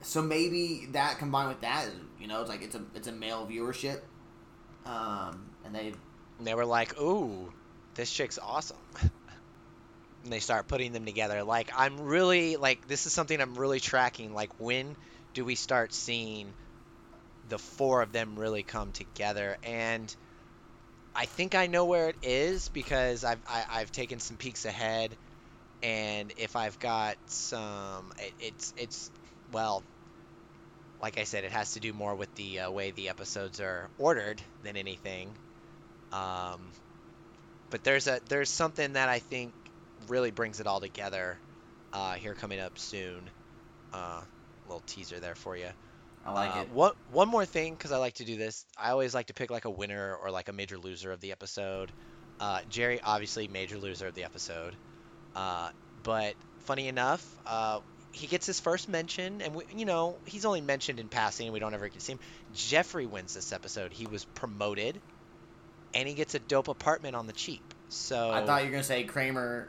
so 0.01 0.22
maybe 0.22 0.86
that 0.93 1.18
combined 1.18 1.49
with 1.49 1.61
that 1.61 1.86
you 2.20 2.26
know 2.26 2.41
it's 2.41 2.51
like 2.51 2.62
it's 2.62 2.74
a 2.74 2.82
it's 2.95 3.09
a 3.09 3.12
male 3.12 3.47
viewership. 3.51 4.01
Um 4.86 5.51
and 5.64 5.74
they 5.74 5.93
and 6.39 6.47
they 6.47 6.55
were 6.55 6.66
like 6.66 6.99
ooh 7.01 7.53
this 7.95 8.11
chick's 8.11 8.39
awesome. 8.39 8.76
And 10.24 10.32
they 10.32 10.41
start 10.41 10.66
putting 10.66 10.93
them 10.93 11.05
together. 11.05 11.45
Like 11.45 11.70
i'm 11.76 12.01
really 12.01 12.57
like 12.57 12.89
this 12.89 13.07
is 13.07 13.12
something 13.12 13.41
i'm 13.41 13.55
really 13.55 13.80
tracking. 13.80 14.34
Like 14.34 14.51
when 14.59 14.97
do 15.32 15.45
we 15.45 15.55
start 15.55 15.95
seeing 15.95 16.53
the 17.49 17.59
four 17.59 18.03
of 18.03 18.12
them 18.12 18.36
really 18.36 18.64
come 18.64 18.91
together? 18.93 19.57
And 19.62 20.14
i 21.14 21.26
think 21.26 21.54
i 21.54 21.66
know 21.66 21.84
where 21.86 22.09
it 22.09 22.16
is 22.22 22.68
because 22.68 23.24
i've 23.24 23.42
I, 23.46 23.64
i've 23.70 23.92
taken 23.92 24.20
some 24.20 24.36
peeks 24.36 24.64
ahead 24.64 25.16
and 25.82 26.32
if 26.38 26.56
i've 26.56 26.78
got 26.78 27.16
some 27.28 28.12
it, 28.18 28.34
it's 28.38 28.74
it's 28.76 29.11
well 29.50 29.86
like 31.00 31.18
i 31.18 31.24
said 31.24 31.44
it 31.44 31.52
has 31.52 31.72
to 31.72 31.80
do 31.80 31.92
more 31.92 32.14
with 32.14 32.32
the 32.34 32.61
uh, 32.61 32.70
way 32.70 32.90
the 32.90 33.09
episodes 33.09 33.61
are 33.61 33.90
ordered 33.98 34.42
than 34.62 34.76
anything 34.76 35.36
um, 36.12 36.72
but 37.70 37.84
there's 37.84 38.06
a 38.06 38.20
there's 38.28 38.50
something 38.50 38.94
that 38.94 39.09
I 39.09 39.18
think 39.18 39.54
really 40.09 40.30
brings 40.30 40.61
it 40.61 40.66
all 40.66 40.80
together 40.80 41.40
uh, 41.92 42.14
here 42.14 42.34
coming 42.34 42.61
up 42.61 42.78
soon. 42.78 43.30
Uh, 43.92 44.22
a 44.24 44.28
little 44.66 44.82
teaser 44.86 45.20
there 45.20 45.34
for 45.36 45.56
you. 45.56 45.70
I 46.28 46.32
like 46.32 46.56
Uh, 46.56 46.60
it 46.60 46.70
One 46.70 46.92
one 47.10 47.28
more 47.28 47.44
thing 47.46 47.74
because 47.74 47.92
I 47.92 47.98
like 47.98 48.14
to 48.14 48.24
do 48.24 48.36
this. 48.36 48.64
I 48.76 48.90
always 48.90 49.14
like 49.14 49.26
to 49.26 49.34
pick 49.34 49.50
like 49.50 49.64
a 49.64 49.70
winner 49.70 50.14
or 50.22 50.30
like 50.30 50.48
a 50.48 50.52
major 50.52 50.78
loser 50.78 51.12
of 51.12 51.20
the 51.20 51.32
episode. 51.32 51.92
Uh, 52.40 52.60
Jerry 52.68 53.00
obviously 53.02 53.48
major 53.48 53.78
loser 53.78 54.06
of 54.06 54.14
the 54.14 54.24
episode, 54.24 54.76
uh, 55.34 55.70
but 56.02 56.34
funny 56.60 56.88
enough, 56.88 57.24
uh, 57.46 57.80
he 58.12 58.26
gets 58.26 58.46
his 58.46 58.60
first 58.60 58.88
mention, 58.88 59.42
and 59.42 59.54
we, 59.54 59.64
you 59.74 59.84
know 59.86 60.20
he's 60.24 60.44
only 60.44 60.60
mentioned 60.60 61.00
in 61.00 61.08
passing, 61.08 61.46
and 61.48 61.52
we 61.52 61.58
don't 61.60 61.74
ever 61.74 61.88
get 61.88 61.94
to 61.94 62.00
see 62.00 62.12
him. 62.12 62.20
Jeffrey 62.52 63.06
wins 63.06 63.34
this 63.34 63.52
episode. 63.52 63.92
He 63.92 64.06
was 64.06 64.24
promoted, 64.24 65.02
and 65.94 66.08
he 66.08 66.14
gets 66.14 66.34
a 66.34 66.38
dope 66.38 66.68
apartment 66.68 67.16
on 67.16 67.26
the 67.26 67.32
cheap. 67.32 67.74
So 67.88 68.30
i 68.30 68.44
thought 68.44 68.60
you 68.62 68.66
were 68.68 68.72
gonna 68.72 68.82
say 68.84 69.04
kramer 69.04 69.68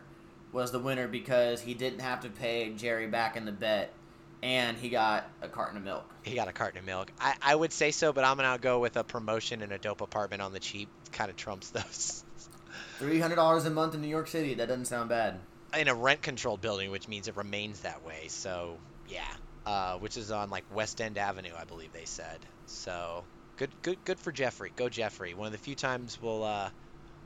was 0.51 0.71
the 0.71 0.79
winner 0.79 1.07
because 1.07 1.61
he 1.61 1.73
didn't 1.73 1.99
have 1.99 2.21
to 2.21 2.29
pay 2.29 2.73
jerry 2.73 3.07
back 3.07 3.37
in 3.37 3.45
the 3.45 3.51
bet 3.51 3.93
and 4.41 4.77
he 4.77 4.89
got 4.89 5.29
a 5.41 5.47
carton 5.47 5.77
of 5.77 5.83
milk 5.83 6.09
he 6.23 6.35
got 6.35 6.47
a 6.47 6.53
carton 6.53 6.79
of 6.79 6.85
milk. 6.85 7.11
I, 7.19 7.35
I 7.41 7.55
would 7.55 7.73
say 7.73 7.91
so, 7.91 8.13
but 8.13 8.23
I'm 8.23 8.37
gonna 8.37 8.57
go 8.57 8.79
with 8.79 8.97
a 8.97 9.03
promotion 9.03 9.61
and 9.61 9.71
a 9.71 9.77
dope 9.77 10.01
apartment 10.01 10.41
on 10.41 10.53
the 10.53 10.59
cheap. 10.59 10.89
Kind 11.11 11.29
of 11.29 11.35
trumps 11.35 11.69
those. 11.69 12.23
$300 12.99 13.65
a 13.65 13.69
month 13.69 13.95
in 13.95 14.01
new 14.01 14.07
york 14.07 14.27
city 14.27 14.55
that 14.55 14.67
doesn't 14.67 14.85
sound 14.85 15.09
bad 15.09 15.39
in 15.77 15.87
a 15.87 15.95
rent 15.95 16.21
controlled 16.21 16.61
building, 16.61 16.91
which 16.91 17.07
means 17.07 17.27
it 17.27 17.37
remains 17.37 17.81
that 17.81 18.05
way. 18.05 18.27
So 18.27 18.77
yeah, 19.07 19.21
uh, 19.65 19.97
which 19.97 20.17
is 20.17 20.31
on 20.31 20.49
like 20.49 20.65
West 20.73 20.99
End 21.01 21.17
Avenue, 21.17 21.53
I 21.57 21.63
believe 21.63 21.93
they 21.93 22.05
said. 22.05 22.39
So 22.65 23.23
good, 23.57 23.69
good, 23.81 24.03
good 24.05 24.19
for 24.19 24.31
Jeffrey. 24.31 24.71
Go 24.75 24.89
Jeffrey. 24.89 25.33
One 25.33 25.47
of 25.47 25.51
the 25.51 25.57
few 25.57 25.75
times 25.75 26.19
we'll 26.21 26.43
uh, 26.43 26.69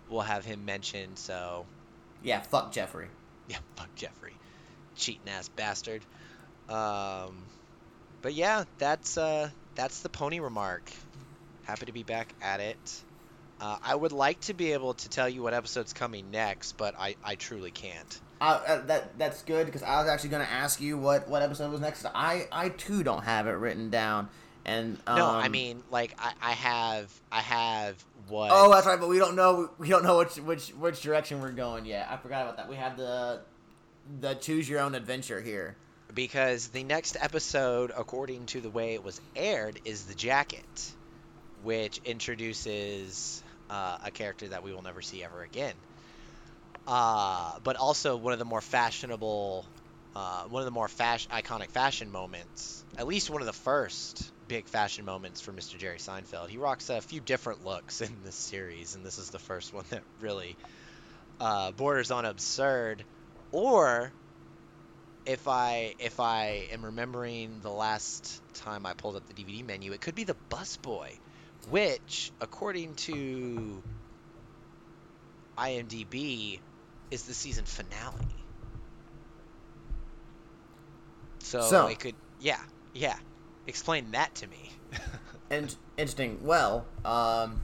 we'll 0.09 0.21
have 0.21 0.45
him 0.45 0.65
mentioned. 0.65 1.17
So 1.17 1.65
yeah 2.23 2.41
fuck 2.41 2.71
jeffrey 2.71 3.07
yeah, 3.49 3.57
fuck 3.75 3.93
Jeffrey, 3.95 4.33
cheating 4.95 5.27
ass 5.27 5.49
bastard. 5.49 6.01
Um, 6.69 7.43
but 8.21 8.33
yeah, 8.33 8.63
that's 8.77 9.17
uh, 9.17 9.49
that's 9.75 10.01
the 10.01 10.09
pony 10.09 10.39
remark. 10.39 10.89
Happy 11.63 11.85
to 11.85 11.91
be 11.91 12.03
back 12.03 12.33
at 12.41 12.59
it. 12.59 13.03
Uh, 13.61 13.77
I 13.81 13.95
would 13.95 14.11
like 14.11 14.41
to 14.41 14.53
be 14.53 14.73
able 14.73 14.93
to 14.95 15.09
tell 15.09 15.29
you 15.29 15.41
what 15.41 15.53
episode's 15.53 15.93
coming 15.93 16.31
next, 16.31 16.73
but 16.73 16.95
I, 16.99 17.15
I 17.23 17.35
truly 17.35 17.71
can't. 17.71 18.19
Uh, 18.41 18.61
uh, 18.67 18.85
that 18.87 19.17
that's 19.17 19.41
good 19.43 19.65
because 19.65 19.83
I 19.83 20.01
was 20.01 20.09
actually 20.09 20.31
going 20.31 20.45
to 20.45 20.51
ask 20.51 20.81
you 20.81 20.97
what, 20.97 21.29
what 21.29 21.41
episode 21.41 21.71
was 21.71 21.79
next. 21.79 22.05
I 22.13 22.47
I 22.51 22.69
too 22.69 23.03
don't 23.03 23.23
have 23.23 23.47
it 23.47 23.51
written 23.51 23.89
down, 23.89 24.27
and 24.65 24.97
um, 25.07 25.17
No, 25.17 25.29
I 25.29 25.47
mean 25.47 25.81
like 25.91 26.13
I, 26.19 26.33
I 26.41 26.51
have 26.51 27.13
I 27.31 27.39
have 27.39 28.03
what. 28.27 28.49
Oh, 28.51 28.69
that's 28.73 28.85
right, 28.85 28.99
but 28.99 29.07
we 29.07 29.17
don't 29.17 29.35
know 29.37 29.69
we 29.77 29.87
don't 29.87 30.03
know 30.03 30.17
which 30.17 30.35
which 30.37 30.69
which 30.71 31.01
direction 31.01 31.39
we're 31.39 31.51
going 31.51 31.85
yet. 31.85 32.07
I 32.09 32.17
forgot 32.17 32.41
about 32.41 32.57
that. 32.57 32.67
We 32.67 32.75
have 32.75 32.97
the 32.97 33.41
the 34.19 34.33
choose 34.33 34.67
your 34.67 34.81
own 34.81 34.93
adventure 34.93 35.39
here. 35.39 35.77
Because 36.13 36.69
the 36.69 36.83
next 36.83 37.17
episode, 37.19 37.91
according 37.95 38.45
to 38.47 38.61
the 38.61 38.69
way 38.69 38.93
it 38.93 39.03
was 39.03 39.19
aired, 39.35 39.79
is 39.85 40.05
the 40.05 40.15
jacket, 40.15 40.95
which 41.63 41.99
introduces 42.05 43.43
uh, 43.69 43.97
a 44.03 44.11
character 44.11 44.47
that 44.49 44.63
we 44.63 44.73
will 44.73 44.81
never 44.81 45.01
see 45.01 45.23
ever 45.23 45.41
again. 45.43 45.75
Uh, 46.85 47.59
but 47.63 47.75
also 47.77 48.17
one 48.17 48.33
of 48.33 48.39
the 48.39 48.45
more 48.45 48.61
fashionable, 48.61 49.65
uh, 50.15 50.43
one 50.43 50.61
of 50.61 50.65
the 50.65 50.71
more 50.71 50.87
fash- 50.89 51.27
iconic 51.29 51.71
fashion 51.71 52.11
moments, 52.11 52.83
at 52.97 53.07
least 53.07 53.29
one 53.29 53.41
of 53.41 53.45
the 53.45 53.53
first 53.53 54.31
big 54.47 54.67
fashion 54.67 55.05
moments 55.05 55.39
for 55.41 55.53
Mr. 55.53 55.77
Jerry 55.77 55.97
Seinfeld. 55.97 56.49
He 56.49 56.57
rocks 56.57 56.89
a 56.89 57.01
few 57.01 57.21
different 57.21 57.63
looks 57.63 58.01
in 58.01 58.23
this 58.23 58.35
series, 58.35 58.95
and 58.95 59.05
this 59.05 59.17
is 59.17 59.29
the 59.29 59.39
first 59.39 59.73
one 59.73 59.85
that 59.89 60.03
really 60.19 60.57
uh, 61.39 61.71
borders 61.71 62.11
on 62.11 62.25
absurd. 62.25 63.05
Or 63.51 64.13
if 65.25 65.47
I 65.47 65.95
if 65.99 66.19
I 66.19 66.67
am 66.71 66.83
remembering 66.83 67.59
the 67.61 67.71
last 67.71 68.41
time 68.53 68.85
I 68.85 68.93
pulled 68.93 69.15
up 69.15 69.23
the 69.27 69.33
DVD 69.33 69.65
menu, 69.65 69.91
it 69.93 70.01
could 70.01 70.15
be 70.15 70.23
the 70.23 70.35
Busboy, 70.49 71.17
which, 71.69 72.31
according 72.41 72.95
to 72.95 73.81
IMDb, 75.57 76.59
is 77.11 77.23
the 77.23 77.33
season 77.33 77.65
finale. 77.65 78.27
So, 81.39 81.61
So- 81.61 81.87
it 81.87 81.99
could, 81.99 82.15
yeah, 82.39 82.59
yeah. 82.93 83.17
Explain 83.67 84.11
that 84.11 84.33
to 84.35 84.47
me. 84.47 84.71
And 85.49 85.75
interesting. 85.97 86.39
Well, 86.41 86.87
um, 87.05 87.61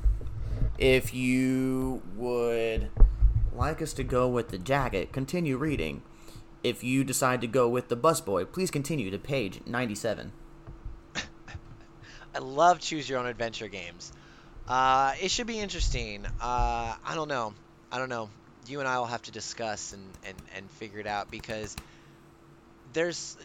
if 0.77 1.11
you 1.11 2.03
would 2.17 2.91
like 3.55 3.81
us 3.81 3.93
to 3.93 4.03
go 4.03 4.27
with 4.27 4.49
the 4.49 4.59
jacket, 4.59 5.11
continue 5.11 5.57
reading. 5.57 6.03
If 6.63 6.83
you 6.83 7.03
decide 7.03 7.41
to 7.41 7.47
go 7.47 7.69
with 7.69 7.87
the 7.87 7.95
busboy, 7.97 8.51
please 8.51 8.69
continue 8.69 9.09
to 9.11 9.17
page 9.17 9.61
ninety-seven. 9.65 10.31
I 12.35 12.39
love 12.39 12.79
choose 12.79 13.09
your 13.09 13.19
own 13.19 13.25
adventure 13.25 13.67
games. 13.67 14.11
Uh, 14.67 15.13
it 15.21 15.31
should 15.31 15.47
be 15.47 15.59
interesting. 15.59 16.25
Uh, 16.25 16.95
I 17.03 17.15
don't 17.15 17.27
know. 17.27 17.53
I 17.91 17.97
don't 17.97 18.09
know. 18.09 18.29
You 18.67 18.79
and 18.79 18.87
I 18.87 18.99
will 18.99 19.07
have 19.07 19.23
to 19.23 19.31
discuss 19.31 19.93
and, 19.93 20.03
and, 20.23 20.37
and 20.55 20.69
figure 20.71 20.99
it 20.99 21.07
out 21.07 21.31
because 21.31 21.75
there's 22.93 23.35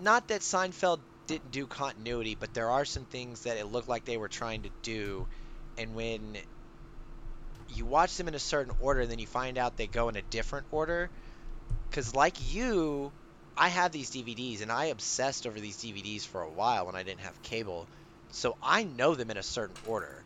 not 0.00 0.28
that 0.28 0.42
Seinfeld 0.42 1.00
didn't 1.26 1.50
do 1.50 1.66
continuity, 1.66 2.36
but 2.38 2.54
there 2.54 2.70
are 2.70 2.84
some 2.84 3.04
things 3.04 3.42
that 3.42 3.56
it 3.56 3.66
looked 3.66 3.88
like 3.88 4.04
they 4.04 4.16
were 4.16 4.28
trying 4.28 4.62
to 4.62 4.70
do, 4.82 5.26
and 5.78 5.94
when 5.94 6.36
you 7.74 7.84
watch 7.84 8.16
them 8.16 8.28
in 8.28 8.34
a 8.34 8.40
certain 8.40 8.74
order, 8.80 9.06
then 9.06 9.18
you 9.18 9.26
find 9.26 9.58
out 9.58 9.76
they 9.76 9.86
go 9.86 10.08
in 10.08 10.16
a 10.16 10.22
different 10.22 10.66
order, 10.70 11.10
because 11.90 12.14
like 12.14 12.54
you, 12.54 13.10
I 13.56 13.68
have 13.68 13.92
these 13.92 14.10
DVDs, 14.10 14.62
and 14.62 14.70
I 14.70 14.86
obsessed 14.86 15.46
over 15.46 15.58
these 15.58 15.76
DVDs 15.76 16.22
for 16.22 16.42
a 16.42 16.50
while 16.50 16.86
when 16.86 16.94
I 16.94 17.02
didn't 17.02 17.20
have 17.20 17.42
cable. 17.42 17.86
So 18.30 18.56
I 18.62 18.84
know 18.84 19.14
them 19.14 19.30
in 19.30 19.36
a 19.36 19.42
certain 19.42 19.76
order. 19.86 20.22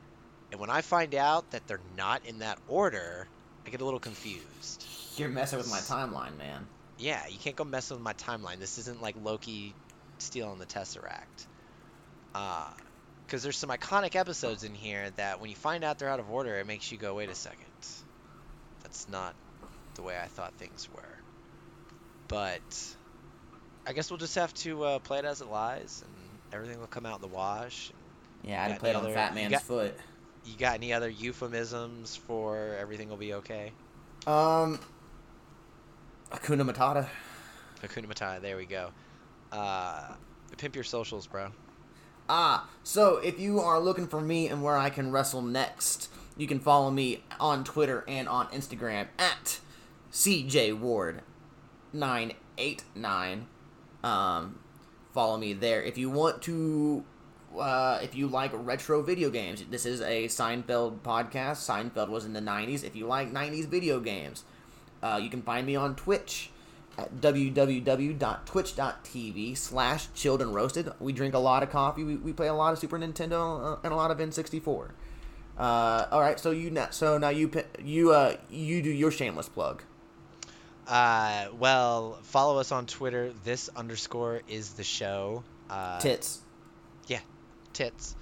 And 0.53 0.61
when 0.61 0.71
I 0.71 0.83
find 0.83 1.15
out 1.15 1.51
that 1.51 1.67
they're 1.67 1.81
not 1.97 2.25
in 2.27 2.41
that 2.41 2.59
order, 2.69 3.27
I 3.67 3.71
get 3.71 3.81
a 3.81 3.85
little 3.85 3.99
confused. 3.99 4.85
You're 5.17 5.31
messing 5.31 5.59
with 5.59 5.71
my 5.71 5.79
timeline, 5.79 6.37
man. 6.39 6.67
Yeah, 6.99 7.27
you 7.29 7.39
can't 7.39 7.57
go 7.57 7.65
messing 7.65 7.97
with 7.97 8.05
my 8.05 8.13
timeline. 8.13 8.59
This 8.59 8.79
isn't 8.79 9.03
like 9.03 9.17
Loki 9.25 9.75
stealing 10.19 10.59
the 10.59 10.67
Tesseract. 10.67 11.47
Uh, 12.35 12.69
because 13.27 13.43
there's 13.43 13.57
some 13.57 13.71
iconic 13.71 14.17
episodes 14.17 14.65
in 14.65 14.75
here 14.75 15.11
that 15.17 15.41
when 15.41 15.49
you 15.49 15.57
find 15.57 15.83
out 15.83 15.99
they're 15.99 16.11
out 16.11 16.21
of 16.21 16.31
order, 16.31 16.57
it 16.57 16.67
makes 16.67 16.93
you 16.93 16.99
go, 16.99 17.15
wait 17.15 17.31
a 17.31 17.35
second. 17.35 17.65
That's 18.83 19.09
not 19.09 19.35
the 19.95 20.03
way 20.03 20.17
I 20.23 20.27
thought 20.27 20.53
things 20.55 20.89
were. 20.95 21.14
But 22.29 22.61
I 23.87 23.93
guess 23.93 24.11
we'll 24.11 24.19
just 24.19 24.35
have 24.35 24.53
to 24.55 24.83
uh, 24.85 24.99
play 25.01 25.19
it 25.19 25.25
as 25.25 25.41
it 25.41 25.49
lies, 25.49 26.03
and 26.07 26.15
everything 26.53 26.81
will 26.81 26.87
come 26.87 27.07
out 27.07 27.17
in 27.17 27.21
the 27.23 27.35
wash. 27.35 27.93
Yeah, 28.43 28.63
I 28.63 28.65
Got 28.67 28.71
had 28.73 28.81
play 28.81 28.91
it 28.91 28.93
any 28.93 28.99
on 29.01 29.05
other- 29.07 29.15
Fat 29.15 29.43
you 29.43 29.49
got- 29.51 29.63
foot. 29.63 29.95
You 30.47 30.59
got 30.59 30.75
any 30.75 30.93
other 30.93 31.09
euphemisms 31.09 32.17
for 32.17 32.77
everything 32.79 33.09
will 33.09 33.17
be 33.17 33.33
okay? 33.33 33.73
Um, 34.27 34.79
Akuna 36.31 36.71
Matata. 36.71 37.09
Hakuna 37.83 38.05
Matata, 38.07 38.43
there 38.43 38.57
we 38.59 38.67
go. 38.67 38.91
Uh, 39.51 40.13
pimp 40.59 40.75
your 40.75 40.85
socials, 40.85 41.27
bro. 41.27 41.51
Ah, 42.29 42.69
so 42.83 43.17
if 43.19 43.39
you 43.41 43.61
are 43.61 43.81
looking 43.81 44.07
for 44.07 44.21
me 44.21 44.49
and 44.49 44.63
where 44.63 44.77
I 44.77 44.91
can 44.91 45.11
wrestle 45.13 45.41
next, 45.41 46.11
you 46.37 46.47
can 46.47 46.61
follow 46.61 46.91
me 46.91 47.23
on 47.41 47.65
Twitter 47.65 48.05
and 48.07 48.29
on 48.29 48.47
Instagram 48.49 49.09
at 49.19 49.61
CJWard989. 51.95 53.43
Um, 54.03 54.59
follow 55.13 55.37
me 55.37 55.53
there. 55.53 55.83
If 55.83 55.99
you 55.99 56.09
want 56.11 56.43
to, 56.43 57.05
uh, 57.59 57.99
if 58.03 58.15
you 58.15 58.29
like 58.29 58.51
retro 58.53 59.03
video 59.03 59.31
games, 59.31 59.65
this 59.71 59.87
is 59.87 60.01
a 60.01 60.27
Seinfeld 60.27 61.01
podcast. 61.01 61.67
Seinfeld 61.67 62.09
was 62.09 62.25
in 62.25 62.33
the 62.33 62.41
90s. 62.41 62.85
If 62.85 62.95
you 62.97 63.07
like 63.07 63.33
90s 63.33 63.67
video 63.67 64.01
games, 64.01 64.45
uh, 65.03 65.21
you 65.23 65.31
can 65.31 65.43
find 65.43 65.67
me 65.67 65.77
on 65.77 65.95
Twitch 65.97 66.51
at 66.97 67.17
www.twitch.tv 67.17 69.57
slash 69.57 70.07
chilled 70.15 70.43
and 70.43 70.55
roasted. 70.55 70.93
We 71.01 71.13
drink 71.13 71.35
a 71.35 71.39
lot 71.39 71.63
of 71.63 71.71
coffee. 71.71 72.05
We, 72.05 72.17
we 72.17 72.33
play 72.33 72.49
a 72.49 72.55
lot 72.55 72.73
of 72.73 72.79
Super 72.79 72.99
Nintendo 72.99 73.75
uh, 73.75 73.77
and 73.83 73.93
a 73.93 73.97
lot 73.97 74.11
of 74.11 74.19
N64. 74.19 74.91
Uh, 75.57 76.07
all 76.11 76.21
right, 76.21 76.41
so 76.41 76.51
you 76.51 76.71
na- 76.71 76.91
so 76.91 77.17
now 77.17 77.29
you 77.29 77.49
you 77.81 78.11
uh 78.11 78.35
you 78.51 78.83
do 78.83 78.91
your 78.91 79.13
shameless 79.13 79.49
plug. 79.49 79.85
Uh, 80.87 81.47
well, 81.59 82.19
follow 82.23 82.59
us 82.59 82.73
on 82.73 82.87
Twitter. 82.87 83.33
This 83.45 83.71
underscore 83.75 84.43
is 84.49 84.75
the 84.75 84.85
show. 84.85 85.43
Uh, 85.71 85.99
Tits. 86.01 86.41
Yeah, 87.07 87.21
tits. 87.73 88.15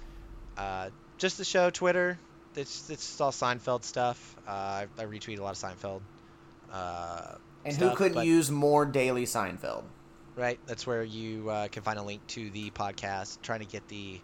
Uh, 0.57 0.89
just 1.17 1.37
the 1.37 1.45
show. 1.45 1.69
Twitter. 1.69 2.17
It's 2.55 2.89
it's 2.89 3.19
all 3.19 3.31
Seinfeld 3.31 3.83
stuff. 3.83 4.35
Uh, 4.47 4.51
I, 4.51 4.87
I 4.97 5.05
retweet 5.05 5.39
a 5.39 5.43
lot 5.43 5.51
of 5.51 5.57
Seinfeld. 5.57 6.01
Uh, 6.71 7.35
And 7.65 7.73
stuff, 7.73 7.91
who 7.91 7.95
couldn't 7.97 8.13
but- 8.15 8.25
use 8.25 8.49
more 8.51 8.85
daily 8.85 9.25
Seinfeld? 9.25 9.83
right? 10.35 10.57
That's 10.65 10.87
where 10.87 11.03
you 11.03 11.47
uh, 11.49 11.67
can 11.67 11.83
find 11.83 11.99
a 11.99 12.01
link 12.01 12.25
to 12.27 12.49
the 12.49 12.71
podcast. 12.71 13.39
Trying 13.43 13.59
to 13.59 13.67
get 13.67 13.87
the, 13.87 14.19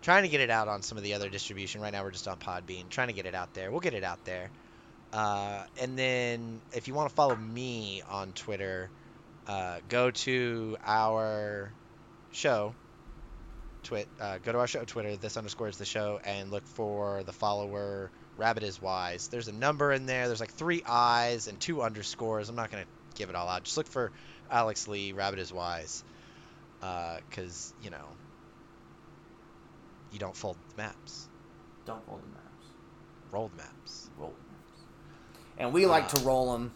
trying 0.00 0.22
to 0.22 0.28
get 0.30 0.40
it 0.40 0.48
out 0.50 0.66
on 0.66 0.80
some 0.80 0.96
of 0.96 1.04
the 1.04 1.12
other 1.14 1.28
distribution. 1.28 1.80
Right 1.82 1.92
now 1.92 2.02
we're 2.04 2.10
just 2.10 2.26
on 2.26 2.38
Podbean. 2.38 2.88
Trying 2.88 3.08
to 3.08 3.12
get 3.12 3.26
it 3.26 3.34
out 3.34 3.52
there. 3.52 3.70
We'll 3.70 3.80
get 3.80 3.92
it 3.92 4.02
out 4.04 4.24
there. 4.24 4.50
Uh, 5.12 5.64
and 5.80 5.98
then 5.98 6.60
if 6.72 6.88
you 6.88 6.94
want 6.94 7.10
to 7.10 7.14
follow 7.14 7.36
me 7.36 8.02
on 8.08 8.32
Twitter, 8.32 8.88
uh, 9.46 9.78
go 9.88 10.10
to 10.10 10.76
our 10.84 11.72
show. 12.32 12.74
Twit. 13.82 14.08
Uh, 14.20 14.38
go 14.38 14.52
to 14.52 14.58
our 14.58 14.66
show 14.66 14.84
Twitter. 14.84 15.16
This 15.16 15.36
underscores 15.36 15.76
the 15.76 15.84
show, 15.84 16.20
and 16.24 16.50
look 16.50 16.66
for 16.66 17.22
the 17.24 17.32
follower. 17.32 18.10
Rabbit 18.38 18.62
is 18.62 18.80
wise. 18.80 19.28
There's 19.28 19.48
a 19.48 19.52
number 19.52 19.92
in 19.92 20.06
there. 20.06 20.28
There's 20.28 20.40
like 20.40 20.52
three 20.52 20.82
eyes 20.86 21.48
and 21.48 21.60
two 21.60 21.82
underscores. 21.82 22.48
I'm 22.48 22.56
not 22.56 22.70
gonna 22.70 22.86
give 23.14 23.28
it 23.28 23.34
all 23.34 23.48
out. 23.48 23.64
Just 23.64 23.76
look 23.76 23.88
for 23.88 24.12
Alex 24.50 24.88
Lee, 24.88 25.12
Rabbit 25.12 25.38
is 25.38 25.52
Wise. 25.52 26.02
Because, 26.80 27.72
you 27.82 27.90
know, 27.90 28.06
you 30.12 30.18
don't 30.18 30.36
fold 30.36 30.56
the 30.70 30.82
maps, 30.82 31.28
Don't 31.86 32.04
fold 32.06 32.22
the 32.22 32.28
maps. 32.28 32.66
roll 33.30 33.48
the 33.48 33.56
maps. 33.56 34.10
Roll 34.18 34.30
the 34.30 34.34
maps. 34.34 34.51
And 35.58 35.72
we 35.72 35.86
like 35.86 36.04
Uh, 36.04 36.08
to 36.16 36.20
roll 36.24 36.52
them. 36.52 36.72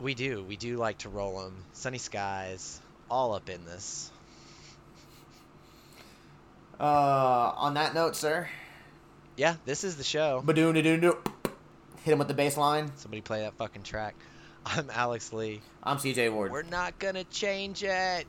We 0.00 0.14
do. 0.14 0.42
We 0.44 0.56
do 0.56 0.76
like 0.76 0.98
to 0.98 1.08
roll 1.08 1.42
them. 1.44 1.64
Sunny 1.72 1.98
skies, 1.98 2.80
all 3.10 3.34
up 3.34 3.48
in 3.50 3.64
this. 3.64 4.10
Uh, 6.78 7.52
on 7.56 7.74
that 7.74 7.94
note, 7.94 8.16
sir, 8.16 8.48
Yeah, 9.36 9.56
this 9.66 9.84
is 9.84 9.96
the 9.96 10.04
show. 10.04 10.42
badoon 10.44 10.74
doo 10.82 10.96
doo 10.98 11.18
Hit 12.04 12.12
him 12.12 12.18
with 12.18 12.28
the 12.28 12.34
bass 12.34 12.56
line. 12.56 12.90
Somebody 12.96 13.20
play 13.20 13.40
that 13.40 13.54
fucking 13.54 13.82
track. 13.82 14.14
I'm 14.66 14.88
Alex 14.90 15.32
Lee. 15.34 15.60
I'm 15.82 15.98
CJ 15.98 16.32
Ward. 16.32 16.50
We're 16.52 16.62
not 16.62 16.98
gonna 16.98 17.24
change 17.24 17.82
it. 17.84 18.26